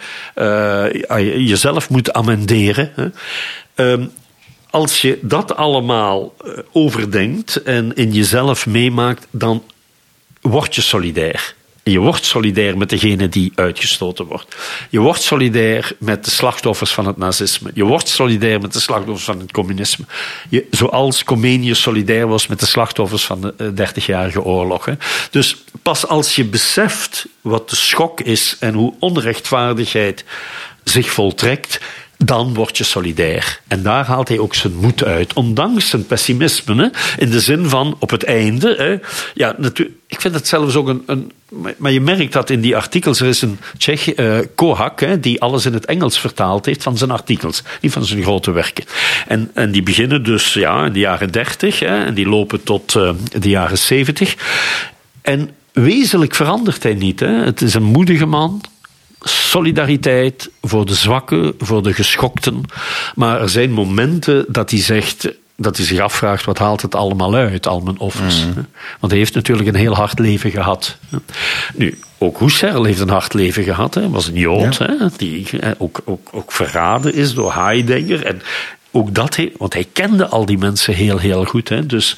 je- 1.09 1.45
jezelf 1.45 1.91
moet 1.91 2.13
amenderen. 2.13 2.93
Hè. 2.97 3.09
Ehm, 3.75 4.07
als 4.71 5.01
je 5.01 5.19
dat 5.23 5.57
allemaal 5.57 6.35
overdenkt 6.73 7.63
en 7.63 7.95
in 7.95 8.13
jezelf 8.13 8.67
meemaakt, 8.67 9.27
dan 9.31 9.63
word 10.41 10.75
je 10.75 10.81
solidair. 10.81 11.55
Je 11.85 11.99
wordt 11.99 12.25
solidair 12.25 12.79
met 12.79 12.89
degene 12.89 13.29
die 13.29 13.53
uitgestoten 13.55 14.25
wordt. 14.25 14.57
Je 14.91 15.01
wordt 15.01 15.23
solidair 15.23 15.93
met 15.99 16.25
de 16.25 16.31
slachtoffers 16.31 16.93
van 16.93 17.07
het 17.07 17.17
nazisme. 17.17 17.71
Je 17.75 17.85
wordt 17.85 18.09
solidair 18.09 18.61
met 18.61 18.73
de 18.73 18.81
slachtoffers 18.81 19.25
van 19.25 19.41
het 19.41 19.53
communisme. 19.53 20.05
Zoals 20.71 21.25
Comenius 21.25 21.81
solidair 21.83 22.29
was 22.29 22.47
met 22.47 22.61
de 22.61 22.67
slachtoffers 22.67 23.25
van 23.25 23.41
de 23.41 23.55
eh, 23.57 23.67
Dertigjarige 23.75 24.43
Oorlog. 24.43 24.87
Dus 25.31 25.65
pas 25.83 26.07
als 26.07 26.37
je 26.37 26.45
beseft 26.45 27.27
wat 27.41 27.71
de 27.71 27.77
schok 27.77 28.21
is 28.21 28.57
en 28.61 28.75
hoe 28.75 28.95
onrechtvaardigheid 28.99 30.25
zich 30.85 31.11
voltrekt, 31.11 31.81
dan 32.25 32.55
word 32.55 32.79
je 32.79 32.85
solidair. 32.85 33.61
En 33.69 33.83
daar 33.83 34.05
haalt 34.05 34.29
hij 34.29 34.39
ook 34.39 34.55
zijn 34.55 34.75
moed 34.75 35.05
uit, 35.05 35.33
ondanks 35.33 35.89
zijn 35.89 36.07
pessimisme. 36.07 36.75
Hè? 36.83 36.89
In 37.23 37.31
de 37.31 37.41
zin 37.41 37.69
van 37.69 37.97
op 37.99 38.11
het 38.11 38.25
einde. 38.25 38.75
Hè? 38.79 39.09
Ja, 39.35 39.55
natuurlijk. 39.59 39.97
Ik 40.07 40.21
vind 40.21 40.35
het 40.35 40.49
zelfs 40.49 40.75
ook 40.75 40.89
een, 40.89 41.03
een, 41.07 41.33
Maar 41.77 41.93
je 41.93 42.01
merkt 42.01 42.33
dat 42.33 42.51
in 42.51 42.61
die 42.61 42.77
artikels. 42.77 43.21
Er 43.21 43.27
is 43.27 43.43
een 43.43 43.59
Tsjech, 43.79 44.19
uh, 44.19 44.39
Kohak, 44.55 45.01
hè, 45.01 45.21
die 45.21 45.41
alles 45.41 45.67
in 45.67 45.73
het 45.73 45.85
Engels 45.85 46.19
vertaald 46.19 46.67
heeft 46.67 46.83
van 46.83 46.99
zijn 46.99 47.11
artikels. 47.11 47.63
Niet 47.81 47.93
van 47.93 48.05
zijn 48.05 48.23
grote 48.23 48.51
werken. 48.51 48.85
En, 49.27 49.51
en 49.55 49.71
die 49.71 49.83
beginnen 49.83 50.23
dus 50.25 50.55
ja, 50.55 50.85
in 50.85 50.93
de 50.93 50.99
jaren 50.99 51.33
dertig. 51.33 51.83
En 51.83 52.15
die 52.15 52.29
lopen 52.29 52.63
tot 52.63 52.95
uh, 52.95 53.11
de 53.39 53.49
jaren 53.49 53.79
zeventig. 53.79 54.37
En 55.23 55.51
wezenlijk 55.73 56.35
verandert 56.35 56.83
hij 56.83 56.95
niet. 56.95 57.21
Hè. 57.21 57.45
Het 57.45 57.63
is 57.63 57.75
een 57.75 57.83
moedige 57.83 58.27
man 58.27 58.61
solidariteit 59.23 60.51
voor 60.61 60.87
de 60.87 60.95
zwakken, 60.95 61.55
voor 61.59 61.83
de 61.83 61.93
geschokten. 61.93 62.61
Maar 63.15 63.41
er 63.41 63.49
zijn 63.49 63.73
momenten 63.73 64.45
dat 64.49 64.71
hij 64.71 64.81
zegt 64.81 65.29
dat 65.57 65.77
hij 65.77 65.87
zich 65.87 66.01
afvraagt, 66.01 66.45
wat 66.45 66.59
haalt 66.59 66.83
het 66.83 66.95
allemaal 66.95 67.35
uit, 67.35 67.67
al 67.67 67.81
mijn 67.81 67.99
offers. 67.99 68.45
Mm. 68.45 68.67
Want 69.01 69.13
hij 69.13 69.21
heeft 69.21 69.35
natuurlijk 69.35 69.69
een 69.69 69.75
heel 69.75 69.95
hard 69.95 70.19
leven 70.19 70.51
gehad. 70.51 70.97
Nu, 71.75 71.99
ook 72.19 72.39
Husserl 72.39 72.85
heeft 72.85 73.01
een 73.01 73.09
hard 73.09 73.35
leven 73.35 73.65
gehad. 73.65 73.95
Hij 73.95 74.09
was 74.09 74.27
een 74.27 74.35
Jood, 74.35 74.79
hè, 74.79 74.95
die 75.17 75.47
ook, 75.79 76.01
ook, 76.05 76.29
ook 76.33 76.53
verraden 76.53 77.15
is 77.15 77.35
door 77.35 77.55
Heidegger. 77.55 78.27
En 78.27 78.43
ook 78.91 79.15
dat, 79.15 79.39
want 79.57 79.73
hij 79.73 79.87
kende 79.93 80.27
al 80.27 80.47
die 80.47 80.59
mensen 80.59 80.95
heel, 80.95 81.19
heel 81.19 81.45
goed. 81.45 81.69
Hè. 81.69 81.87
Dus 81.87 82.17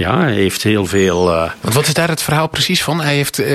ja, 0.00 0.20
hij 0.20 0.32
heeft 0.32 0.62
heel 0.62 0.86
veel. 0.86 1.32
Uh... 1.32 1.50
Wat 1.60 1.86
is 1.86 1.94
daar 1.94 2.08
het 2.08 2.22
verhaal 2.22 2.48
precies 2.48 2.82
van? 2.82 3.00
Hij 3.00 3.14
heeft 3.14 3.40
uh, 3.40 3.46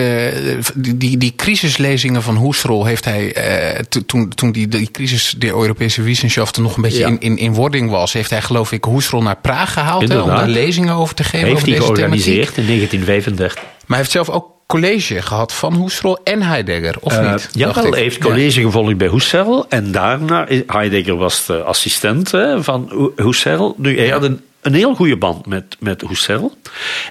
die, 0.76 1.18
die 1.18 1.34
crisislezingen 1.36 2.22
van 2.22 2.38
Husserl 2.38 2.86
heeft 2.86 3.06
hij 3.06 3.36
uh, 3.78 3.80
toen, 4.06 4.30
toen 4.30 4.52
die, 4.52 4.68
die 4.68 4.92
crisis 4.92 5.36
de 5.38 5.48
Europese 5.48 6.02
Wissenschaft 6.02 6.58
nog 6.58 6.76
een 6.76 6.82
beetje 6.82 7.00
ja. 7.00 7.08
in, 7.08 7.20
in, 7.20 7.38
in 7.38 7.54
wording 7.54 7.90
was, 7.90 8.14
heeft 8.14 8.30
hij 8.30 8.42
geloof 8.42 8.72
ik 8.72 8.84
Husserl 8.84 9.22
naar 9.22 9.38
Praag 9.42 9.74
gehaald 9.74 10.10
hè, 10.10 10.20
om 10.20 10.30
daar 10.30 10.48
lezingen 10.48 10.94
over 10.94 11.16
te 11.16 11.24
geven. 11.24 11.40
Hij 11.40 11.50
heeft 11.50 11.66
die 11.66 11.76
georganiseerd 11.76 12.58
in 12.58 12.66
1935. 12.66 13.56
Maar 13.56 13.66
hij 13.88 13.98
heeft 13.98 14.12
zelf 14.12 14.30
ook 14.30 14.48
college 14.68 15.22
gehad 15.22 15.54
van 15.54 15.82
Husserl 15.82 16.20
en 16.24 16.42
Heidegger, 16.42 16.96
of 17.00 17.14
uh, 17.14 17.32
niet? 17.32 17.50
Ja, 17.52 17.72
hij 17.74 18.00
heeft 18.00 18.18
college 18.18 18.60
ja. 18.60 18.66
gevolgd 18.66 18.98
bij 18.98 19.08
Husserl. 19.08 19.66
En 19.70 19.92
daarna, 19.92 20.48
Heidegger 20.68 21.18
was 21.18 21.46
de 21.46 21.64
assistent 21.64 22.32
hè, 22.32 22.64
van 22.64 23.12
Husserl. 23.16 23.76
Nu, 23.78 23.98
hij 23.98 24.10
had 24.10 24.24
een 24.24 24.42
een 24.66 24.74
heel 24.74 24.96
goede 24.96 25.18
band 25.18 25.46
met, 25.46 25.78
met 25.80 26.02
Husserl. 26.02 26.58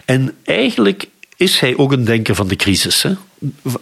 En 0.04 0.34
eigenlijk 0.44 1.08
is 1.36 1.60
hij 1.60 1.76
ook 1.76 1.92
een 1.92 2.04
denker 2.04 2.34
van 2.34 2.48
de 2.48 2.56
crisis. 2.56 3.02
Hè? 3.02 3.12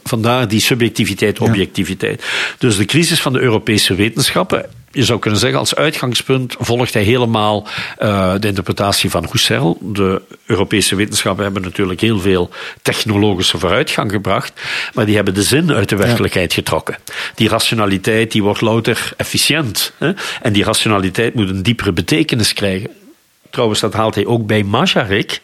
Vandaar 0.05 0.49
die 0.49 0.61
subjectiviteit, 0.61 1.39
objectiviteit. 1.39 2.25
Dus 2.59 2.77
de 2.77 2.85
crisis 2.85 3.21
van 3.21 3.33
de 3.33 3.41
Europese 3.41 3.95
wetenschappen. 3.95 4.67
Je 4.91 5.05
zou 5.05 5.19
kunnen 5.19 5.41
zeggen, 5.41 5.59
als 5.59 5.75
uitgangspunt 5.75 6.57
volgt 6.59 6.95
hij 6.95 7.03
helemaal 7.03 7.67
uh, 8.03 8.35
de 8.39 8.49
interpretatie 8.49 9.11
van 9.11 9.29
Husserl. 9.31 9.79
De 9.81 10.23
Europese 10.47 10.95
wetenschappen 10.95 11.45
hebben 11.45 11.63
natuurlijk 11.63 12.01
heel 12.01 12.21
veel 12.21 12.51
technologische 12.83 13.59
vooruitgang 13.59 14.11
gebracht, 14.11 14.61
maar 14.95 15.07
die 15.07 15.15
hebben 15.15 15.35
de 15.35 15.43
zin 15.43 15.73
uit 15.73 15.89
de 15.89 15.97
werkelijkheid 15.97 16.51
ja. 16.51 16.59
getrokken. 16.59 16.97
Die 17.35 17.49
rationaliteit 17.49 18.33
die 18.33 18.43
wordt 18.43 18.61
louter 18.61 19.13
efficiënt. 19.17 19.93
Hè? 19.99 20.13
En 20.43 20.53
die 20.53 20.65
rationaliteit 20.65 21.35
moet 21.35 21.49
een 21.49 21.63
diepere 21.63 21.93
betekenis 21.93 22.53
krijgen. 22.53 22.91
Trouwens, 23.53 23.81
dat 23.81 23.93
haalt 23.93 24.15
hij 24.15 24.27
ook 24.27 24.47
bij 24.47 24.62
Majarek, 24.62 25.41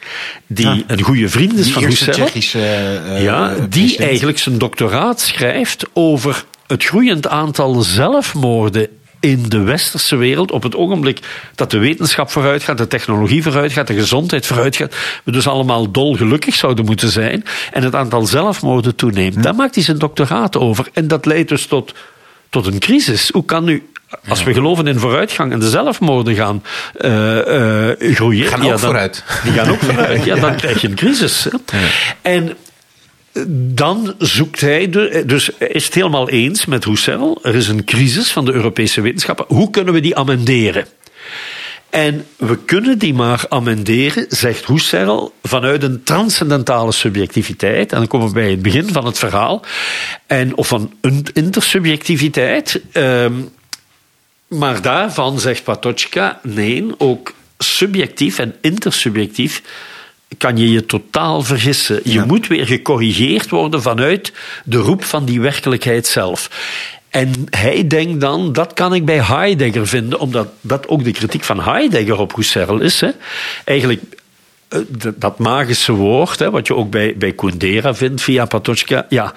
die 0.47 0.85
een 0.87 1.03
goede 1.03 1.29
vriend 1.29 1.59
is 1.59 1.65
die 1.65 1.73
van 1.73 1.85
Husserl. 1.85 2.29
Uh, 2.57 3.23
ja, 3.23 3.49
die 3.55 3.67
president. 3.69 4.01
eigenlijk 4.01 4.39
zijn 4.39 4.59
doctoraat 4.59 5.21
schrijft 5.21 5.85
over 5.93 6.45
het 6.67 6.85
groeiend 6.85 7.29
aantal 7.29 7.83
zelfmoorden 7.83 8.89
in 9.21 9.45
de 9.49 9.61
westerse 9.61 10.17
wereld 10.17 10.51
op 10.51 10.63
het 10.63 10.77
ogenblik 10.77 11.21
dat 11.55 11.71
de 11.71 11.79
wetenschap 11.79 12.31
vooruit 12.31 12.63
gaat, 12.63 12.79
de 12.79 12.87
technologie 12.87 13.43
vooruit 13.43 13.73
gaat, 13.73 13.87
de 13.87 13.95
gezondheid 13.95 14.47
vooruit 14.47 14.77
gaat, 14.77 14.95
we 15.25 15.33
dus 15.33 15.47
allemaal 15.47 15.91
dolgelukkig 15.91 16.55
zouden 16.55 16.85
moeten 16.85 17.09
zijn 17.09 17.45
en 17.73 17.83
het 17.83 17.95
aantal 17.95 18.27
zelfmoorden 18.27 18.95
toeneemt. 18.95 19.43
Daar 19.43 19.55
maakt 19.55 19.75
hij 19.75 19.85
zijn 19.85 19.99
doctoraat 19.99 20.57
over 20.57 20.89
en 20.93 21.09
dat 21.09 21.27
leidt 21.27 21.49
dus 21.49 21.67
tot, 21.67 21.95
tot 22.49 22.67
een 22.67 22.79
crisis. 22.79 23.31
Hoe 23.31 23.45
kan 23.45 23.65
nu 23.65 23.83
als 24.29 24.43
we 24.45 24.53
geloven 24.53 24.87
in 24.87 24.99
vooruitgang 24.99 25.53
en 25.53 25.61
de 25.61 25.69
zelfmoorden 25.69 26.35
gaan 26.35 26.63
uh, 27.01 27.37
uh, 27.37 28.15
groeien. 28.15 28.47
Gaan 28.47 28.63
ja, 28.63 28.65
ook 28.65 28.71
dan, 28.71 28.79
vooruit. 28.79 29.25
Die 29.45 29.53
gaan 29.53 29.71
ook 29.71 29.81
vooruit. 29.81 30.25
Ja, 30.25 30.37
dan 30.37 30.57
krijg 30.63 30.81
je 30.81 30.89
een 30.89 30.95
crisis. 30.95 31.49
En 32.23 32.57
dan 33.75 34.15
zoekt 34.19 34.61
hij, 34.61 34.91
dus 35.27 35.51
is 35.59 35.85
het 35.85 35.95
helemaal 35.95 36.29
eens 36.29 36.67
met 36.67 36.85
Husserl. 36.85 37.39
Er 37.43 37.55
is 37.55 37.69
een 37.69 37.85
crisis 37.85 38.33
van 38.33 38.45
de 38.45 38.53
Europese 38.53 39.01
wetenschappen. 39.01 39.45
Hoe 39.49 39.71
kunnen 39.71 39.95
we 39.95 40.01
die 40.01 40.17
amenderen? 40.17 40.87
En 41.91 42.27
we 42.37 42.59
kunnen 42.59 42.99
die 42.99 43.15
maar 43.15 43.45
amenderen, 43.49 44.27
zegt 44.29 44.67
Husserl, 44.67 45.33
vanuit 45.43 45.83
een 45.83 46.03
transcendentale 46.03 46.93
subjectiviteit. 46.93 47.93
En 47.93 47.99
dan 47.99 48.07
komen 48.07 48.27
we 48.27 48.35
bij 48.35 48.51
het 48.51 48.63
begin 48.63 48.93
van 48.93 49.07
het 49.07 49.19
verhaal. 49.19 49.63
En, 50.27 50.57
of 50.57 50.69
van 50.69 50.93
een 51.01 51.27
intersubjectiviteit. 51.33 52.81
Um, 52.93 53.49
maar 54.49 54.83
daarvan 54.83 55.41
zegt 55.41 55.65
Patochka, 55.65 56.41
nee, 56.43 56.85
ook 56.99 57.35
subjectief 57.59 58.39
en 58.39 58.55
intersubjectief 58.61 59.63
kan 60.39 60.57
je 60.57 60.71
je 60.71 60.87
totaal 60.87 61.43
vergissen. 61.43 62.01
Je 62.05 62.13
ja. 62.13 62.25
moet 62.25 62.47
weer 62.47 62.67
gecorrigeerd 62.67 63.51
worden 63.51 63.83
vanuit 63.83 64.33
de 64.65 64.77
roep 64.77 65.05
van 65.05 65.25
die 65.25 65.41
werkelijkheid 65.41 66.07
zelf. 66.07 66.51
En 67.09 67.33
hij 67.51 67.87
denkt 67.87 68.21
dan, 68.21 68.53
dat 68.53 68.73
kan 68.73 68.95
ik 68.95 69.05
bij 69.05 69.23
Heidegger 69.23 69.87
vinden, 69.87 70.19
omdat 70.19 70.49
dat 70.61 70.89
ook 70.89 71.05
de 71.05 71.13
kritiek 71.13 71.45
van 71.45 71.61
Heidegger 71.61 72.19
op 72.19 72.35
Husserl 72.35 72.81
is. 72.81 73.01
Hè. 73.01 73.09
Eigenlijk 73.65 74.03
dat 75.15 75.39
magische 75.39 75.93
woord, 75.93 76.39
hè, 76.39 76.51
wat 76.51 76.67
je 76.67 76.75
ook 76.75 76.91
bij, 76.91 77.15
bij 77.17 77.33
Kundera 77.33 77.95
vindt 77.95 78.23
via 78.23 78.45
Patochka. 78.45 79.07
Ja, 79.09 79.33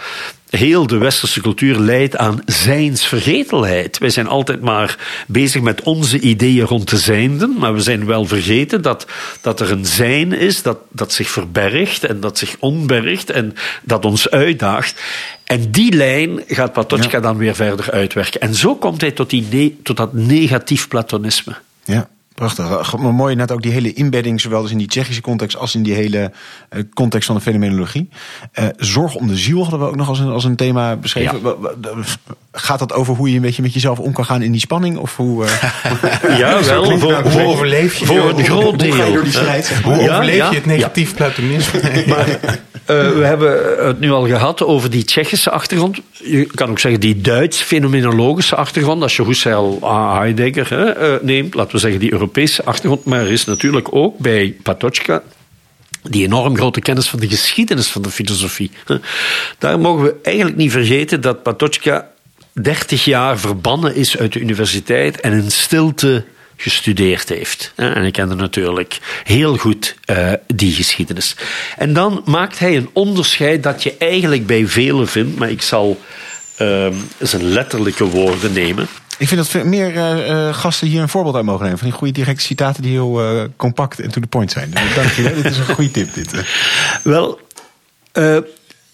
heel 0.50 0.88
de 0.88 0.98
westerse 0.98 1.42
cultuur 1.42 1.80
leidt 1.80 2.18
aan 2.18 2.42
zijnsvergetelheid. 2.46 3.98
Wij 3.98 4.10
zijn 4.10 4.28
altijd 4.28 4.62
maar 4.62 4.98
bezig 5.28 5.62
met 5.62 5.82
onze 5.82 6.20
ideeën 6.20 6.66
rond 6.66 6.90
de 6.90 6.98
zijnden, 6.98 7.56
maar 7.58 7.74
we 7.74 7.82
zijn 7.82 8.06
wel 8.06 8.26
vergeten 8.26 8.82
dat, 8.82 9.06
dat 9.42 9.60
er 9.60 9.72
een 9.72 9.86
zijn 9.86 10.34
is 10.34 10.62
dat, 10.62 10.78
dat 10.90 11.14
zich 11.14 11.30
verbergt 11.30 12.04
en 12.04 12.20
dat 12.20 12.38
zich 12.38 12.56
onbergt 12.60 13.30
en 13.30 13.54
dat 13.84 14.06
ons 14.06 14.30
uitdaagt. 14.30 15.02
En 15.44 15.72
die 15.72 15.94
lijn 15.94 16.44
gaat 16.48 16.74
Patochka 16.74 17.18
ja. 17.18 17.24
dan 17.24 17.38
weer 17.38 17.56
verder 17.56 17.92
uitwerken. 17.92 18.42
En 18.42 18.56
zo 18.56 18.76
komt 18.76 19.02
hij 19.02 19.12
tot, 19.12 19.30
die 19.30 19.80
tot 19.84 19.98
dat 19.98 20.14
negatief 20.14 20.88
platonisme. 20.88 21.56
Ja. 21.84 22.10
Prachtig. 22.34 22.98
Maar 22.98 23.14
mooi 23.14 23.36
net 23.36 23.52
ook 23.52 23.62
die 23.62 23.72
hele 23.72 23.94
inbedding, 23.94 24.42
zowel 24.42 24.62
dus 24.62 24.72
in 24.72 24.78
die 24.78 24.88
Tsjechische 24.88 25.22
context 25.22 25.58
als 25.58 25.76
in 25.76 25.84
die 25.84 25.94
hele 25.94 26.32
uh, 26.70 26.84
context 26.94 27.26
van 27.26 27.36
de 27.36 27.42
fenomenologie. 27.42 28.10
Uh, 28.60 28.66
zorg 28.78 29.16
om 29.16 29.28
de 29.28 29.38
ziel 29.38 29.62
hadden 29.62 29.80
we 29.80 29.86
ook 29.86 29.96
nog 29.96 30.08
als 30.08 30.20
een, 30.20 30.30
als 30.30 30.44
een 30.44 30.56
thema 30.56 30.96
beschreven. 30.96 31.42
Ja. 31.44 31.56
Gaat 32.52 32.80
dat 32.80 32.94
over 32.94 33.16
hoe 33.16 33.30
je 33.30 33.36
een 33.36 33.42
beetje 33.42 33.62
met 33.62 33.74
jezelf 33.74 34.00
om 34.00 34.14
kan 34.14 34.26
gaan 34.26 34.42
in 34.42 34.52
die 34.52 34.62
spanning? 34.62 34.98
Of 34.98 35.16
hoe, 35.16 35.46
uh, 35.46 35.52
ja, 36.40 36.64
wel. 36.66 36.84
nou 36.84 37.00
Voor, 37.00 37.22
hoe 37.22 37.44
overleef 37.44 37.96
je, 37.96 38.06
voor 38.06 38.30
een 38.30 38.46
groot 38.46 38.80
deel. 38.80 38.96
Hoe, 38.96 39.14
door 39.14 39.24
die 39.24 39.32
strijd, 39.32 39.82
hoe 39.84 39.96
ja, 39.96 40.14
overleef 40.14 40.38
ja, 40.38 40.50
je 40.50 40.56
het 40.56 40.66
negatief 40.66 41.10
ja. 41.12 41.16
platonisme? 41.16 42.04
maar, 42.08 42.28
uh, 42.30 43.12
we 43.12 43.24
hebben 43.26 43.86
het 43.86 44.00
nu 44.00 44.12
al 44.12 44.28
gehad 44.28 44.64
over 44.64 44.90
die 44.90 45.04
Tsjechische 45.04 45.52
achtergrond. 45.52 46.00
Je 46.12 46.46
kan 46.46 46.70
ook 46.70 46.80
zeggen 46.80 47.02
die 47.02 47.22
Duits-fenomenologische 47.22 48.56
achtergrond. 48.56 49.02
Als 49.02 49.16
je 49.16 49.26
Husserl, 49.26 49.80
Heidegger 50.14 51.02
uh, 51.02 51.14
neemt, 51.22 51.54
laten 51.54 51.72
we 51.72 51.80
zeggen 51.80 52.00
die 52.00 52.14
Europese 52.22 52.64
achtergrond. 52.64 53.06
Maar 53.06 53.20
er 53.20 53.32
is 53.32 53.46
natuurlijk 53.46 53.96
ook 53.96 54.18
bij 54.18 54.56
Patochka 54.64 55.24
die 56.04 56.24
enorm 56.26 56.56
grote 56.56 56.80
kennis 56.80 57.10
van 57.10 57.20
de 57.20 57.28
geschiedenis 57.28 57.88
van 57.88 58.02
de 58.02 58.10
filosofie. 58.10 58.72
Daar 59.58 59.80
mogen 59.80 60.04
we 60.04 60.16
eigenlijk 60.24 60.58
niet 60.58 60.72
vergeten 60.72 61.22
dat 61.22 61.44
Patochka 61.44 62.12
30 62.52 63.06
jaar 63.06 63.40
verbannen 63.40 63.96
is 63.96 64.18
uit 64.18 64.34
de 64.34 64.40
universiteit 64.40 65.20
en 65.20 65.32
in 65.32 65.52
stilte 65.52 66.26
gestudeerd 66.56 67.30
heeft. 67.30 67.74
En 67.76 68.04
ik 68.04 68.14
kende 68.14 68.36
natuurlijk 68.36 69.00
heel 69.24 69.58
goed 69.58 69.96
uh, 70.06 70.34
die 70.48 70.74
geschiedenis. 70.74 71.36
En 71.78 71.94
dan 71.94 72.22
maakt 72.26 72.60
hij 72.60 72.78
een 72.78 72.90
onderscheid 72.94 73.64
dat 73.64 73.84
je 73.84 73.96
eigenlijk 73.98 74.46
bij 74.46 74.68
velen 74.68 75.08
vindt, 75.08 75.38
maar 75.38 75.50
ik 75.50 75.62
zal 75.62 76.02
uh, 76.62 76.88
zijn 77.20 77.44
letterlijke 77.44 78.06
woorden 78.06 78.54
nemen. 78.54 78.88
Ik 79.22 79.28
vind 79.28 79.52
dat 79.52 79.64
meer 79.64 79.96
uh, 79.96 80.54
gasten 80.54 80.88
hier 80.88 81.02
een 81.02 81.10
voorbeeld 81.10 81.36
uit 81.36 81.46
mogen 81.46 81.64
nemen. 81.64 81.78
Van 81.78 81.88
die 81.88 81.98
goede 81.98 82.14
directe 82.14 82.44
citaten 82.44 82.82
die 82.82 82.92
heel 82.92 83.36
uh, 83.36 83.44
compact 83.56 84.00
en 84.00 84.12
to 84.12 84.22
the 84.22 84.28
point 84.28 84.52
zijn. 84.52 84.72
Dus 84.72 84.96
dank 84.96 85.10
je. 85.12 85.34
dit 85.42 85.46
is 85.46 85.58
een 85.58 85.76
goede 85.76 85.92
tip. 85.92 86.14
Dit. 86.14 86.34
Wel, 87.04 87.40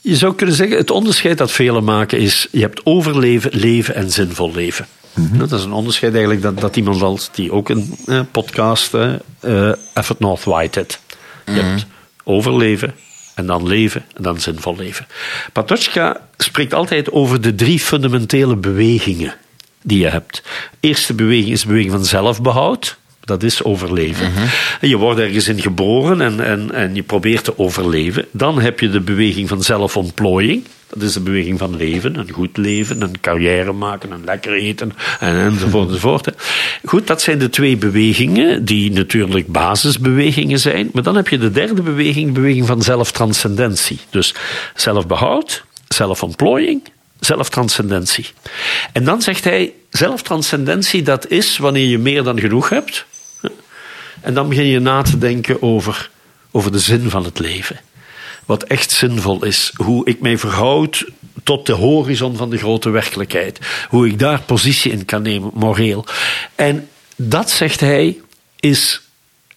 je 0.01 0.15
zou 0.15 0.35
kunnen 0.35 0.55
zeggen, 0.55 0.77
het 0.77 0.91
onderscheid 0.91 1.37
dat 1.37 1.51
velen 1.51 1.83
maken 1.83 2.19
is... 2.19 2.47
je 2.51 2.59
hebt 2.59 2.81
overleven, 2.85 3.51
leven 3.53 3.95
en 3.95 4.11
zinvol 4.11 4.51
leven. 4.53 4.87
Mm-hmm. 5.13 5.37
Dat 5.37 5.51
is 5.51 5.63
een 5.63 5.71
onderscheid 5.71 6.11
eigenlijk 6.11 6.41
dat, 6.41 6.59
dat 6.59 6.75
iemand 6.75 7.01
als 7.01 7.29
die 7.31 7.51
ook 7.51 7.69
een 7.69 7.97
eh, 8.05 8.19
podcast, 8.31 8.93
uh, 8.93 9.71
Effort 9.93 10.19
North 10.19 10.43
Whitehead. 10.43 10.99
Je 11.45 11.51
mm-hmm. 11.51 11.69
hebt 11.69 11.85
overleven 12.23 12.95
en 13.35 13.45
dan 13.45 13.67
leven 13.67 14.05
en 14.15 14.23
dan 14.23 14.39
zinvol 14.39 14.75
leven. 14.75 15.07
Patochka 15.53 16.21
spreekt 16.37 16.73
altijd 16.73 17.11
over 17.11 17.41
de 17.41 17.55
drie 17.55 17.79
fundamentele 17.79 18.55
bewegingen 18.55 19.33
die 19.83 19.99
je 19.99 20.07
hebt. 20.07 20.43
Eerste 20.79 21.13
beweging 21.13 21.51
is 21.51 21.61
de 21.61 21.67
beweging 21.67 21.91
van 21.91 22.05
zelfbehoud. 22.05 22.97
Dat 23.19 23.43
is 23.43 23.63
overleven. 23.63 24.31
Je 24.81 24.97
wordt 24.97 25.19
ergens 25.19 25.47
in 25.47 25.61
geboren 25.61 26.21
en, 26.21 26.45
en, 26.45 26.71
en 26.71 26.95
je 26.95 27.03
probeert 27.03 27.43
te 27.43 27.57
overleven. 27.57 28.25
Dan 28.31 28.61
heb 28.61 28.79
je 28.79 28.89
de 28.89 29.01
beweging 29.01 29.47
van 29.47 29.63
zelfontplooiing. 29.63 30.63
Dat 30.87 31.01
is 31.01 31.13
de 31.13 31.19
beweging 31.19 31.59
van 31.59 31.75
leven, 31.75 32.15
een 32.15 32.31
goed 32.31 32.57
leven, 32.57 33.01
een 33.01 33.19
carrière 33.21 33.71
maken, 33.71 34.11
een 34.11 34.23
lekker 34.25 34.53
eten 34.53 34.91
en, 35.19 35.35
enzovoort 35.35 35.87
enzovoort. 35.87 36.29
Goed, 36.85 37.07
dat 37.07 37.21
zijn 37.21 37.39
de 37.39 37.49
twee 37.49 37.77
bewegingen 37.77 38.65
die 38.65 38.91
natuurlijk 38.91 39.47
basisbewegingen 39.47 40.59
zijn. 40.59 40.89
Maar 40.93 41.03
dan 41.03 41.15
heb 41.15 41.27
je 41.27 41.37
de 41.37 41.51
derde 41.51 41.81
beweging, 41.81 42.25
de 42.25 42.39
beweging 42.39 42.67
van 42.67 42.81
zelftranscendentie. 42.81 43.99
Dus 44.09 44.35
zelfbehoud, 44.75 45.63
zelfontplooiing, 45.87 46.81
zelftranscendentie. 47.19 48.27
En 48.93 49.03
dan 49.03 49.21
zegt 49.21 49.43
hij, 49.43 49.73
zelftranscendentie 49.89 51.01
dat 51.01 51.27
is 51.27 51.57
wanneer 51.57 51.87
je 51.87 51.97
meer 51.97 52.23
dan 52.23 52.39
genoeg 52.39 52.69
hebt. 52.69 53.05
En 54.21 54.33
dan 54.33 54.49
begin 54.49 54.65
je 54.65 54.79
na 54.79 55.01
te 55.01 55.17
denken 55.17 55.61
over, 55.61 56.09
over 56.51 56.71
de 56.71 56.79
zin 56.79 57.09
van 57.09 57.23
het 57.23 57.39
leven. 57.39 57.79
Wat 58.45 58.63
echt 58.63 58.91
zinvol 58.91 59.45
is. 59.45 59.71
Hoe 59.75 60.05
ik 60.05 60.21
mij 60.21 60.37
verhoud 60.37 61.05
tot 61.43 61.65
de 61.65 61.73
horizon 61.73 62.37
van 62.37 62.49
de 62.49 62.57
grote 62.57 62.89
werkelijkheid. 62.89 63.59
Hoe 63.89 64.07
ik 64.07 64.19
daar 64.19 64.41
positie 64.41 64.91
in 64.91 65.05
kan 65.05 65.21
nemen, 65.21 65.51
moreel. 65.53 66.05
En 66.55 66.89
dat, 67.15 67.49
zegt 67.49 67.79
hij, 67.79 68.21
is 68.59 69.01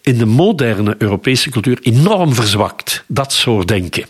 in 0.02 0.18
de 0.18 0.26
moderne 0.26 0.94
Europese 0.98 1.50
cultuur 1.50 1.78
enorm 1.82 2.34
verzwakt. 2.34 3.04
Dat 3.06 3.32
soort 3.32 3.68
denken. 3.68 4.04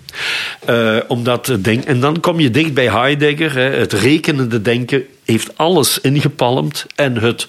Eh, 0.65 0.97
omdat 1.09 1.57
denk 1.61 1.85
en 1.85 2.01
dan 2.01 2.21
kom 2.21 2.41
je 2.41 2.51
dicht 2.51 2.75
bij 2.75 2.91
Heidegger. 2.91 3.55
Hè. 3.55 3.71
Het 3.71 3.93
rekenende 3.93 4.63
denken 4.63 5.05
heeft 5.25 5.59
alles 5.59 6.01
ingepalmd. 6.01 6.87
En 6.95 7.17
het 7.17 7.49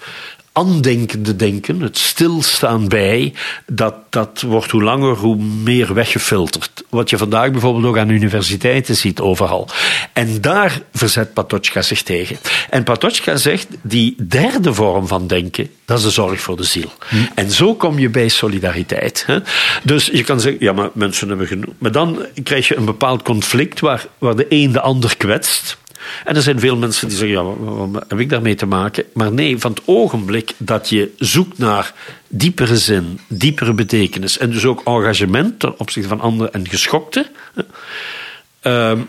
aandenkende 0.54 1.36
denken, 1.36 1.82
het 1.82 1.98
stilstaan 1.98 2.88
bij, 2.88 3.34
dat, 3.66 3.96
dat 4.10 4.42
wordt 4.42 4.72
hoe 4.72 4.84
langer 4.84 5.16
hoe 5.16 5.36
meer 5.36 5.94
weggefilterd. 5.94 6.84
Wat 6.90 7.10
je 7.10 7.18
vandaag 7.18 7.52
bijvoorbeeld 7.52 7.86
ook 7.86 7.98
aan 7.98 8.10
universiteiten 8.10 8.96
ziet 8.96 9.20
overal. 9.20 9.68
En 10.14 10.42
daar 10.42 10.82
verzet 10.94 11.34
Patočka 11.34 11.82
zich 11.82 12.04
tegen. 12.04 12.38
En 12.70 12.84
Patočka 12.84 13.36
zegt, 13.36 13.68
die 13.82 14.16
derde 14.28 14.74
vorm 14.74 15.08
van 15.08 15.28
denken, 15.28 15.70
dat 15.86 15.98
is 15.98 16.04
de 16.04 16.10
zorg 16.10 16.42
voor 16.42 16.58
de 16.58 16.64
ziel. 16.64 16.92
En 17.36 17.52
zo 17.52 17.76
kom 17.76 18.00
je 18.00 18.10
bij 18.10 18.30
solidariteit. 18.30 19.24
Hè? 19.28 19.40
Dus 19.84 20.06
je 20.06 20.24
kan 20.24 20.40
zeggen, 20.40 20.64
ja, 20.64 20.74
maar 20.74 20.90
mensen 20.94 21.28
hebben 21.28 21.48
genoeg. 21.48 21.74
Maar 21.78 21.92
dan 21.92 22.26
krijg 22.44 22.68
je 22.68 22.76
een 22.76 22.86
bepaald 22.86 23.22
conflict 23.22 23.80
waar, 23.80 24.08
waar 24.18 24.36
de 24.36 24.46
een 24.50 24.72
de 24.72 24.82
ander 24.82 25.18
kwetst. 25.18 25.80
En 26.26 26.36
er 26.36 26.42
zijn 26.42 26.60
veel 26.60 26.78
mensen 26.78 27.08
die 27.08 27.18
zeggen, 27.18 27.38
ja, 27.38 27.44
wat, 27.88 28.06
heb 28.08 28.20
ik 28.20 28.30
daarmee 28.30 28.56
te 28.56 28.66
maken? 28.66 29.04
Maar 29.14 29.32
nee, 29.32 29.58
van 29.58 29.72
het 29.72 29.82
ogenblik 29.86 30.54
dat 30.58 30.90
je 30.90 31.12
zoekt 31.18 31.58
naar 31.58 31.94
diepere 32.28 32.78
zin, 32.78 33.20
diepere 33.28 33.74
betekenis 33.74 34.38
en 34.38 34.52
dus 34.52 34.66
ook 34.66 34.82
engagement 34.84 35.60
ten 35.60 35.80
opzichte 35.80 36.10
van 36.10 36.22
anderen 36.22 36.54
en 36.54 36.68
geschokten, 36.68 37.26
ehm, 38.60 39.00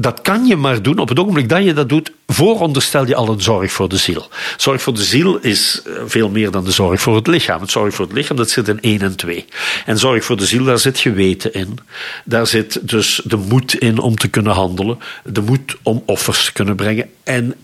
dat 0.00 0.20
kan 0.20 0.46
je 0.46 0.56
maar 0.56 0.82
doen 0.82 0.98
op 0.98 1.08
het 1.08 1.18
ogenblik 1.18 1.48
dat 1.48 1.64
je 1.64 1.72
dat 1.72 1.88
doet, 1.88 2.12
vooronderstel 2.26 3.06
je 3.06 3.14
al 3.14 3.28
een 3.28 3.40
zorg 3.40 3.72
voor 3.72 3.88
de 3.88 3.96
ziel. 3.96 4.28
Zorg 4.56 4.82
voor 4.82 4.94
de 4.94 5.02
ziel 5.02 5.38
is 5.38 5.82
eh, 5.86 5.92
veel 6.06 6.28
meer 6.28 6.50
dan 6.50 6.64
de 6.64 6.70
zorg 6.70 7.00
voor 7.00 7.16
het 7.16 7.26
lichaam. 7.26 7.60
Het 7.60 7.70
zorg 7.70 7.94
voor 7.94 8.04
het 8.04 8.14
lichaam, 8.14 8.36
dat 8.36 8.50
zit 8.50 8.68
in 8.68 8.80
één 8.80 9.00
en 9.00 9.16
twee. 9.16 9.44
En 9.86 9.98
zorg 9.98 10.24
voor 10.24 10.36
de 10.36 10.46
ziel, 10.46 10.64
daar 10.64 10.78
zit 10.78 10.98
geweten 10.98 11.52
in. 11.52 11.78
Daar 12.24 12.46
zit 12.46 12.88
dus 12.88 13.20
de 13.24 13.36
moed 13.36 13.74
in 13.74 13.98
om 13.98 14.16
te 14.16 14.28
kunnen 14.28 14.52
handelen. 14.52 14.98
De 15.24 15.40
moed 15.40 15.76
om 15.82 16.02
offers 16.06 16.44
te 16.44 16.52
kunnen 16.52 16.76
brengen. 16.76 17.10
En 17.24 17.54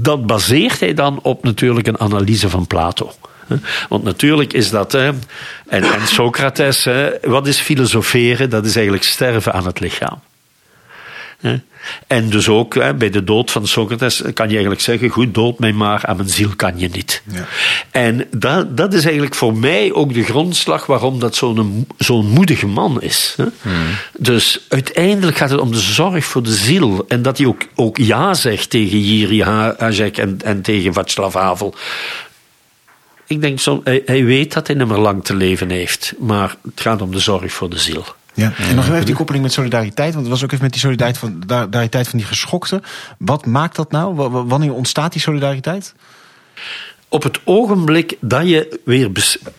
dat 0.00 0.26
baseert 0.26 0.80
hij 0.80 0.94
dan 0.94 1.18
op 1.22 1.44
natuurlijk 1.44 1.86
een 1.86 2.00
analyse 2.00 2.50
van 2.50 2.66
Plato. 2.66 3.12
Want 3.88 4.04
natuurlijk 4.04 4.52
is 4.52 4.70
dat, 4.70 4.94
en, 4.94 5.20
Socrates, 6.04 6.88
wat 7.22 7.46
is 7.46 7.58
filosoferen? 7.60 8.50
Dat 8.50 8.64
is 8.64 8.74
eigenlijk 8.74 9.04
sterven 9.04 9.52
aan 9.52 9.66
het 9.66 9.80
lichaam. 9.80 10.20
En 12.06 12.28
dus 12.30 12.48
ook 12.48 12.98
bij 12.98 13.10
de 13.10 13.24
dood 13.24 13.50
van 13.50 13.66
Socrates 13.66 14.22
kan 14.34 14.46
je 14.46 14.52
eigenlijk 14.52 14.80
zeggen: 14.80 15.08
goed, 15.08 15.34
dood 15.34 15.58
mij 15.58 15.72
maar, 15.72 16.06
aan 16.06 16.16
mijn 16.16 16.28
ziel 16.28 16.50
kan 16.56 16.78
je 16.78 16.88
niet. 16.88 17.22
Ja. 17.32 17.46
En 17.90 18.26
dat, 18.30 18.76
dat 18.76 18.94
is 18.94 19.04
eigenlijk 19.04 19.34
voor 19.34 19.56
mij 19.56 19.92
ook 19.92 20.14
de 20.14 20.24
grondslag 20.24 20.86
waarom 20.86 21.20
dat 21.20 21.36
zo'n 21.36 21.86
zo'n 21.98 22.26
moedige 22.26 22.66
man 22.66 23.02
is. 23.02 23.34
Hè. 23.36 23.44
Dus 24.18 24.60
uiteindelijk 24.68 25.36
gaat 25.36 25.50
het 25.50 25.60
om 25.60 25.72
de 25.72 25.80
zorg 25.80 26.24
voor 26.24 26.42
de 26.42 26.54
ziel. 26.54 27.04
En 27.08 27.22
dat 27.22 27.38
hij 27.38 27.46
ook, 27.46 27.62
ook 27.74 27.96
ja 27.96 28.34
zegt 28.34 28.70
tegen 28.70 29.00
Jiri 29.00 29.42
Hajek 29.42 30.18
en, 30.18 30.38
en 30.44 30.62
tegen 30.62 30.92
Václav 30.92 31.34
Havel. 31.34 31.74
Ik 33.26 33.40
denk, 33.40 33.60
zo, 33.60 33.80
hij, 33.84 34.02
hij 34.06 34.24
weet 34.24 34.52
dat 34.52 34.66
hij 34.66 34.76
niet 34.76 34.88
meer 34.88 34.98
lang 34.98 35.24
te 35.24 35.34
leven 35.34 35.70
heeft. 35.70 36.14
Maar 36.18 36.56
het 36.62 36.80
gaat 36.80 37.02
om 37.02 37.10
de 37.12 37.18
zorg 37.18 37.52
voor 37.52 37.70
de 37.70 37.78
ziel. 37.78 38.04
Ja. 38.36 38.52
En 38.56 38.74
nog 38.74 38.88
even 38.88 39.06
die 39.06 39.14
koppeling 39.14 39.44
met 39.44 39.52
solidariteit. 39.52 40.14
Want 40.14 40.26
het 40.26 40.34
was 40.34 40.44
ook 40.44 40.52
even 40.52 40.64
met 40.64 40.72
die 40.72 40.80
solidariteit 40.80 41.18
van, 41.18 41.42
solidariteit 41.46 42.08
van 42.08 42.18
die 42.18 42.28
geschokten. 42.28 42.82
Wat 43.18 43.46
maakt 43.46 43.76
dat 43.76 43.90
nou? 43.90 44.14
Wanneer 44.46 44.74
ontstaat 44.74 45.12
die 45.12 45.20
solidariteit? 45.20 45.94
op 47.08 47.22
het 47.22 47.40
ogenblik 47.44 48.16
dat 48.20 48.48
je 48.48 48.80
weer. 48.84 49.12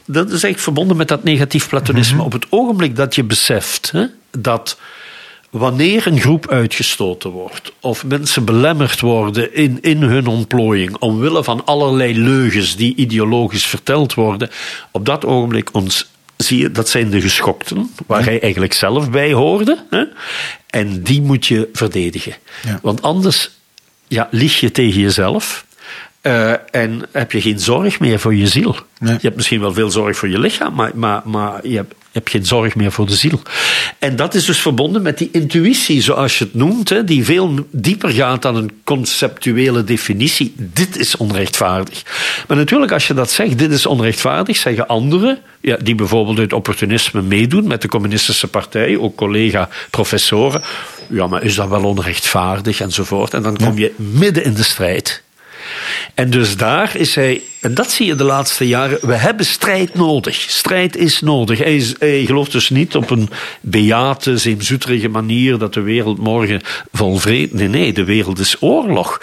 Dat 0.06 0.26
is 0.26 0.32
eigenlijk 0.32 0.60
verbonden 0.60 0.98
met 0.98 1.08
dat 1.08 1.24
negatief 1.24 1.70
platonisme. 1.70 2.24
Op 2.24 2.32
het 2.32 2.46
ogenblik 2.50 2.96
dat 2.96 3.16
je 3.16 3.24
beseft 3.24 3.92
hè, 3.92 4.06
dat 4.32 4.78
wanneer 5.50 6.08
een 6.08 6.20
groep 6.20 6.50
uitgestoten 6.50 7.30
wordt. 7.30 7.74
of 7.80 8.06
mensen 8.06 8.46
belemmerd 8.46 9.00
worden 9.00 9.56
in, 9.56 9.78
in 9.82 10.02
hun 10.02 10.28
ontplooiing. 10.28 10.98
omwille 10.98 11.44
van 11.44 11.66
allerlei 11.66 12.20
leugens 12.20 12.76
die 12.76 12.96
ideologisch 12.96 13.66
verteld 13.66 14.14
worden. 14.14 14.50
op 14.92 15.06
dat 15.06 15.26
ogenblik 15.26 15.70
ons. 15.74 16.10
Zie 16.38 16.62
je, 16.62 16.72
dat 16.72 16.90
zijn 16.90 17.10
de 17.10 17.22
geschokten, 17.22 17.92
waar 18.08 18.24
hij 18.24 18.42
eigenlijk 18.42 18.74
zelf 18.74 19.10
bij 19.10 19.34
hoorde. 19.34 19.86
Hè? 19.90 20.04
En 20.70 21.04
die 21.04 21.22
moet 21.22 21.46
je 21.46 21.70
verdedigen. 21.74 22.36
Ja. 22.64 22.80
Want 22.82 23.02
anders 23.02 23.50
ja, 24.08 24.28
lieg 24.32 24.60
je 24.60 24.72
tegen 24.72 25.02
jezelf. 25.02 25.66
eh, 26.22 26.52
en 26.72 27.06
heb 27.12 27.32
je 27.32 27.42
geen 27.42 27.60
zorg 27.60 28.00
meer 28.00 28.20
voor 28.20 28.36
je 28.36 28.48
ziel. 28.48 28.76
Nee. 29.00 29.14
Je 29.14 29.20
hebt 29.22 29.36
misschien 29.36 29.60
wel 29.60 29.74
veel 29.74 29.92
zorg 29.92 30.18
voor 30.18 30.30
je 30.30 30.40
lichaam, 30.40 30.74
maar, 30.74 30.92
maar, 30.96 31.22
maar 31.26 31.68
je, 31.68 31.76
hebt, 31.76 31.94
je 32.18 32.24
hebt 32.24 32.36
geen 32.36 32.46
zorg 32.46 32.76
meer 32.76 32.92
voor 32.92 33.06
de 33.06 33.16
ziel. 33.16 33.42
En 34.00 34.16
dat 34.16 34.34
is 34.34 34.46
dus 34.46 34.60
verbonden 34.60 35.02
met 35.02 35.18
die 35.18 35.30
intuïtie, 35.32 36.02
zoals 36.02 36.38
je 36.38 36.44
het 36.44 36.54
noemt, 36.54 36.90
hè, 36.90 37.04
die 37.04 37.26
veel 37.26 37.68
dieper 37.72 38.10
gaat 38.10 38.42
dan 38.42 38.56
een 38.56 38.72
conceptuele 38.84 39.84
definitie. 39.84 40.54
Dit 40.58 40.98
is 40.98 41.18
onrechtvaardig. 41.18 42.04
Maar 42.48 42.58
natuurlijk, 42.58 42.92
als 42.92 43.08
je 43.08 43.14
dat 43.14 43.32
zegt, 43.32 43.60
dit 43.60 43.72
is 43.72 43.86
onrechtvaardig, 43.86 44.58
zeggen 44.58 44.88
anderen, 44.88 45.40
ja, 45.62 45.78
die 45.78 45.96
bijvoorbeeld 45.96 46.40
uit 46.40 46.54
opportunisme 46.54 47.22
meedoen 47.22 47.68
met 47.68 47.82
de 47.82 47.88
Communistische 47.88 48.48
Partij, 48.48 48.98
ook 48.98 49.16
collega-professoren. 49.16 50.62
Ja, 51.10 51.28
maar 51.28 51.44
is 51.44 51.56
dat 51.56 51.70
wel 51.70 51.84
onrechtvaardig 51.84 52.80
enzovoort. 52.80 53.34
En 53.34 53.44
dan 53.44 53.58
kom 53.58 53.78
je 53.78 53.94
midden 53.96 54.44
in 54.44 54.54
de 54.54 54.64
strijd. 54.64 55.24
En 56.14 56.30
dus 56.30 56.58
daar 56.58 56.96
is 56.96 57.16
hij, 57.16 57.42
en 57.62 57.74
dat 57.74 57.92
zie 57.92 58.06
je 58.06 58.16
de 58.16 58.24
laatste 58.24 58.68
jaren, 58.68 59.00
we 59.02 59.14
hebben 59.14 59.46
strijd 59.46 59.94
nodig. 59.94 60.36
Strijd 60.36 60.96
is 60.96 61.22
nodig. 61.22 61.60
Hij, 61.60 62.24
gelooft 62.26 62.52
dus 62.52 62.70
niet 62.70 62.96
op 62.96 63.10
een 63.10 63.30
beate, 63.62 64.38
zeemzoeterige 64.38 65.08
manier 65.08 65.58
dat 65.58 65.74
de 65.74 65.82
wereld 65.82 66.18
morgen 66.18 66.62
vol 66.92 67.18
vrede. 67.18 67.56
Nee, 67.56 67.68
nee, 67.68 67.94
de 67.94 68.04
wereld 68.04 68.40
is 68.40 68.56
oorlog. 68.60 69.22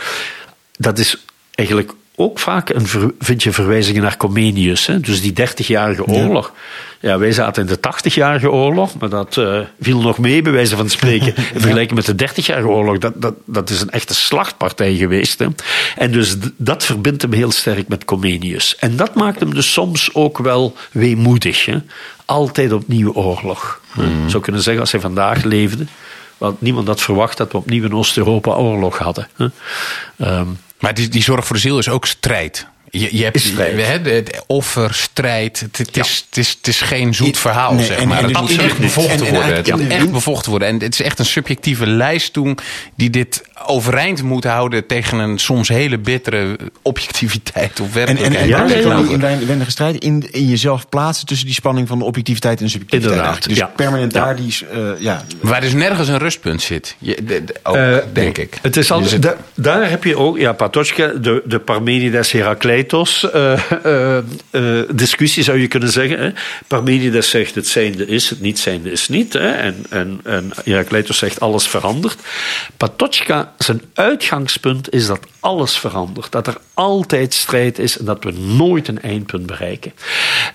Dat 0.77 0.99
is 0.99 1.25
eigenlijk 1.51 1.93
ook 2.17 2.39
vaak 2.39 2.69
een, 2.69 2.87
ver- 2.87 3.13
vind 3.19 3.43
je 3.43 3.53
verwijzingen 3.53 4.03
naar 4.03 4.17
Comenius, 4.17 4.87
hè? 4.87 5.01
dus 5.01 5.21
die 5.23 5.33
30-jarige 5.41 6.05
oorlog. 6.07 6.53
Ja, 7.01 7.19
wij 7.19 7.33
zaten 7.33 7.63
in 7.63 7.69
de 7.69 7.79
80-jarige 8.11 8.51
oorlog, 8.51 8.99
maar 8.99 9.09
dat 9.09 9.37
eh, 9.37 9.59
viel 9.81 10.01
nog 10.01 10.19
mee, 10.19 10.43
bij 10.43 10.53
wijze 10.53 10.77
van 10.77 10.89
spreken. 10.89 11.27
In 11.55 11.61
vergelijking 11.61 12.05
met 12.07 12.19
de 12.19 12.29
30-jarige 12.29 12.69
oorlog, 12.69 12.99
dat, 12.99 13.13
dat, 13.17 13.35
dat 13.47 13.71
is 13.71 13.81
een 13.81 13.91
echte 13.91 14.15
slachtpartij 14.15 14.95
geweest. 14.95 15.39
Hè? 15.39 15.47
En 15.97 16.13
dus 16.13 16.37
dat 16.57 16.85
verbindt 16.85 17.23
hem 17.23 17.33
heel 17.33 17.51
sterk 17.53 17.89
met 17.89 18.05
Comenius. 18.05 18.77
En 18.77 18.97
dat 18.97 19.15
maakt 19.15 19.41
hem 19.41 19.55
dus 19.55 19.73
soms 19.73 20.11
ook 20.15 20.39
wel 20.39 20.77
weemoedig. 20.93 21.65
Hè? 21.65 21.77
Altijd 22.25 22.73
opnieuw 22.73 23.13
oorlog. 23.13 23.81
Je 23.97 24.31
zou 24.31 24.43
kunnen 24.43 24.63
zeggen, 24.63 24.83
als 24.83 24.93
hij 24.93 25.01
vandaag 25.01 25.43
leefde, 25.43 25.87
want 26.39 26.61
niemand 26.61 26.87
had 26.87 27.01
verwacht 27.01 27.37
dat 27.37 27.53
we 27.53 27.59
opnieuw 27.59 27.85
in 27.85 27.95
Oost-Europa 27.95 28.51
oorlog 28.55 28.99
hadden. 28.99 29.29
hè. 29.37 29.47
Maar 30.85 30.95
die, 30.95 31.09
die 31.09 31.23
zorg 31.23 31.47
voor 31.47 31.57
de 31.57 31.63
ziel 31.63 31.79
is 31.79 31.89
ook 31.89 32.07
strijd. 32.07 32.67
Je, 32.91 33.17
je 33.17 33.25
hebt 33.25 33.57
de- 33.57 34.11
het 34.11 34.43
offer, 34.47 34.95
strijd. 34.95 35.61
Het, 35.61 35.79
het, 35.79 35.97
is, 35.97 36.25
het, 36.29 36.37
is, 36.39 36.51
het 36.51 36.67
is 36.67 36.81
geen 36.81 37.15
zoet 37.15 37.39
verhaal, 37.39 37.75
Nee, 37.75 37.87
zeg 37.87 37.99
en- 37.99 38.09
maar. 38.09 38.19
en 38.19 38.25
het 38.25 38.41
moet 38.41 38.59
echt 38.59 38.79
bevochten 38.79 39.19
En- 39.19 39.27
en 39.27 39.33
worden. 39.35 39.55
Het 39.55 39.77
moet 39.77 39.89
echt 39.91 40.11
bevochten 40.11 40.51
worden. 40.51 40.69
En 40.69 40.75
het 40.81 40.93
is 40.93 41.03
echt 41.03 41.19
een 41.19 41.25
subjectieve 41.25 41.87
lijst 41.87 42.33
toen 42.33 42.59
die 42.97 43.11
dit 43.11 43.43
overeind 43.67 44.23
moet 44.23 44.45
houden 44.45 44.87
tegen 44.87 45.19
een 45.19 45.39
soms 45.39 45.69
hele 45.69 45.99
bittere 45.99 46.57
objectiviteit 46.83 47.81
of 47.81 47.97
En, 47.97 48.07
en, 48.07 48.07
werkelijkheid. 48.07 48.85
en 48.85 49.19
Ja, 49.21 49.29
inwendige 49.29 49.71
strijd? 49.71 49.97
In, 50.05 50.29
in 50.31 50.47
jezelf 50.47 50.89
plaatsen 50.89 51.27
tussen 51.27 51.47
die 51.47 51.55
spanning 51.55 51.89
van 51.89 51.99
de 51.99 52.05
objectiviteit 52.05 52.59
en 52.59 52.65
de 52.65 52.71
subjectiviteit. 52.71 53.17
Inderdaad. 53.19 53.49
Dus 53.49 53.57
ja. 53.57 53.67
permanent 53.77 54.13
Ja. 54.13 54.25
daar 54.25 54.37
die... 54.37 54.57
eh, 54.73 54.79
ja, 54.99 55.25
Waar 55.41 55.61
dus 55.61 55.73
nergens 55.73 56.09
een 56.09 56.19
rustpunt 56.19 56.63
zit. 56.63 56.97
Je, 56.99 57.15
de- 57.25 57.45
de- 57.45 57.55
ook, 57.63 57.75
Eh, 57.77 57.97
denk 58.13 58.39
ik. 58.39 58.59
Het 58.63 58.77
is 58.77 58.91
al, 58.91 59.01
Je 59.01 59.09
zit- 59.09 59.23
da- 59.23 59.37
daar 59.55 59.91
heb 59.91 60.05
je 60.05 60.17
ook, 60.17 60.39
ja, 60.39 60.53
Patochka, 60.53 61.07
de, 61.07 61.43
de 61.45 61.59
Parmenides 61.59 62.33
Herakleitos 62.33 63.31
eh, 63.31 63.53
eh, 63.85 64.17
eh, 64.17 64.25
discussie 64.95 65.43
zou 65.43 65.59
je 65.61 65.69
kunnen 65.69 65.91
zeggen. 65.91 66.19
Hè. 66.21 66.31
Parmenides 66.67 67.31
zegt 67.31 67.55
het 67.55 67.67
zijnde 67.69 68.07
is, 68.07 68.31
het 68.31 68.41
niet 68.41 68.59
zijnde 68.59 68.93
is 68.93 69.09
niet. 69.09 69.33
Hè. 69.33 69.51
En, 69.51 69.87
en, 69.91 70.21
en 70.25 70.51
Herakleitos 70.65 71.19
zegt 71.19 71.41
alles 71.41 71.67
verandert. 71.67 72.19
Patochka, 72.77 73.53
zijn 73.59 73.83
uitgangspunt 73.95 74.93
is 74.93 75.07
dat 75.07 75.27
alles 75.41 75.79
verandert. 75.79 76.33
Dat 76.33 76.47
er 76.47 76.57
altijd 76.75 77.35
strijd 77.35 77.79
is 77.79 77.99
en 77.99 78.05
dat 78.05 78.25
we 78.25 78.33
nooit 78.33 78.89
een 78.89 79.03
eindpunt 79.03 79.47
bereiken. 79.47 79.93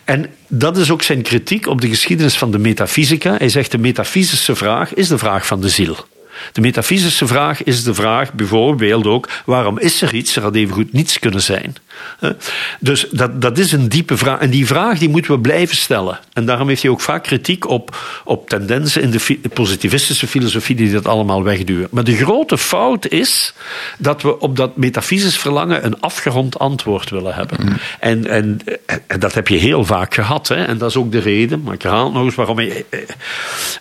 En 0.04 0.34
dat 0.48 0.78
is 0.78 0.92
ook 0.92 1.02
zijn 1.02 1.22
kritiek 1.22 1.68
op 1.68 1.82
de 1.82 1.90
geschiedenis 1.90 2.38
van 2.38 2.52
de 2.52 2.60
metafysica. 2.60 3.36
Hij 3.38 3.50
zegt 3.50 3.72
de 3.72 3.78
metafysische 3.78 4.56
vraag 4.56 4.94
is 4.94 5.08
de 5.08 5.18
vraag 5.18 5.46
van 5.46 5.62
de 5.62 5.70
ziel. 5.70 5.96
De 6.52 6.62
metafysische 6.62 7.28
vraag 7.28 7.64
is 7.64 7.84
de 7.84 7.94
vraag 7.94 8.34
bijvoorbeeld 8.34 9.06
ook: 9.06 9.30
waarom 9.46 9.80
is 9.80 10.02
er 10.02 10.14
iets? 10.14 10.36
Er 10.36 10.42
had 10.42 10.56
evengoed 10.56 10.94
niets 10.94 11.20
kunnen 11.20 11.42
zijn. 11.42 11.76
Dus 12.80 13.08
dat, 13.12 13.42
dat 13.42 13.58
is 13.58 13.72
een 13.72 13.90
diepe 13.90 14.18
vraag. 14.18 14.40
En 14.40 14.50
die 14.50 14.66
vraag 14.66 15.00
die 15.00 15.10
moeten 15.10 15.32
we 15.32 15.40
blijven 15.40 15.76
stellen. 15.76 16.20
En 16.34 16.46
daarom 16.46 16.68
heeft 16.68 16.82
hij 16.82 16.92
ook 16.92 17.02
vaak 17.02 17.24
kritiek 17.24 17.68
op, 17.70 17.98
op 18.24 18.50
tendensen 18.50 19.02
in 19.02 19.12
de 19.12 19.20
fi- 19.20 19.42
positivistische 19.54 20.28
filosofie 20.28 20.76
die 20.76 20.92
dat 20.92 21.08
allemaal 21.08 21.44
wegduwen. 21.44 21.88
Maar 21.92 22.04
de 22.04 22.16
grote 22.16 22.58
fout 22.58 23.08
is 23.08 23.54
dat 23.98 24.22
we 24.22 24.40
op 24.40 24.56
dat 24.56 24.78
metafysisch 24.78 25.38
verlangen 25.38 25.86
een 25.86 26.00
afgerond 26.00 26.60
antwoord 26.60 27.10
willen 27.10 27.34
hebben. 27.34 27.58
En, 28.00 28.28
en, 28.28 28.60
en 29.08 29.20
dat 29.20 29.34
heb 29.34 29.48
je 29.48 29.58
heel 29.58 29.86
vaak 29.86 30.14
gehad. 30.14 30.48
Hè? 30.48 30.64
En 30.64 30.78
dat 30.78 30.90
is 30.90 30.96
ook 30.96 31.12
de 31.12 31.20
reden, 31.20 31.62
maar 31.64 31.74
ik 31.74 31.82
herhaal 31.82 32.06
het 32.06 32.14
nog 32.14 32.24
eens, 32.24 32.36
waarom 32.36 32.58
hij, 32.58 32.86
eh, 32.90 33.00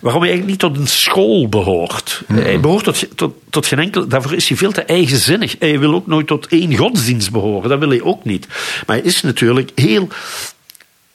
waarom 0.01 0.21
hij 0.21 0.29
eigenlijk 0.31 0.45
niet 0.45 0.73
tot 0.73 0.77
een 0.77 0.87
school 0.87 1.49
behoort. 1.49 2.21
Hij 2.33 2.59
behoort 2.59 2.83
tot, 2.83 3.17
tot, 3.17 3.33
tot 3.49 3.65
geen 3.65 3.79
enkel... 3.79 4.07
Daarvoor 4.07 4.33
is 4.33 4.47
hij 4.47 4.57
veel 4.57 4.71
te 4.71 4.81
eigenzinnig. 4.81 5.55
Hij 5.59 5.79
wil 5.79 5.93
ook 5.93 6.07
nooit 6.07 6.27
tot 6.27 6.47
één 6.47 6.75
godsdienst 6.75 7.31
behoren. 7.31 7.69
Dat 7.69 7.79
wil 7.79 7.89
hij 7.89 8.01
ook 8.01 8.08
niet. 8.23 8.47
Maar 8.85 8.95
hij 8.95 9.05
is 9.05 9.21
natuurlijk 9.21 9.71
heel 9.75 10.07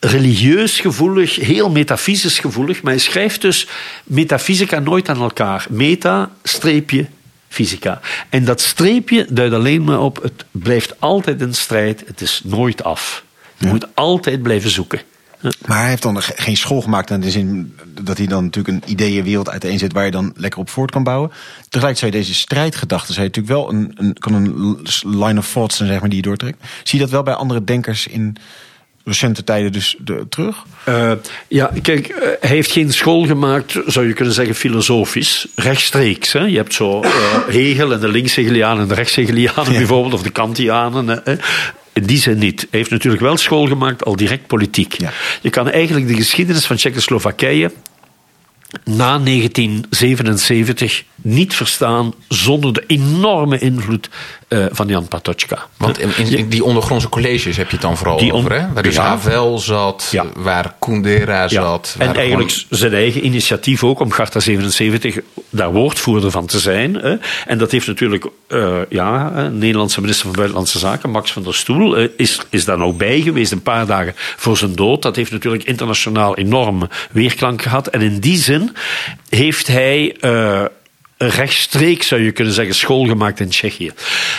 religieus 0.00 0.80
gevoelig, 0.80 1.36
heel 1.36 1.70
metafysisch 1.70 2.38
gevoelig. 2.38 2.82
Maar 2.82 2.92
hij 2.92 3.00
schrijft 3.00 3.40
dus 3.40 3.66
metafysica 4.04 4.78
nooit 4.78 5.08
aan 5.08 5.20
elkaar. 5.20 5.66
Meta, 5.70 6.30
streepje, 6.42 7.06
fysica. 7.48 8.00
En 8.28 8.44
dat 8.44 8.60
streepje 8.60 9.26
duidt 9.30 9.54
alleen 9.54 9.84
maar 9.84 10.00
op, 10.00 10.22
het 10.22 10.44
blijft 10.50 11.00
altijd 11.00 11.40
een 11.40 11.54
strijd. 11.54 12.02
Het 12.06 12.20
is 12.20 12.40
nooit 12.44 12.84
af. 12.84 13.24
Je 13.58 13.66
moet 13.66 13.86
altijd 13.94 14.42
blijven 14.42 14.70
zoeken. 14.70 15.00
Maar 15.66 15.78
hij 15.80 15.88
heeft 15.88 16.02
dan 16.02 16.22
ge- 16.22 16.32
geen 16.36 16.56
school 16.56 16.80
gemaakt 16.80 17.10
in 17.10 17.20
de 17.20 17.30
zin 17.30 17.76
dat 18.00 18.18
hij 18.18 18.26
dan 18.26 18.44
natuurlijk 18.44 18.74
een 18.84 18.90
ideeënwereld 18.90 19.50
uiteenzet 19.50 19.92
waar 19.92 20.04
je 20.04 20.10
dan 20.10 20.32
lekker 20.36 20.60
op 20.60 20.70
voort 20.70 20.90
kan 20.90 21.02
bouwen. 21.04 21.30
Tegelijk 21.68 21.98
zou 21.98 22.10
je 22.12 22.16
deze 22.18 22.34
strijdgedachten, 22.34 23.14
zou 23.14 23.26
je 23.26 23.32
natuurlijk 23.34 23.54
wel 23.60 23.72
een, 23.78 23.92
een, 23.96 24.14
kan 24.18 24.34
een 24.34 24.78
line 25.02 25.38
of 25.38 25.50
thought 25.52 25.74
zijn, 25.74 25.88
zeg 25.88 26.00
maar, 26.00 26.08
die 26.08 26.18
je 26.18 26.24
doortrekt. 26.24 26.58
Zie 26.82 26.98
je 26.98 27.04
dat 27.04 27.12
wel 27.14 27.22
bij 27.22 27.34
andere 27.34 27.64
denkers 27.64 28.06
in 28.06 28.36
recente 29.04 29.44
tijden 29.44 29.72
dus 29.72 29.96
de, 29.98 30.26
terug? 30.28 30.64
Eh, 30.84 31.12
ja, 31.48 31.70
kijk, 31.82 32.08
eh, 32.08 32.28
hij 32.40 32.50
heeft 32.50 32.72
geen 32.72 32.92
school 32.92 33.26
gemaakt, 33.26 33.78
zou 33.86 34.06
je 34.08 34.12
kunnen 34.12 34.34
zeggen, 34.34 34.54
filosofisch. 34.54 35.46
Rechtstreeks. 35.54 36.32
Hè? 36.32 36.40
Je 36.40 36.56
hebt 36.56 36.74
zo 36.74 37.00
eh, 37.02 37.10
Hegel 37.48 37.92
en 37.92 38.00
de 38.00 38.08
linkshegelianen 38.08 38.82
en 38.82 38.88
de 38.88 38.94
rechtshegelianen 38.94 39.72
bijvoorbeeld, 39.72 40.12
of 40.14 40.22
de 40.22 40.30
Kantianen. 40.30 41.20
hè. 41.24 41.34
In 41.94 42.06
die 42.06 42.18
zin 42.18 42.38
niet. 42.38 42.60
Hij 42.60 42.78
heeft 42.78 42.90
natuurlijk 42.90 43.22
wel 43.22 43.36
school 43.36 43.66
gemaakt, 43.66 44.04
al 44.04 44.16
direct 44.16 44.46
politiek. 44.46 44.92
Ja. 44.92 45.12
Je 45.40 45.50
kan 45.50 45.70
eigenlijk 45.70 46.08
de 46.08 46.14
geschiedenis 46.14 46.66
van 46.66 46.76
Tsjechoslowakije 46.76 47.70
na 48.84 49.18
1977 49.18 51.04
niet 51.16 51.54
verstaan 51.54 52.14
zonder 52.28 52.72
de 52.72 52.84
enorme 52.86 53.58
invloed 53.58 54.08
eh, 54.54 54.66
van 54.70 54.86
Jan 54.88 55.08
Patočka. 55.08 55.66
Want 55.76 55.98
in, 55.98 56.48
die 56.48 56.64
ondergrondse 56.64 57.08
colleges 57.08 57.56
heb 57.56 57.66
je 57.66 57.72
het 57.72 57.80
dan 57.82 57.96
vooral 57.96 58.18
Die 58.18 58.32
over, 58.32 58.52
hè? 58.52 58.72
Waar 58.72 58.82
dus 58.82 58.94
Ja. 58.94 59.02
Havel 59.02 59.58
zat, 59.58 60.08
Ja. 60.10 60.24
waar 60.36 60.74
Kundera 60.78 61.48
zat. 61.48 61.94
En 61.98 62.14
eigenlijk 62.14 62.50
gewoon- 62.50 62.78
zijn 62.78 62.92
eigen 62.92 63.24
initiatief 63.24 63.84
ook 63.84 64.00
om 64.00 64.10
Garta 64.12 64.40
77 64.40 65.18
daar 65.50 65.72
woordvoerder 65.72 66.30
van 66.30 66.46
te 66.46 66.58
zijn. 66.58 66.94
Hè. 66.94 67.14
En 67.46 67.58
dat 67.58 67.70
heeft 67.70 67.86
natuurlijk 67.86 68.26
eh, 68.48 68.76
ja, 68.88 69.28
Nederlandse 69.52 70.00
minister 70.00 70.24
van 70.26 70.34
Buitenlandse 70.34 70.78
Zaken, 70.78 71.10
Max 71.10 71.32
van 71.32 71.42
der 71.42 71.54
Stoel, 71.54 71.96
eh, 71.96 72.08
is, 72.16 72.40
is 72.50 72.64
daar 72.64 72.80
ook 72.80 72.98
bij 72.98 73.20
geweest 73.20 73.52
een 73.52 73.62
paar 73.62 73.86
dagen 73.86 74.12
voor 74.16 74.56
zijn 74.56 74.74
dood. 74.74 75.02
Dat 75.02 75.16
heeft 75.16 75.30
natuurlijk 75.30 75.64
internationaal 75.64 76.36
enorm 76.36 76.88
weerklank 77.12 77.62
gehad. 77.62 77.86
En 77.86 78.00
in 78.00 78.18
die 78.18 78.36
zin 78.38 78.76
heeft 79.28 79.66
hij. 79.66 80.16
Rechtstreeks, 81.16 82.06
zou 82.06 82.20
je 82.20 82.32
kunnen 82.32 82.54
zeggen, 82.54 82.74
school 82.74 83.06
gemaakt 83.06 83.40
in 83.40 83.48
Tsjechië. 83.48 83.92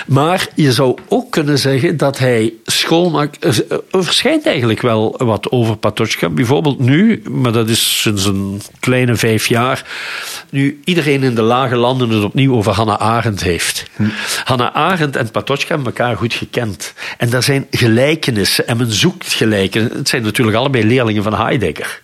Maar 0.07 0.47
je 0.55 0.73
zou 0.73 0.97
ook 1.07 1.32
kunnen 1.32 1.59
zeggen 1.59 1.97
dat 1.97 2.19
hij 2.19 2.53
school 2.65 3.09
maakt. 3.09 3.43
Er 3.43 3.65
er 3.91 4.03
verschijnt 4.03 4.45
eigenlijk 4.45 4.82
wel 4.82 5.15
wat 5.17 5.51
over 5.51 5.78
Patočka. 5.78 6.30
Bijvoorbeeld 6.30 6.80
nu, 6.80 7.21
maar 7.30 7.51
dat 7.51 7.69
is 7.69 8.01
sinds 8.01 8.26
een 8.26 8.61
kleine 8.80 9.15
vijf 9.15 9.47
jaar. 9.47 9.86
Nu 10.49 10.80
iedereen 10.84 11.23
in 11.23 11.36
de 11.36 11.41
lage 11.41 11.76
landen 11.76 12.09
het 12.09 12.23
opnieuw 12.23 12.55
over 12.55 12.71
Hannah 12.71 12.99
Arendt 12.99 13.43
heeft. 13.43 13.86
Hannah 14.43 14.76
Arendt 14.76 15.15
en 15.15 15.32
Patočka 15.32 15.76
hebben 15.76 15.93
elkaar 15.93 16.17
goed 16.17 16.34
gekend. 16.34 16.93
En 17.17 17.30
daar 17.30 17.43
zijn 17.43 17.67
gelijkenissen 17.71 18.67
en 18.67 18.78
men 18.78 18.91
zoekt 18.91 19.34
gelijkenissen. 19.34 19.97
Het 19.97 20.09
zijn 20.09 20.23
natuurlijk 20.23 20.57
allebei 20.57 20.86
leerlingen 20.86 21.23
van 21.23 21.34
Heidegger. 21.34 22.03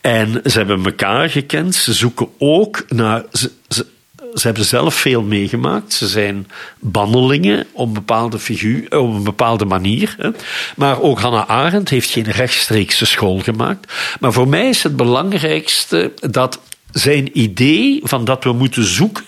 En 0.00 0.40
ze 0.44 0.58
hebben 0.58 0.84
elkaar 0.84 1.30
gekend. 1.30 1.74
Ze 1.74 1.92
zoeken 1.92 2.28
ook 2.38 2.84
naar. 2.88 3.22
Ze, 3.32 3.50
ze, 3.68 3.86
ze 4.34 4.46
hebben 4.46 4.64
zelf 4.64 4.94
veel 4.94 5.22
meegemaakt. 5.22 5.92
Ze 5.92 6.06
zijn 6.08 6.48
bannelingen 6.78 7.66
op 7.72 7.86
een 7.86 7.92
bepaalde 7.92 8.38
figuur, 8.38 8.98
op 8.98 9.14
een 9.14 9.22
bepaalde 9.22 9.64
manier. 9.64 10.14
Hè. 10.18 10.30
Maar 10.76 11.00
ook 11.00 11.20
Hannah 11.20 11.48
Arendt 11.48 11.90
heeft 11.90 12.10
geen 12.10 12.30
rechtstreekse 12.30 13.06
school 13.06 13.38
gemaakt. 13.38 13.92
Maar 14.20 14.32
voor 14.32 14.48
mij 14.48 14.68
is 14.68 14.82
het 14.82 14.96
belangrijkste 14.96 16.12
dat 16.30 16.60
zijn 16.92 17.38
idee 17.38 18.00
van 18.02 18.24
dat 18.24 18.44
we 18.44 18.52
moeten 18.52 18.84
zoeken 18.84 19.24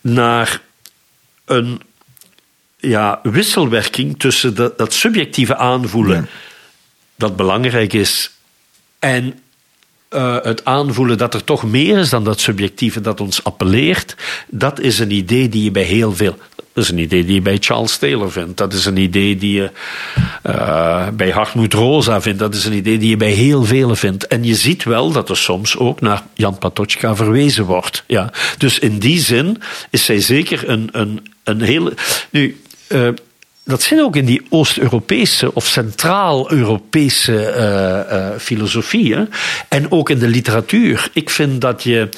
naar 0.00 0.60
een 1.44 1.80
ja, 2.76 3.20
wisselwerking 3.22 4.18
tussen 4.18 4.54
dat, 4.54 4.78
dat 4.78 4.92
subjectieve 4.92 5.56
aanvoelen 5.56 6.28
dat 7.16 7.36
belangrijk 7.36 7.92
is 7.92 8.30
en 9.02 9.34
eh, 10.08 10.36
het 10.42 10.64
aanvoelen 10.64 11.18
dat 11.18 11.34
er 11.34 11.44
toch 11.44 11.62
meer 11.62 11.98
is 11.98 12.10
dan 12.10 12.24
dat 12.24 12.40
subjectieve 12.40 13.00
dat 13.00 13.20
ons 13.20 13.44
appelleert, 13.44 14.16
dat 14.48 14.80
is 14.80 14.98
een 14.98 15.10
idee 15.10 15.48
die 15.48 15.64
je 15.64 15.70
bij 15.70 15.82
heel 15.82 16.12
veel. 16.12 16.38
Dat 16.72 16.84
is 16.84 16.90
een 16.90 16.98
idee 16.98 17.24
die 17.24 17.34
je 17.34 17.40
bij 17.40 17.56
Charles 17.60 17.96
Taylor 17.96 18.32
vindt. 18.32 18.56
Dat 18.56 18.72
is 18.72 18.84
een 18.84 18.96
idee 18.96 19.36
die 19.36 19.54
je 19.54 19.70
eh, 20.42 21.08
bij 21.08 21.30
Hartmut 21.30 21.74
Rosa 21.74 22.20
vindt. 22.20 22.38
Dat 22.38 22.54
is 22.54 22.64
een 22.64 22.72
idee 22.72 22.98
die 22.98 23.10
je 23.10 23.16
bij 23.16 23.30
heel 23.30 23.64
velen 23.64 23.96
vindt. 23.96 24.26
En 24.26 24.44
je 24.44 24.54
ziet 24.54 24.84
wel 24.84 25.12
dat 25.12 25.28
er 25.28 25.36
soms 25.36 25.76
ook 25.78 26.00
naar 26.00 26.22
Jan 26.34 26.58
Patočka 26.58 27.16
verwezen 27.16 27.64
wordt. 27.64 28.04
Ja. 28.06 28.32
Dus 28.58 28.78
in 28.78 28.98
die 28.98 29.20
zin 29.20 29.62
is 29.90 30.04
zij 30.04 30.20
zeker 30.20 30.68
een, 30.68 30.88
een, 30.92 31.26
een 31.44 31.60
hele. 31.60 31.92
Nu. 32.30 32.60
eh, 32.88 33.08
dat 33.64 33.82
zit 33.82 34.00
ook 34.00 34.16
in 34.16 34.24
die 34.24 34.42
Oost-Europese 34.48 35.54
of 35.54 35.66
Centraal-Europese 35.66 37.46
eh, 37.46 38.00
eh, 38.00 38.38
filosofie. 38.38 39.14
hè. 39.14 39.24
En 39.68 39.92
ook 39.92 40.10
in 40.10 40.18
de 40.18 40.28
literatuur. 40.28 41.08
Ik 41.12 41.30
vind 41.30 41.60
dat 41.60 41.82
je 41.82 42.08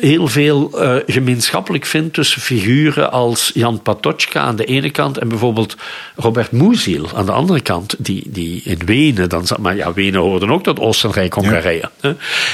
heel 0.00 0.28
veel 0.28 0.80
eh, 0.80 0.96
gemeenschappelijk 1.06 1.86
vindt 1.86 2.14
tussen 2.14 2.40
figuren 2.40 3.12
als 3.12 3.50
Jan 3.54 3.82
Patočka 3.82 4.40
aan 4.40 4.56
de 4.56 4.64
ene 4.64 4.90
kant 4.90 5.18
en 5.18 5.28
bijvoorbeeld 5.28 5.76
Robert 6.16 6.52
Musil 6.52 7.08
aan 7.14 7.26
de 7.26 7.32
andere 7.32 7.60
kant, 7.60 7.94
die, 7.98 8.22
die 8.26 8.62
in 8.64 8.80
Wenen 8.84 9.28
dan 9.28 9.46
zat. 9.46 9.58
Maar 9.58 9.76
ja, 9.76 9.92
Wenen 9.92 10.20
hoorden 10.20 10.50
ook 10.50 10.62
tot 10.62 10.80
Oostenrijk, 10.80 11.34
Hongarije. 11.34 11.90
hè. 12.00 12.12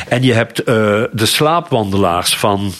En 0.08 0.22
je 0.22 0.32
hebt 0.32 0.58
eh, 0.58 0.74
de 1.12 1.26
slaapwandelaars 1.26 2.36
van 2.36 2.72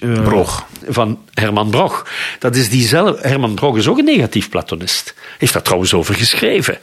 eh, 0.00 0.22
Brog. 0.22 0.66
van 0.88 1.18
Herman 1.34 1.70
Broch. 1.70 2.06
Dat 2.38 2.56
is 2.56 2.68
diezelfde. 2.70 3.28
Herman 3.28 3.54
Broch 3.54 3.76
is 3.76 3.88
ook 3.88 3.98
een 3.98 4.04
negatief 4.04 4.48
platonist. 4.48 5.14
Heeft 5.38 5.52
daar 5.52 5.62
trouwens 5.62 5.94
over 5.94 6.14
geschreven. 6.14 6.78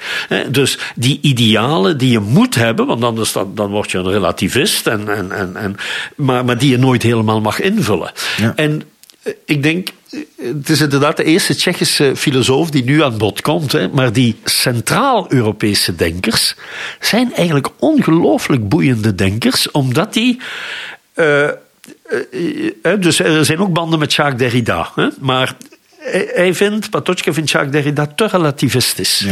Dus 0.49 0.77
die 0.95 1.19
idealen 1.21 1.97
die 1.97 2.11
je 2.11 2.19
moet 2.19 2.55
hebben, 2.55 2.85
want 2.85 3.03
anders 3.03 3.31
dan, 3.31 3.51
dan 3.55 3.69
word 3.71 3.91
je 3.91 3.97
een 3.97 4.11
relativist, 4.11 4.87
en, 4.87 5.15
en, 5.15 5.31
en, 5.31 5.55
en, 5.55 5.75
maar, 6.15 6.45
maar 6.45 6.57
die 6.57 6.69
je 6.69 6.77
nooit 6.77 6.90
helemaal 6.99 7.41
mag 7.41 7.59
invullen. 7.59 8.11
Ja. 8.37 8.53
En 8.55 8.81
eh, 9.21 9.33
ik 9.45 9.63
denk, 9.63 9.89
eh, 10.09 10.19
het 10.53 10.69
is 10.69 10.81
inderdaad 10.81 11.17
de 11.17 11.23
eerste 11.23 11.55
Tsjechische 11.55 12.15
filosoof 12.15 12.69
die 12.69 12.83
nu 12.83 13.03
aan 13.03 13.17
bod 13.17 13.41
komt. 13.41 13.71
Hè, 13.71 13.87
maar 13.87 14.13
die 14.13 14.39
Centraal-Europese 14.43 15.95
denkers 15.95 16.55
zijn 16.99 17.33
eigenlijk 17.33 17.69
ongelooflijk 17.79 18.69
boeiende 18.69 19.15
denkers, 19.15 19.71
omdat 19.71 20.13
die. 20.13 20.39
eh, 21.13 21.49
dus 22.99 23.19
er 23.19 23.45
zijn 23.45 23.59
ook 23.59 23.73
banden 23.73 23.99
met 23.99 24.13
Jacques 24.13 24.39
Derrida. 24.39 24.91
Hè? 24.95 25.07
Maar 25.19 25.55
hij 26.33 26.53
vindt, 26.53 26.89
Patochka 26.89 27.33
vindt 27.33 27.51
Jacques 27.51 27.73
Derrida 27.73 28.07
te 28.15 28.25
relativistisch. 28.25 29.25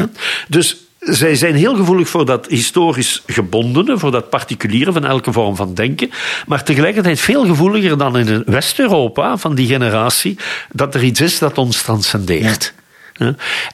Dus 0.47 0.77
zij 0.99 1.35
zijn 1.35 1.55
heel 1.55 1.75
gevoelig 1.75 2.09
voor 2.09 2.25
dat 2.25 2.45
historisch 2.47 3.23
gebondene, 3.27 3.97
voor 3.97 4.11
dat 4.11 4.29
particuliere 4.29 4.91
van 4.91 5.05
elke 5.05 5.31
vorm 5.31 5.55
van 5.55 5.73
denken, 5.73 6.09
maar 6.47 6.63
tegelijkertijd 6.63 7.19
veel 7.19 7.45
gevoeliger 7.45 7.97
dan 7.97 8.17
in 8.17 8.43
West-Europa 8.45 9.37
van 9.37 9.55
die 9.55 9.67
generatie, 9.67 10.37
dat 10.71 10.95
er 10.95 11.03
iets 11.03 11.21
is 11.21 11.39
dat 11.39 11.57
ons 11.57 11.81
transcendeert. 11.81 12.73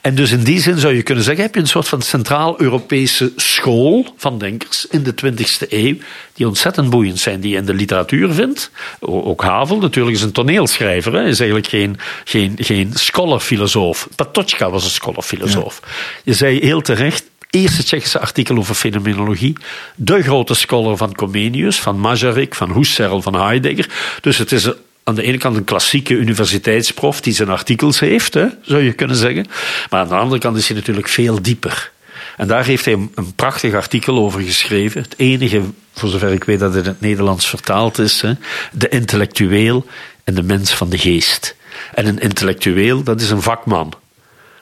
En 0.01 0.15
dus 0.15 0.31
in 0.31 0.43
die 0.43 0.61
zin 0.61 0.77
zou 0.77 0.93
je 0.93 1.03
kunnen 1.03 1.23
zeggen, 1.23 1.43
heb 1.43 1.53
je 1.55 1.59
een 1.59 1.67
soort 1.67 1.87
van 1.87 2.01
Centraal-Europese 2.01 3.33
school 3.35 4.13
van 4.17 4.37
denkers 4.37 4.87
in 4.89 5.03
de 5.03 5.13
20e 5.25 5.69
eeuw, 5.69 5.95
die 6.33 6.47
ontzettend 6.47 6.89
boeiend 6.89 7.19
zijn, 7.19 7.39
die 7.39 7.51
je 7.51 7.57
in 7.57 7.65
de 7.65 7.73
literatuur 7.73 8.33
vindt. 8.33 8.71
Ook 8.99 9.43
Havel 9.43 9.77
natuurlijk 9.79 10.15
is 10.15 10.21
een 10.21 10.31
toneelschrijver, 10.31 11.13
hè, 11.13 11.25
is 11.25 11.39
eigenlijk 11.39 11.69
geen, 11.69 11.97
geen, 12.23 12.53
geen 12.59 12.91
scholar-filosoof. 12.93 14.07
Patochka 14.15 14.69
was 14.69 14.83
een 14.83 14.89
scholar-filosoof. 14.89 15.79
Je 16.23 16.33
zei 16.33 16.59
heel 16.59 16.81
terecht, 16.81 17.23
eerste 17.49 17.83
Tsjechische 17.83 18.19
artikel 18.19 18.57
over 18.57 18.75
fenomenologie. 18.75 19.57
De 19.95 20.23
grote 20.23 20.53
scholar 20.53 20.97
van 20.97 21.15
Comenius, 21.15 21.79
van 21.79 21.99
Masaryk, 21.99 22.55
van 22.55 22.73
Husserl, 22.73 23.21
van 23.21 23.35
Heidegger. 23.35 23.89
Dus 24.21 24.37
het 24.37 24.51
is 24.51 24.69
aan 25.07 25.15
de 25.15 25.23
ene 25.23 25.37
kant 25.37 25.57
een 25.57 25.63
klassieke 25.63 26.13
universiteitsprof 26.13 27.21
die 27.21 27.33
zijn 27.33 27.49
artikels 27.49 27.99
heeft, 27.99 28.33
hè, 28.33 28.47
zou 28.61 28.81
je 28.81 28.93
kunnen 28.93 29.15
zeggen. 29.15 29.45
Maar 29.89 29.99
aan 29.99 30.07
de 30.07 30.15
andere 30.15 30.41
kant 30.41 30.57
is 30.57 30.67
hij 30.67 30.77
natuurlijk 30.77 31.07
veel 31.07 31.41
dieper. 31.41 31.91
En 32.37 32.47
daar 32.47 32.65
heeft 32.65 32.85
hij 32.85 32.93
een, 32.93 33.33
prachtig 33.35 33.73
artikel 33.73 34.17
over 34.17 34.41
geschreven. 34.41 35.01
Het 35.01 35.13
enige, 35.17 35.61
voor 35.93 36.09
zover 36.09 36.31
ik 36.31 36.43
weet, 36.43 36.59
dat 36.59 36.73
het 36.73 36.83
in 36.83 36.89
het 36.89 37.01
Nederlands 37.01 37.49
vertaald 37.49 37.99
is. 37.99 38.21
Hè, 38.21 38.33
de 38.71 38.89
intellectueel 38.89 39.85
en 40.23 40.33
de 40.33 40.43
mens 40.43 40.73
van 40.73 40.89
de 40.89 40.97
geest. 40.97 41.55
En 41.93 42.05
een 42.05 42.19
intellectueel, 42.19 43.03
dat 43.03 43.21
is 43.21 43.29
een 43.29 43.41
vakman. 43.41 43.93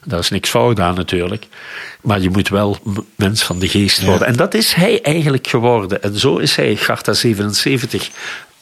Daar 0.06 0.20
is 0.20 0.30
niks 0.30 0.50
fout 0.50 0.80
aan 0.80 0.96
natuurlijk. 0.96 1.48
Maar 2.02 2.20
je 2.20 2.30
moet 2.30 2.50
wel 2.50 2.78
mens 3.16 3.44
van 3.44 3.60
de 3.60 3.68
geest 3.68 4.04
worden. 4.04 4.28
En 4.28 4.36
dat 4.36 4.54
is 4.54 4.74
hij 4.74 5.02
eigenlijk 5.02 5.48
geworden. 5.48 6.04
En 6.04 6.20
zo 6.20 6.38
is 6.38 6.56
hij, 6.56 6.76
Garta 6.76 7.14
77, 7.14 8.10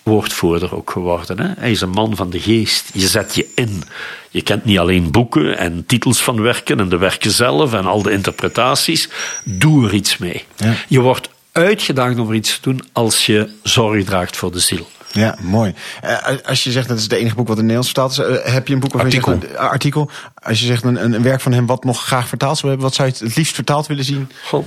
woordvoerder 0.03 0.75
ook 0.75 0.91
geworden. 0.91 1.39
Hè? 1.39 1.53
Hij 1.57 1.71
is 1.71 1.81
een 1.81 1.89
man 1.89 2.15
van 2.15 2.29
de 2.29 2.39
geest. 2.39 2.89
Je 2.93 3.07
zet 3.07 3.35
je 3.35 3.47
in. 3.55 3.83
Je 4.29 4.41
kent 4.41 4.65
niet 4.65 4.79
alleen 4.79 5.11
boeken 5.11 5.57
en 5.57 5.85
titels 5.85 6.21
van 6.21 6.41
werken 6.41 6.79
en 6.79 6.89
de 6.89 6.97
werken 6.97 7.31
zelf 7.31 7.73
en 7.73 7.85
al 7.85 8.01
de 8.01 8.11
interpretaties. 8.11 9.09
Doe 9.43 9.87
er 9.87 9.93
iets 9.93 10.17
mee. 10.17 10.45
Ja. 10.55 10.73
Je 10.87 10.99
wordt 10.99 11.29
uitgedaagd 11.51 12.19
om 12.19 12.29
er 12.29 12.35
iets 12.35 12.59
te 12.59 12.61
doen 12.61 12.81
als 12.91 13.25
je 13.25 13.49
zorg 13.63 14.05
draagt 14.05 14.37
voor 14.37 14.51
de 14.51 14.59
ziel. 14.59 14.87
Ja, 15.11 15.37
mooi. 15.41 15.73
Uh, 16.03 16.17
als 16.45 16.63
je 16.63 16.71
zegt 16.71 16.87
dat 16.87 16.97
is 16.97 17.03
het 17.03 17.11
enige 17.11 17.35
boek 17.35 17.47
wat 17.47 17.57
in 17.57 17.65
Nederlands 17.65 17.91
vertaald 17.91 18.11
is, 18.11 18.39
uh, 18.39 18.53
heb 18.53 18.67
je 18.67 18.73
een 18.73 18.79
boek 18.79 18.93
of 18.93 19.01
artikel. 19.01 19.37
Zegt, 19.41 19.57
artikel. 19.57 20.09
Als 20.43 20.59
je 20.59 20.65
zegt 20.65 20.83
een, 20.83 21.03
een, 21.03 21.21
werk 21.21 21.41
van 21.41 21.51
hem 21.51 21.65
wat 21.65 21.83
nog 21.83 22.03
graag 22.03 22.27
vertaald 22.27 22.57
zou 22.57 22.67
hebben, 22.67 22.87
wat 22.87 22.95
zou 22.95 23.09
je 23.09 23.25
het 23.25 23.35
liefst 23.35 23.55
vertaald 23.55 23.87
willen 23.87 24.05
zien? 24.05 24.29
Goh. 24.43 24.65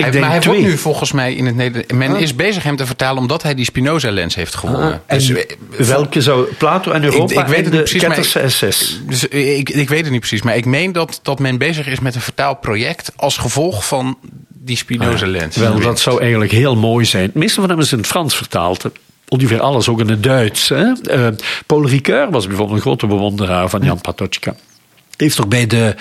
Ik 0.00 0.12
hij, 0.12 0.20
denk 0.20 0.24
maar 0.24 0.42
hij 0.42 0.46
wordt 0.46 0.60
nu 0.60 0.78
volgens 0.78 1.12
mij 1.12 1.34
in 1.34 1.46
het 1.46 1.54
Nederlands. 1.54 1.92
Men 1.92 2.12
ah. 2.12 2.20
is 2.20 2.34
bezig 2.34 2.62
hem 2.62 2.76
te 2.76 2.86
vertalen 2.86 3.20
omdat 3.20 3.42
hij 3.42 3.54
die 3.54 3.64
Spinoza-lens 3.64 4.34
heeft 4.34 4.54
gewonnen. 4.54 5.02
Ah, 5.06 5.18
dus, 5.18 5.30
eh, 5.30 5.44
welke 5.76 6.20
zou 6.20 6.52
Plato 6.58 6.90
en 6.90 7.04
Europa 7.04 7.32
ik, 7.32 7.38
ik 7.40 7.46
weet 7.46 7.64
het 7.64 7.72
niet 7.72 7.82
precies, 7.82 8.06
maar 8.06 8.50
SS? 8.50 9.00
Dus 9.06 9.28
ik, 9.28 9.70
ik 9.70 9.88
weet 9.88 10.02
het 10.02 10.10
niet 10.10 10.20
precies, 10.20 10.42
maar 10.42 10.56
ik 10.56 10.64
meen 10.64 10.92
dat, 10.92 11.20
dat 11.22 11.38
men 11.38 11.58
bezig 11.58 11.86
is 11.86 12.00
met 12.00 12.14
een 12.14 12.20
vertaalproject 12.20 13.12
als 13.16 13.36
gevolg 13.36 13.86
van 13.86 14.18
die 14.48 14.76
Spinoza-lens. 14.76 15.56
Ah, 15.56 15.62
wel, 15.62 15.80
dat 15.80 16.00
zou 16.00 16.20
eigenlijk 16.20 16.52
heel 16.52 16.76
mooi 16.76 17.04
zijn. 17.04 17.22
Het 17.22 17.34
meeste 17.34 17.60
van 17.60 17.70
hem 17.70 17.80
is 17.80 17.92
in 17.92 17.98
het 17.98 18.06
Frans 18.06 18.36
vertaald. 18.36 18.84
Ongeveer 19.28 19.60
alles, 19.60 19.88
ook 19.88 20.00
in 20.00 20.08
het 20.08 20.22
Duits. 20.22 20.68
Hè? 20.68 20.84
Uh, 20.84 21.26
Paul 21.66 21.86
Ricoeur 21.86 22.30
was 22.30 22.46
bijvoorbeeld 22.46 22.76
een 22.76 22.82
grote 22.82 23.06
bewonderaar 23.06 23.68
van 23.68 23.82
Jan 23.82 24.00
Patočka 24.00 24.54
heeft 25.20 25.40
ook 25.40 25.48
bij 25.48 25.66
de 25.66 25.94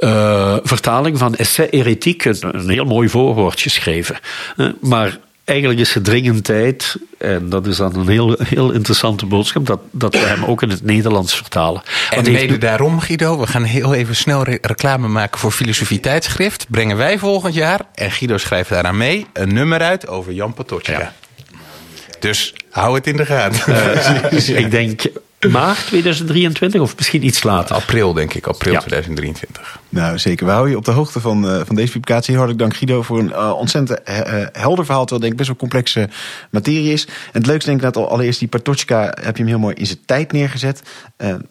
uh, 0.00 0.56
vertaling 0.62 1.18
van 1.18 1.34
Essai 1.34 1.68
Heretiek 1.70 2.24
een, 2.24 2.36
een, 2.40 2.68
heel 2.68 2.84
mooi 2.84 3.08
voorwoord 3.08 3.60
geschreven. 3.60 4.16
Uh, 4.56 4.68
maar 4.80 5.18
eigenlijk 5.44 5.80
is 5.80 5.94
het 5.94 6.04
dringend 6.04 6.44
tijd, 6.44 6.96
en 7.18 7.48
dat 7.48 7.66
is 7.66 7.76
dan 7.76 7.96
een 7.96 8.08
heel, 8.08 8.36
heel 8.42 8.72
interessante 8.72 9.26
boodschap, 9.26 9.66
dat, 9.66 9.80
dat 9.90 10.14
we 10.14 10.26
hem 10.26 10.44
ook 10.44 10.62
in 10.62 10.70
het 10.70 10.84
Nederlands 10.84 11.36
vertalen. 11.36 11.82
En 12.10 12.24
mede 12.24 12.38
heeft... 12.38 12.60
daarom, 12.60 13.00
Guido, 13.00 13.38
we 13.38 13.46
gaan 13.46 13.62
heel 13.62 13.94
even 13.94 14.16
snel 14.16 14.44
reclame 14.44 15.08
maken 15.08 15.38
voor 15.38 15.50
Filosofie 15.50 16.00
Tijdschrift. 16.00 16.66
Brengen 16.68 16.96
wij 16.96 17.18
volgend 17.18 17.54
jaar, 17.54 17.80
en 17.94 18.10
Guido 18.10 18.38
schrijft 18.38 18.70
daaraan 18.70 18.96
mee, 18.96 19.26
een 19.32 19.54
nummer 19.54 19.80
uit 19.80 20.08
over 20.08 20.32
Jan 20.32 20.54
Patočka. 20.54 20.98
Ja. 20.98 21.12
Dus 22.18 22.54
hou 22.70 22.94
het 22.94 23.06
in 23.06 23.16
de 23.16 23.26
gaten. 23.26 23.72
Uh, 23.72 24.58
ik 24.62 24.70
denk 24.70 25.02
maart 25.40 25.86
2023 25.86 26.80
of 26.80 26.96
misschien 26.96 27.24
iets 27.24 27.42
later? 27.42 27.76
April, 27.76 28.12
denk 28.12 28.34
ik. 28.34 28.46
April 28.46 28.78
2023. 28.78 29.78
Nou, 29.88 30.18
zeker. 30.18 30.46
We 30.46 30.52
houden 30.52 30.72
je 30.72 30.78
op 30.78 30.84
de 30.84 30.90
hoogte 30.90 31.20
van, 31.20 31.44
uh, 31.44 31.60
van 31.64 31.74
deze 31.74 31.92
publicatie. 31.92 32.34
Hartelijk 32.34 32.60
dank 32.60 32.76
Guido 32.76 33.02
voor 33.02 33.18
een 33.18 33.28
uh, 33.28 33.52
ontzettend 33.56 34.00
uh, 34.08 34.16
helder 34.52 34.84
verhaal. 34.84 35.04
Terwijl 35.04 35.20
denk 35.20 35.32
ik 35.32 35.36
best 35.36 35.48
wel 35.48 35.58
complexe 35.58 36.08
materie 36.50 36.92
is. 36.92 37.04
En 37.06 37.12
het 37.32 37.46
leukste 37.46 37.70
denk 37.70 37.82
ik 37.82 37.92
dat 37.92 37.96
al 37.96 38.10
allereerst 38.10 38.38
die 38.38 38.48
Patochka 38.48 39.02
heb 39.20 39.36
je 39.36 39.42
hem 39.42 39.46
heel 39.46 39.58
mooi 39.58 39.74
in 39.74 39.86
zijn 39.86 39.98
tijd 40.04 40.32
neergezet. 40.32 40.82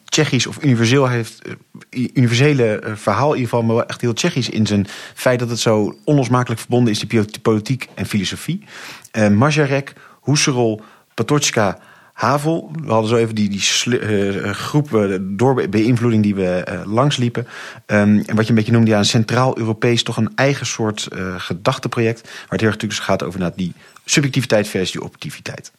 Tsjechisch 0.04 0.46
of 0.46 0.62
universeel 0.62 1.08
heeft 1.08 1.42
universele 1.90 2.80
verhaal 2.94 3.32
in 3.32 3.38
ieder 3.38 3.50
geval, 3.50 3.62
maar 3.62 3.76
wel 3.76 3.86
echt 3.86 4.00
heel 4.00 4.12
Tsjechisch 4.12 4.48
in 4.48 4.66
zijn 4.66 4.86
feit 5.14 5.38
dat 5.38 5.50
het 5.50 5.58
zo 5.58 5.98
onlosmakelijk 6.04 6.60
verbonden 6.60 6.92
is, 6.92 6.98
die 6.98 7.40
politiek 7.42 7.88
en 7.94 8.06
filosofie. 8.06 8.64
Uh, 9.12 9.28
Majarek, 9.28 9.92
Husserl, 10.24 10.80
Patochka, 11.14 11.78
Havel. 12.16 12.70
We 12.82 12.92
hadden 12.92 13.08
zo 13.10 13.16
even 13.16 13.34
die, 13.34 13.48
die 13.48 13.62
uh, 13.86 14.50
groep 14.50 14.92
uh, 14.92 15.16
doorbeïnvloeding 15.20 16.22
die 16.22 16.34
we 16.34 16.66
uh, 16.68 16.92
langsliepen. 16.92 17.46
Um, 17.86 18.22
en 18.26 18.36
wat 18.36 18.44
je 18.44 18.50
een 18.50 18.54
beetje 18.54 18.72
noemde, 18.72 18.90
ja, 18.90 18.98
een 18.98 19.04
Centraal-Europees, 19.04 20.02
toch 20.02 20.16
een 20.16 20.32
eigen 20.34 20.66
soort 20.66 21.08
gedachteproject. 21.36 22.22
Waar 22.22 22.32
het 22.48 22.60
heel 22.60 22.68
erg 22.68 22.80
natuurlijk 22.80 23.00
gaat 23.02 23.22
over 23.22 23.40
nou, 23.40 23.52
die 23.56 23.72
subjectiviteit 24.08 24.68
versus 24.68 25.00
objectiviteit. 25.00 25.72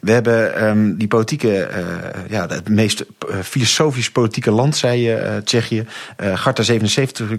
We 0.00 0.12
hebben 0.12 0.64
um, 0.64 0.96
die 0.96 1.08
politieke, 1.08 1.68
uh, 1.70 2.30
ja, 2.30 2.46
het 2.46 2.68
meest 2.68 3.04
uh, 3.28 3.40
filosofisch-politieke 3.42 4.50
land, 4.50 4.76
zei 4.76 5.00
je, 5.00 5.16
uh, 5.16 5.36
Tsjechië. 5.36 5.86
Garta 6.16 6.62
77, 6.62 7.30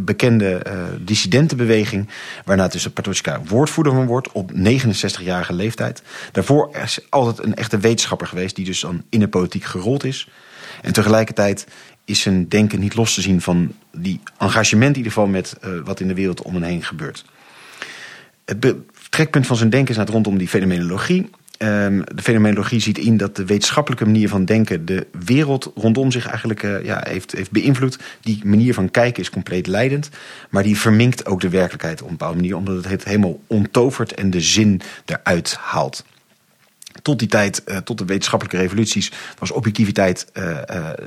bekende 0.00 0.62
dissidentenbeweging, 1.00 2.08
waarna 2.44 2.68
tussen 2.68 2.92
Patočka 2.92 3.40
woordvoerder 3.44 3.92
van 3.92 4.06
wordt 4.06 4.32
op 4.32 4.50
69-jarige 4.52 5.52
leeftijd. 5.52 6.02
Daarvoor 6.32 6.76
is 6.84 7.00
altijd 7.08 7.46
een 7.46 7.54
echte 7.54 7.78
wetenschapper 7.78 8.26
geweest, 8.26 8.56
die 8.56 8.64
dus 8.64 8.80
dan 8.80 9.02
in 9.08 9.20
de 9.20 9.28
politiek 9.28 9.64
gerold 9.64 10.04
is. 10.04 10.28
En 10.82 10.92
tegelijkertijd 10.92 11.66
is 12.04 12.20
zijn 12.20 12.48
denken 12.48 12.80
niet 12.80 12.94
los 12.94 13.14
te 13.14 13.20
zien 13.20 13.40
van 13.40 13.74
die 13.92 14.20
engagement 14.38 14.90
in 14.90 14.96
ieder 14.96 15.12
geval 15.12 15.28
met 15.28 15.56
wat 15.84 16.00
in 16.00 16.08
de 16.08 16.14
wereld 16.14 16.42
om 16.42 16.54
hen 16.54 16.62
heen 16.62 16.84
gebeurt. 16.84 17.24
Het 18.44 18.60
trekpunt 19.14 19.46
van 19.46 19.56
zijn 19.56 19.70
denken 19.70 19.90
is 19.90 20.00
het 20.00 20.08
rondom 20.08 20.38
die 20.38 20.48
fenomenologie. 20.48 21.30
Um, 21.58 22.04
de 22.14 22.22
fenomenologie 22.22 22.80
ziet 22.80 22.98
in 22.98 23.16
dat 23.16 23.36
de 23.36 23.44
wetenschappelijke 23.44 24.04
manier 24.04 24.28
van 24.28 24.44
denken 24.44 24.84
de 24.84 25.06
wereld 25.24 25.72
rondom 25.74 26.10
zich 26.10 26.26
eigenlijk 26.26 26.62
uh, 26.62 26.84
ja, 26.84 27.04
heeft, 27.08 27.32
heeft 27.32 27.50
beïnvloed. 27.50 27.98
Die 28.20 28.40
manier 28.44 28.74
van 28.74 28.90
kijken 28.90 29.22
is 29.22 29.30
compleet 29.30 29.66
leidend, 29.66 30.08
maar 30.50 30.62
die 30.62 30.78
verminkt 30.78 31.26
ook 31.26 31.40
de 31.40 31.48
werkelijkheid 31.48 32.02
op 32.02 32.08
een 32.08 32.16
bepaalde 32.16 32.36
manier, 32.36 32.56
omdat 32.56 32.84
het 32.84 33.04
helemaal 33.04 33.40
ontovert 33.46 34.14
en 34.14 34.30
de 34.30 34.40
zin 34.40 34.80
eruit 35.04 35.56
haalt. 35.60 36.04
Tot 37.02 37.18
die 37.18 37.28
tijd, 37.28 37.62
uh, 37.66 37.76
tot 37.76 37.98
de 37.98 38.04
wetenschappelijke 38.04 38.60
revoluties, 38.60 39.12
was 39.38 39.50
objectiviteit 39.50 40.26
uh, 40.32 40.58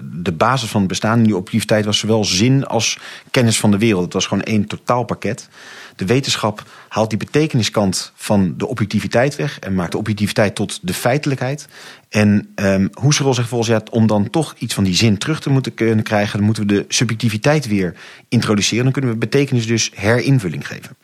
de 0.03 0.31
basis 0.31 0.69
van 0.69 0.79
het 0.79 0.89
bestaan. 0.89 1.17
En 1.17 1.23
die 1.23 1.35
objectiviteit 1.35 1.85
was 1.85 1.99
zowel 1.99 2.25
zin 2.25 2.65
als 2.65 2.99
kennis 3.31 3.59
van 3.59 3.71
de 3.71 3.77
wereld. 3.77 4.03
Het 4.03 4.13
was 4.13 4.25
gewoon 4.25 4.43
één 4.43 4.65
totaalpakket. 4.65 5.49
De 5.97 6.05
wetenschap 6.05 6.63
haalt 6.87 7.09
die 7.09 7.19
betekeniskant 7.19 8.11
van 8.15 8.53
de 8.57 8.67
objectiviteit 8.67 9.35
weg 9.35 9.59
en 9.59 9.75
maakt 9.75 9.91
de 9.91 9.97
objectiviteit 9.97 10.55
tot 10.55 10.79
de 10.81 10.93
feitelijkheid. 10.93 11.67
En 12.09 12.49
um, 12.55 12.89
Husserl 13.01 13.33
zegt 13.33 13.47
volgens 13.47 13.69
ja, 13.69 13.81
om 13.91 14.07
dan 14.07 14.29
toch 14.29 14.55
iets 14.57 14.73
van 14.73 14.83
die 14.83 14.95
zin 14.95 15.17
terug 15.17 15.39
te 15.39 15.49
moeten 15.49 15.73
kunnen 15.73 16.03
krijgen, 16.03 16.37
dan 16.37 16.45
moeten 16.45 16.67
we 16.67 16.73
de 16.73 16.85
subjectiviteit 16.87 17.67
weer 17.67 17.95
introduceren. 18.29 18.83
Dan 18.83 18.93
kunnen 18.93 19.11
we 19.11 19.17
betekenis 19.17 19.67
dus 19.67 19.91
herinvulling 19.95 20.67
geven. 20.67 20.95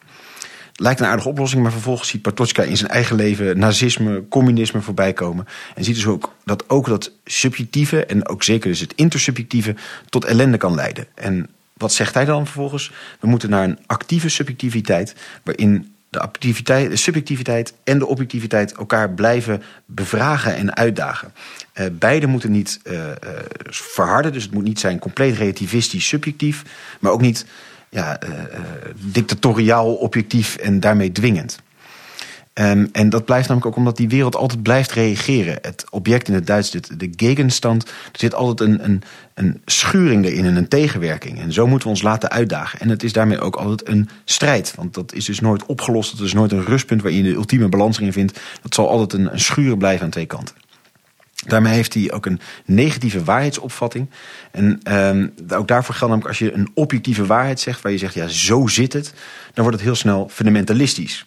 Lijkt 0.76 1.00
een 1.00 1.06
aardige 1.06 1.30
oplossing, 1.30 1.62
maar 1.62 1.72
vervolgens 1.72 2.10
ziet 2.10 2.22
Patočka 2.22 2.64
in 2.64 2.78
zijn 2.78 2.92
eigen 2.92 3.16
leven 3.16 3.60
nazisme, 3.60 4.28
communisme 4.30 4.82
voorbij 4.82 5.14
komen. 5.14 5.48
En 5.76 5.84
ziet 5.84 5.96
dus 5.96 6.06
ook 6.06 6.34
dat 6.46 6.70
ook 6.70 6.88
dat 6.88 7.12
subjectieve 7.26 8.06
en 8.06 8.28
ook 8.28 8.44
zeker 8.44 8.70
dus 8.70 8.80
het 8.80 8.94
intersubjectieve 8.96 9.76
tot 10.10 10.26
ellende 10.26 10.58
kan 10.58 10.76
leiden. 10.76 11.08
En 11.16 11.50
wat 11.84 11.94
zegt 11.94 12.14
hij 12.14 12.26
dan 12.26 12.46
vervolgens? 12.46 12.92
We 13.20 13.28
moeten 13.28 13.50
naar 13.50 13.64
een 13.64 13.80
actieve 13.86 14.30
subjectiviteit, 14.30 15.16
waarin 15.44 15.96
de, 16.10 16.20
activiteit, 16.20 16.90
de 16.90 16.96
subjectiviteit 16.96 17.74
en 17.84 18.00
de 18.00 18.08
objectiviteit 18.08 18.74
elkaar 18.74 19.10
blijven 19.10 19.64
bevragen 19.86 20.56
en 20.56 20.76
uitdagen. 20.76 21.34
Uh, 21.74 21.86
beide 21.92 22.28
moeten 22.28 22.52
niet 22.52 22.80
uh, 22.84 23.04
verharden, 23.70 24.34
dus 24.34 24.44
het 24.44 24.54
moet 24.54 24.64
niet 24.64 24.80
zijn 24.80 25.00
compleet 25.00 25.38
relativistisch 25.38 26.08
subjectief, 26.08 26.64
maar 27.00 27.12
ook 27.12 27.22
niet 27.22 27.46
ja, 27.90 28.20
dictatoriaal 28.96 29.94
objectief 29.94 30.56
en 30.56 30.80
daarmee 30.80 31.12
dwingend. 31.12 31.60
Um, 32.60 32.90
en 32.92 33.10
dat 33.10 33.26
blijft 33.26 33.48
namelijk 33.48 33.72
ook 33.72 33.78
omdat 33.78 33.98
die 33.98 34.10
wereld 34.10 34.36
altijd 34.36 34.64
blijft 34.64 34.92
reageren. 34.92 35.58
Het 35.62 35.86
object 35.90 36.28
in 36.28 36.34
het 36.34 36.48
Duits, 36.48 36.72
de, 36.72 37.10
gegenstand, 37.16 37.84
er 37.88 38.20
zit 38.20 38.36
altijd 38.36 38.70
een, 38.70 38.84
een, 38.84 39.02
een 39.34 39.62
schuring 39.66 40.26
erin 40.26 40.46
en 40.46 40.56
een 40.56 40.68
tegenwerking. 40.68 41.40
En 41.40 41.54
zo 41.54 41.68
moeten 41.68 41.88
we 41.88 41.94
ons 41.94 42.04
laten 42.04 42.30
uitdagen. 42.30 42.80
En 42.80 42.90
het 42.90 43.04
is 43.04 43.14
daarmee 43.14 43.40
ook 43.40 43.56
altijd 43.56 43.88
een 43.88 44.10
strijd. 44.26 44.74
Want 44.76 44.94
dat 44.94 45.14
is 45.14 45.26
dus 45.26 45.40
nooit 45.40 45.66
opgelost. 45.66 46.18
Dat 46.18 46.26
is 46.26 46.34
nooit 46.34 46.52
een 46.52 46.66
rustpunt 46.66 47.02
waar 47.02 47.12
je 47.12 47.24
de 47.24 47.34
ultieme 47.34 47.70
balans 47.70 48.00
in 48.00 48.14
vindt. 48.14 48.40
Dat 48.62 48.74
zal 48.74 48.90
altijd 48.90 49.14
een, 49.14 49.34
een 49.34 49.40
schuren 49.40 49.78
blijven 49.78 50.06
aan 50.06 50.12
twee 50.12 50.26
kanten. 50.26 50.56
Daarmee 51.48 51.74
heeft 51.74 51.94
hij 51.94 52.12
ook 52.12 52.26
een 52.26 52.40
negatieve 52.66 53.24
waarheidsopvatting. 53.24 54.10
En 54.52 54.96
um, 54.98 55.34
ook 55.50 55.68
daarvoor 55.68 55.96
geldt 55.96 56.14
namelijk 56.14 56.28
als 56.28 56.40
je 56.40 56.54
een 56.54 56.72
objectieve 56.74 57.26
waarheid 57.26 57.60
zegt, 57.60 57.82
waar 57.82 57.92
je 57.92 57.98
zegt 57.98 58.14
ja, 58.14 58.28
zo 58.28 58.68
zit 58.68 58.94
het, 58.94 59.14
dan 59.54 59.64
wordt 59.64 59.78
het 59.78 59.88
heel 59.88 59.96
snel 59.96 60.30
fundamentalistisch. 60.32 61.26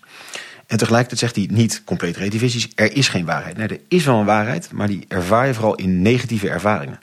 En 0.67 0.77
tegelijkertijd 0.77 1.21
zegt 1.21 1.37
hij 1.37 1.49
niet 1.51 1.83
compleet 1.85 2.17
relativistisch, 2.17 2.69
er 2.75 2.97
is 2.97 3.09
geen 3.09 3.25
waarheid. 3.25 3.57
Nee, 3.57 3.69
er 3.69 3.81
is 3.89 4.05
wel 4.05 4.19
een 4.19 4.25
waarheid, 4.25 4.73
maar 4.73 4.87
die 4.87 5.05
ervaar 5.09 5.47
je 5.47 5.55
vooral 5.55 5.75
in 5.75 6.03
negatieve 6.03 6.49
ervaringen. 6.49 6.99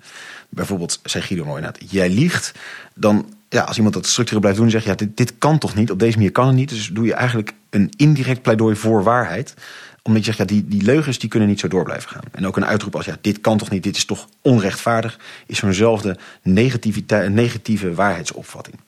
Bijvoorbeeld, 0.49 0.99
zei 1.03 1.23
Guido 1.23 1.45
mooi 1.45 1.63
jij 1.87 2.09
liegt, 2.09 2.51
dan 2.95 3.25
ja, 3.49 3.61
als 3.61 3.75
iemand 3.77 3.95
dat 3.95 4.07
structureel 4.07 4.41
blijft 4.41 4.59
doen, 4.59 4.69
zeg 4.69 4.83
je 4.83 4.89
ja, 4.89 4.95
dit, 4.95 5.17
dit 5.17 5.33
kan 5.37 5.57
toch 5.57 5.75
niet, 5.75 5.91
op 5.91 5.99
deze 5.99 6.17
manier 6.17 6.31
kan 6.31 6.47
het 6.47 6.55
niet. 6.55 6.69
Dus 6.69 6.89
doe 6.93 7.05
je 7.05 7.13
eigenlijk 7.13 7.53
een 7.69 7.91
indirect 7.95 8.41
pleidooi 8.41 8.75
voor 8.75 9.03
waarheid 9.03 9.53
omdat 10.03 10.25
je 10.25 10.33
zegt, 10.33 10.37
ja, 10.37 10.55
die, 10.55 10.67
die 10.67 10.81
leugens 10.81 11.19
die 11.19 11.29
kunnen 11.29 11.49
niet 11.49 11.59
zo 11.59 11.67
door 11.67 11.83
blijven 11.83 12.09
gaan. 12.09 12.23
En 12.31 12.47
ook 12.47 12.57
een 12.57 12.65
uitroep 12.65 12.95
als, 12.95 13.05
ja, 13.05 13.17
dit 13.21 13.41
kan 13.41 13.57
toch 13.57 13.69
niet, 13.69 13.83
dit 13.83 13.95
is 13.95 14.05
toch 14.05 14.27
onrechtvaardig, 14.41 15.19
is 15.45 15.57
zo'nzelfde 15.57 16.17
negatieve 16.41 17.93
waarheidsopvatting. 17.93 18.79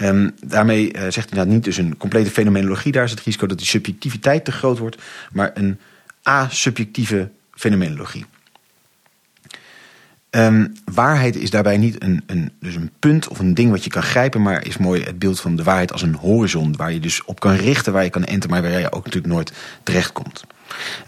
Um, 0.00 0.34
daarmee 0.46 0.94
uh, 0.94 1.00
zegt 1.00 1.30
hij 1.30 1.38
nou 1.38 1.48
niet 1.48 1.64
dus 1.64 1.76
een 1.76 1.96
complete 1.96 2.30
fenomenologie, 2.30 2.92
daar 2.92 3.04
is 3.04 3.10
het 3.10 3.20
risico 3.20 3.46
dat 3.46 3.58
die 3.58 3.66
subjectiviteit 3.66 4.44
te 4.44 4.52
groot 4.52 4.78
wordt, 4.78 4.96
maar 5.32 5.50
een 5.54 5.78
asubjectieve 6.22 7.28
fenomenologie. 7.52 8.24
Um, 10.30 10.72
waarheid 10.84 11.36
is 11.36 11.50
daarbij 11.50 11.76
niet 11.76 12.02
een, 12.02 12.22
een, 12.26 12.50
dus 12.60 12.74
een 12.74 12.90
punt 12.98 13.28
of 13.28 13.38
een 13.38 13.54
ding 13.54 13.70
wat 13.70 13.84
je 13.84 13.90
kan 13.90 14.02
grijpen, 14.02 14.42
maar 14.42 14.66
is 14.66 14.76
mooi 14.76 15.02
het 15.02 15.18
beeld 15.18 15.40
van 15.40 15.56
de 15.56 15.62
waarheid 15.62 15.92
als 15.92 16.02
een 16.02 16.14
horizon 16.14 16.76
waar 16.76 16.92
je 16.92 17.00
dus 17.00 17.24
op 17.24 17.40
kan 17.40 17.54
richten, 17.54 17.92
waar 17.92 18.04
je 18.04 18.10
kan 18.10 18.24
enten, 18.24 18.50
maar 18.50 18.62
waar 18.62 18.80
je 18.80 18.92
ook 18.92 19.04
natuurlijk 19.04 19.32
nooit 19.32 19.52
terechtkomt. 19.82 20.44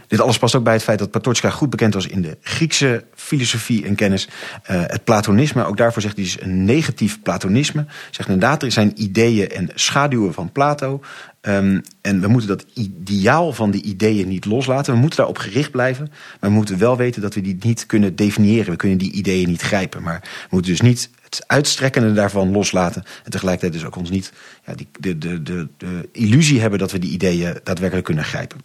Dit 0.07 0.21
alles 0.21 0.39
past 0.39 0.55
ook 0.55 0.65
bij 0.65 0.73
het 0.73 0.83
feit 0.83 0.99
dat 0.99 1.11
Patočka 1.11 1.51
goed 1.51 1.71
bekend 1.71 1.95
was 1.95 2.07
in 2.07 2.23
de 2.23 2.37
Griekse 2.43 3.05
filosofie 3.15 3.85
en 3.85 3.95
kennis. 3.95 4.29
Uh, 4.71 4.83
het 4.87 5.05
Platonisme, 5.05 5.65
ook 5.65 5.77
daarvoor 5.77 6.03
zegt 6.03 6.15
hij 6.15 6.25
dus 6.25 6.41
een 6.41 6.65
negatief 6.65 7.23
Platonisme. 7.23 7.87
Zegt 8.11 8.29
inderdaad, 8.29 8.63
er 8.63 8.73
zijn 8.73 8.93
ideeën 8.95 9.49
en 9.49 9.71
schaduwen 9.75 10.35
van 10.35 10.53
Plato. 10.53 11.01
Um, 11.43 11.83
en 12.01 12.21
we 12.21 12.29
moeten 12.29 12.49
dat 12.49 12.67
ideaal 12.75 13.53
van 13.53 13.71
die 13.71 13.83
ideeën 13.83 14.29
niet 14.29 14.45
loslaten. 14.45 14.93
We 14.93 14.99
moeten 14.99 15.17
daarop 15.17 15.39
gericht 15.39 15.71
blijven. 15.71 16.09
Maar 16.41 16.51
we 16.51 16.57
moeten 16.57 16.79
wel 16.79 16.97
weten 16.97 17.23
dat 17.23 17.35
we 17.35 17.41
die 17.41 17.57
niet 17.61 17.87
kunnen 17.87 18.17
definiëren. 18.17 18.71
We 18.71 18.77
kunnen 18.77 18.99
die 18.99 19.13
ideeën 19.13 19.49
niet 19.49 19.63
grijpen. 19.63 20.03
Maar 20.03 20.21
we 20.23 20.49
moeten 20.51 20.71
dus 20.71 20.81
niet 20.81 21.11
het 21.25 21.45
uitstrekkende 21.47 22.13
daarvan 22.13 22.51
loslaten. 22.51 23.03
En 23.25 23.31
tegelijkertijd 23.31 23.73
dus 23.73 23.85
ook 23.85 23.97
ons 23.97 24.11
niet 24.11 24.33
ja, 24.67 24.75
die, 24.75 24.89
de, 25.01 25.19
de, 25.19 25.43
de, 25.43 25.69
de 25.77 26.09
illusie 26.13 26.61
hebben 26.61 26.79
dat 26.79 26.93
we 26.93 26.99
die 26.99 27.11
ideeën 27.11 27.59
daadwerkelijk 27.65 28.07
kunnen 28.07 28.25
grijpen. 28.25 28.61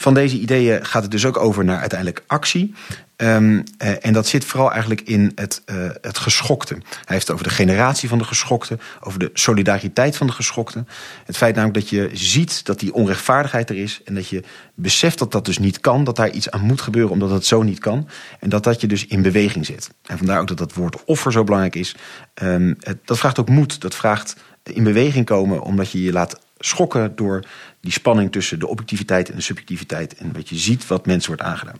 Van 0.00 0.14
deze 0.14 0.38
ideeën 0.38 0.84
gaat 0.84 1.02
het 1.02 1.10
dus 1.10 1.26
ook 1.26 1.36
over 1.36 1.64
naar 1.64 1.78
uiteindelijk 1.78 2.22
actie. 2.26 2.74
Um, 3.16 3.62
uh, 3.82 4.06
en 4.06 4.12
dat 4.12 4.26
zit 4.26 4.44
vooral 4.44 4.70
eigenlijk 4.70 5.00
in 5.00 5.32
het, 5.34 5.62
uh, 5.66 5.76
het 6.00 6.18
geschokte. 6.18 6.74
Hij 6.74 6.82
heeft 7.04 7.26
het 7.26 7.30
over 7.30 7.48
de 7.48 7.54
generatie 7.54 8.08
van 8.08 8.18
de 8.18 8.24
geschokte, 8.24 8.78
over 9.00 9.18
de 9.18 9.30
solidariteit 9.32 10.16
van 10.16 10.26
de 10.26 10.32
geschokte. 10.32 10.84
Het 11.24 11.36
feit 11.36 11.54
namelijk 11.54 11.80
dat 11.80 11.88
je 11.88 12.10
ziet 12.12 12.64
dat 12.64 12.78
die 12.78 12.94
onrechtvaardigheid 12.94 13.70
er 13.70 13.76
is 13.76 14.00
en 14.04 14.14
dat 14.14 14.28
je 14.28 14.42
beseft 14.74 15.18
dat 15.18 15.32
dat 15.32 15.44
dus 15.44 15.58
niet 15.58 15.80
kan, 15.80 16.04
dat 16.04 16.16
daar 16.16 16.30
iets 16.30 16.50
aan 16.50 16.60
moet 16.60 16.80
gebeuren 16.80 17.12
omdat 17.12 17.30
het 17.30 17.46
zo 17.46 17.62
niet 17.62 17.78
kan. 17.78 18.08
En 18.40 18.48
dat 18.48 18.64
dat 18.64 18.80
je 18.80 18.86
dus 18.86 19.06
in 19.06 19.22
beweging 19.22 19.66
zit. 19.66 19.90
En 20.06 20.18
vandaar 20.18 20.40
ook 20.40 20.48
dat 20.48 20.58
dat 20.58 20.74
woord 20.74 21.04
offer 21.04 21.32
zo 21.32 21.44
belangrijk 21.44 21.76
is. 21.76 21.94
Het, 22.34 22.98
dat 23.04 23.18
vraagt 23.18 23.38
ook 23.38 23.48
moed, 23.48 23.80
dat 23.80 23.94
vraagt 23.94 24.36
in 24.62 24.84
beweging 24.84 25.24
komen 25.24 25.62
omdat 25.62 25.90
je 25.90 26.02
je 26.02 26.12
laat 26.12 26.38
schokken 26.58 27.16
door 27.16 27.44
die 27.80 27.92
spanning 27.92 28.32
tussen 28.32 28.58
de 28.58 28.66
objectiviteit 28.66 29.30
en 29.30 29.36
de 29.36 29.42
subjectiviteit. 29.42 30.14
En 30.14 30.32
wat 30.32 30.48
je 30.48 30.56
ziet 30.56 30.86
wat 30.86 31.06
mensen 31.06 31.28
wordt 31.28 31.42
aangedaan. 31.42 31.78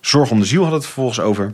Zorg 0.00 0.30
om 0.30 0.40
de 0.40 0.46
ziel 0.46 0.64
had 0.64 0.72
het 0.72 0.84
vervolgens 0.84 1.20
over. 1.20 1.52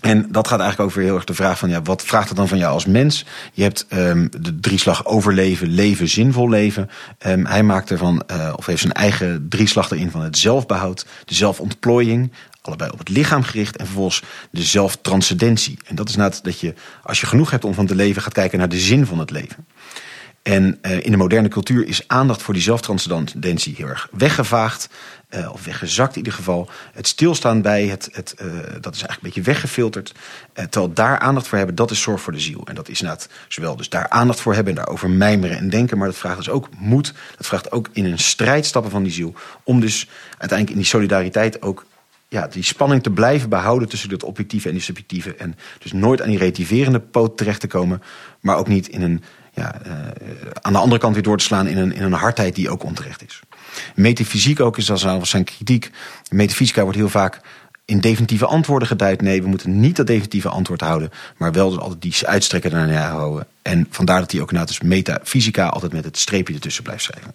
En 0.00 0.26
dat 0.30 0.48
gaat 0.48 0.60
eigenlijk 0.60 0.90
over 0.90 1.02
heel 1.02 1.14
erg 1.14 1.24
de 1.24 1.34
vraag 1.34 1.58
van 1.58 1.68
ja, 1.68 1.82
wat 1.82 2.02
vraagt 2.02 2.28
het 2.28 2.36
dan 2.36 2.48
van 2.48 2.58
jou 2.58 2.72
als 2.72 2.86
mens? 2.86 3.24
Je 3.52 3.62
hebt 3.62 3.86
um, 3.92 4.28
de 4.40 4.60
drieslag 4.60 5.06
overleven, 5.06 5.68
leven, 5.68 6.08
zinvol 6.08 6.48
leven. 6.48 6.90
Um, 7.26 7.46
hij 7.46 7.62
maakt 7.62 7.90
ervan, 7.90 8.22
uh, 8.30 8.52
of 8.56 8.66
heeft 8.66 8.80
zijn 8.80 8.92
eigen 8.92 9.46
drieslag 9.48 9.90
erin 9.90 10.10
van 10.10 10.20
het 10.20 10.38
zelfbehoud, 10.38 11.06
de 11.24 11.34
zelfontplooiing, 11.34 12.32
allebei 12.62 12.90
op 12.90 12.98
het 12.98 13.08
lichaam 13.08 13.42
gericht 13.42 13.76
en 13.76 13.84
vervolgens 13.84 14.22
de 14.50 14.62
zelftranscendentie. 14.62 15.78
En 15.84 15.94
dat 15.94 16.08
is 16.08 16.16
nadat 16.16 16.40
dat 16.42 16.60
je, 16.60 16.74
als 17.02 17.20
je 17.20 17.26
genoeg 17.26 17.50
hebt 17.50 17.64
om 17.64 17.74
van 17.74 17.86
te 17.86 17.94
leven, 17.94 18.22
gaat 18.22 18.32
kijken 18.32 18.58
naar 18.58 18.68
de 18.68 18.78
zin 18.78 19.06
van 19.06 19.18
het 19.18 19.30
leven. 19.30 19.66
En 20.46 20.78
uh, 20.82 21.04
in 21.04 21.10
de 21.10 21.16
moderne 21.16 21.48
cultuur 21.48 21.86
is 21.86 22.08
aandacht 22.08 22.42
voor 22.42 22.54
die 22.54 22.62
zelftranscendentie 22.62 23.74
heel 23.76 23.86
erg 23.86 24.08
weggevaagd. 24.12 24.88
Uh, 25.30 25.52
of 25.52 25.64
weggezakt 25.64 26.10
in 26.10 26.16
ieder 26.16 26.32
geval. 26.32 26.70
Het 26.92 27.06
stilstaan 27.06 27.62
bij 27.62 27.86
het, 27.86 28.08
het 28.12 28.34
uh, 28.42 28.46
dat 28.80 28.94
is 28.94 29.02
eigenlijk 29.02 29.12
een 29.12 29.20
beetje 29.22 29.42
weggefilterd. 29.42 30.14
terwijl 30.52 30.92
daar 30.92 31.18
aandacht 31.18 31.48
voor 31.48 31.58
hebben, 31.58 31.76
dat 31.76 31.90
is 31.90 32.00
zorg 32.00 32.20
voor 32.20 32.32
de 32.32 32.40
ziel. 32.40 32.62
En 32.64 32.74
dat 32.74 32.88
is 32.88 33.00
inderdaad 33.00 33.28
zowel 33.48 33.76
dus 33.76 33.88
daar 33.88 34.08
aandacht 34.08 34.40
voor 34.40 34.54
hebben 34.54 34.72
en 34.72 34.78
daarover 34.78 35.10
mijmeren 35.10 35.56
en 35.56 35.70
denken. 35.70 35.98
Maar 35.98 36.06
dat 36.06 36.16
vraagt 36.16 36.36
dus 36.36 36.48
ook 36.48 36.68
moed. 36.78 37.14
Dat 37.36 37.46
vraagt 37.46 37.72
ook 37.72 37.88
in 37.92 38.04
een 38.04 38.18
strijd 38.18 38.66
stappen 38.66 38.90
van 38.90 39.02
die 39.02 39.12
ziel. 39.12 39.34
Om 39.62 39.80
dus 39.80 40.08
uiteindelijk 40.28 40.70
in 40.70 40.76
die 40.76 40.86
solidariteit 40.86 41.62
ook 41.62 41.86
ja, 42.28 42.46
die 42.46 42.62
spanning 42.62 43.02
te 43.02 43.10
blijven 43.10 43.48
behouden 43.48 43.88
tussen 43.88 44.10
het 44.10 44.24
objectieve 44.24 44.68
en 44.68 44.74
die 44.74 44.82
subjectieve. 44.82 45.34
En 45.34 45.56
dus 45.78 45.92
nooit 45.92 46.22
aan 46.22 46.28
die 46.28 46.38
relativerende 46.38 47.00
poot 47.00 47.36
terecht 47.36 47.60
te 47.60 47.66
komen. 47.66 48.02
Maar 48.40 48.56
ook 48.56 48.68
niet 48.68 48.88
in 48.88 49.02
een 49.02 49.22
ja, 49.56 49.74
uh, 49.86 49.92
aan 50.60 50.72
de 50.72 50.78
andere 50.78 51.00
kant 51.00 51.14
weer 51.14 51.22
door 51.22 51.38
te 51.38 51.44
slaan 51.44 51.66
in 51.66 51.78
een, 51.78 51.92
in 51.92 52.02
een 52.02 52.12
hardheid 52.12 52.54
die 52.54 52.70
ook 52.70 52.84
onterecht 52.84 53.24
is. 53.26 53.40
Metafysiek 53.94 54.60
ook 54.60 54.76
is 54.78 54.90
als 54.90 55.30
zijn 55.30 55.44
kritiek. 55.44 55.90
Metafysica 56.30 56.82
wordt 56.82 56.96
heel 56.96 57.08
vaak 57.08 57.40
in 57.84 58.00
definitieve 58.00 58.46
antwoorden 58.46 58.88
geduid. 58.88 59.20
Nee, 59.20 59.42
we 59.42 59.48
moeten 59.48 59.80
niet 59.80 59.96
dat 59.96 60.06
definitieve 60.06 60.48
antwoord 60.48 60.80
houden, 60.80 61.10
maar 61.36 61.52
wel 61.52 61.70
dus 61.70 61.78
altijd 61.78 62.02
die 62.02 62.26
uitstrekken 62.26 62.72
naar 62.72 63.02
houden. 63.02 63.46
En 63.66 63.86
vandaar 63.90 64.20
dat 64.20 64.32
hij 64.32 64.40
ook 64.40 64.50
inderdaad 64.50 64.78
dus 64.78 64.88
metafysica 64.88 65.66
altijd 65.66 65.92
met 65.92 66.04
het 66.04 66.18
streepje 66.18 66.54
ertussen 66.54 66.82
blijft 66.82 67.02
schrijven. 67.02 67.34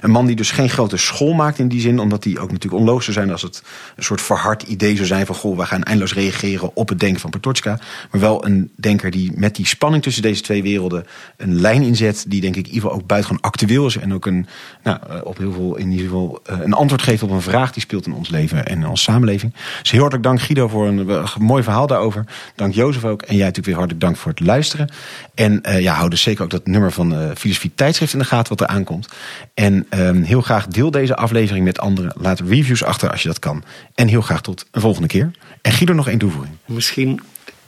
Een 0.00 0.10
man 0.10 0.26
die 0.26 0.36
dus 0.36 0.50
geen 0.50 0.68
grote 0.68 0.96
school 0.96 1.32
maakt 1.32 1.58
in 1.58 1.68
die 1.68 1.80
zin, 1.80 1.98
omdat 1.98 2.24
hij 2.24 2.38
ook 2.38 2.50
natuurlijk 2.52 2.82
onloos 2.82 3.04
zou 3.04 3.16
zijn 3.16 3.30
als 3.30 3.42
het 3.42 3.62
een 3.96 4.04
soort 4.04 4.20
verhard 4.20 4.62
idee 4.62 4.94
zou 4.94 5.06
zijn 5.06 5.26
van 5.26 5.34
goh, 5.34 5.56
we 5.58 5.66
gaan 5.66 5.82
eindeloos 5.82 6.14
reageren 6.14 6.76
op 6.76 6.88
het 6.88 7.00
denken 7.00 7.20
van 7.20 7.30
Patočka. 7.30 7.78
Maar 8.10 8.20
wel 8.20 8.46
een 8.46 8.70
denker 8.76 9.10
die 9.10 9.32
met 9.34 9.56
die 9.56 9.66
spanning 9.66 10.02
tussen 10.02 10.22
deze 10.22 10.42
twee 10.42 10.62
werelden 10.62 11.06
een 11.36 11.60
lijn 11.60 11.82
inzet, 11.82 12.24
die 12.28 12.40
denk 12.40 12.56
ik 12.56 12.68
geval 12.72 12.92
ook 12.92 13.06
buitengewoon 13.06 13.50
actueel 13.50 13.86
is 13.86 13.96
en 13.96 14.14
ook 14.14 14.26
een, 14.26 14.46
nou, 14.82 14.98
op 15.22 15.38
heel 15.38 15.52
veel, 15.52 15.76
in 15.76 15.90
ieder 15.90 16.04
geval 16.04 16.40
eh, 16.44 16.58
een 16.60 16.72
antwoord 16.72 17.02
geeft 17.02 17.22
op 17.22 17.30
een 17.30 17.42
vraag 17.42 17.72
die 17.72 17.82
speelt 17.82 18.06
in 18.06 18.12
ons 18.12 18.28
leven 18.28 18.66
en 18.66 18.80
in 18.80 18.88
onze 18.88 19.02
samenleving. 19.02 19.54
Dus 19.82 19.90
heel 19.90 20.00
hartelijk 20.00 20.28
dank 20.28 20.40
Guido 20.40 20.68
voor 20.68 20.86
een, 20.86 21.08
een 21.08 21.26
mooi 21.38 21.62
verhaal 21.62 21.86
daarover. 21.86 22.24
Dank 22.54 22.74
Jozef 22.74 23.04
ook. 23.04 23.22
En 23.22 23.36
jij 23.36 23.44
natuurlijk 23.44 23.66
weer 23.66 23.76
hartelijk 23.76 24.00
dank 24.00 24.16
voor 24.16 24.30
het 24.30 24.40
luisteren. 24.40 24.90
En 25.34 25.62
uh, 25.68 25.80
ja, 25.80 25.94
hou 25.94 26.10
dus 26.10 26.22
zeker 26.22 26.44
ook 26.44 26.50
dat 26.50 26.66
nummer 26.66 26.92
van 26.92 27.12
uh, 27.12 27.30
Filosofie 27.36 27.72
Tijdschrift 27.74 28.12
in 28.12 28.18
de 28.18 28.24
gaten 28.24 28.56
wat 28.56 28.60
er 28.60 28.74
aankomt. 28.74 29.08
En 29.54 29.86
um, 29.90 30.22
heel 30.22 30.40
graag 30.40 30.66
deel 30.66 30.90
deze 30.90 31.16
aflevering 31.16 31.64
met 31.64 31.78
anderen. 31.78 32.12
Laat 32.16 32.40
reviews 32.40 32.84
achter 32.84 33.10
als 33.10 33.22
je 33.22 33.28
dat 33.28 33.38
kan. 33.38 33.64
En 33.94 34.08
heel 34.08 34.20
graag 34.20 34.40
tot 34.40 34.66
een 34.70 34.80
volgende 34.80 35.08
keer. 35.08 35.30
En 35.62 35.72
Guido 35.72 35.92
nog 35.92 36.08
één 36.08 36.18
toevoeging. 36.18 36.54
Misschien 36.64 37.20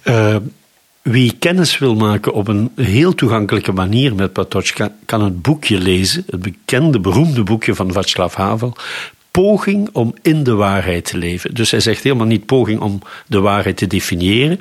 uh, 0.04 0.36
wie 1.02 1.36
kennis 1.38 1.78
wil 1.78 1.94
maken 1.94 2.32
op 2.32 2.48
een 2.48 2.70
heel 2.76 3.14
toegankelijke 3.14 3.72
manier 3.72 4.14
met 4.14 4.32
Patočka, 4.32 4.92
kan 5.04 5.24
het 5.24 5.42
boekje 5.42 5.78
lezen. 5.78 6.24
Het 6.26 6.42
bekende, 6.42 7.00
beroemde 7.00 7.42
boekje 7.42 7.74
van 7.74 7.92
Václav 7.92 8.34
Havel. 8.34 8.76
Poging 9.30 9.88
om 9.92 10.14
in 10.22 10.42
de 10.42 10.54
waarheid 10.54 11.04
te 11.04 11.18
leven. 11.18 11.54
Dus 11.54 11.70
hij 11.70 11.80
zegt 11.80 12.02
helemaal 12.02 12.26
niet 12.26 12.46
poging 12.46 12.80
om 12.80 13.02
de 13.26 13.40
waarheid 13.40 13.76
te 13.76 13.86
definiëren. 13.86 14.60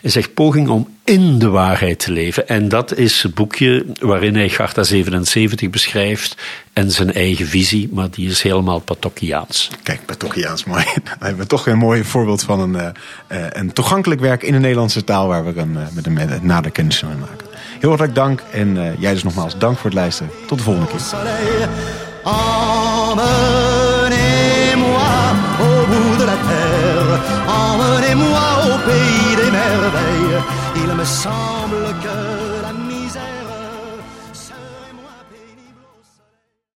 Hij 0.00 0.10
zegt 0.10 0.34
poging 0.34 0.68
om 0.68 0.88
in 1.08 1.38
de 1.38 1.48
waarheid 1.48 1.98
te 1.98 2.12
leven. 2.12 2.48
En 2.48 2.68
dat 2.68 2.96
is 2.96 3.22
het 3.22 3.34
boekje 3.34 3.86
waarin 4.00 4.34
hij 4.34 4.48
Garta 4.48 4.82
77 4.82 5.70
beschrijft 5.70 6.36
en 6.72 6.90
zijn 6.90 7.12
eigen 7.12 7.46
visie, 7.46 7.88
maar 7.92 8.10
die 8.10 8.30
is 8.30 8.42
helemaal 8.42 8.78
Patokiaans. 8.78 9.70
Kijk, 9.82 10.06
Patokiaans, 10.06 10.64
mooi. 10.64 10.84
Dan 11.04 11.16
hebben 11.18 11.38
we 11.38 11.46
toch 11.46 11.66
een 11.66 11.78
mooi 11.78 12.04
voorbeeld 12.04 12.42
van 12.42 12.60
een, 12.60 12.74
uh, 12.74 13.46
een 13.48 13.72
toegankelijk 13.72 14.20
werk 14.20 14.42
in 14.42 14.52
de 14.52 14.58
Nederlandse 14.58 15.04
taal 15.04 15.28
waar 15.28 15.44
we 15.44 15.60
een, 15.60 15.72
uh, 15.72 15.82
met 15.92 16.06
een 16.06 16.40
nader 16.42 16.70
kennis 16.70 17.02
mee 17.02 17.16
maken. 17.16 17.46
Heel 17.80 17.88
hartelijk 17.88 18.14
dank 18.14 18.42
en 18.52 18.76
uh, 18.76 19.00
jij 19.00 19.12
dus 19.12 19.22
nogmaals 19.22 19.58
dank 19.58 19.76
voor 19.76 19.90
het 19.90 19.98
luisteren. 19.98 20.32
Tot 20.46 20.58
de 20.58 20.64
volgende 20.64 20.88
keer. 20.88 20.98
Me 30.98 31.04
semble 31.06 31.94
que 32.02 32.27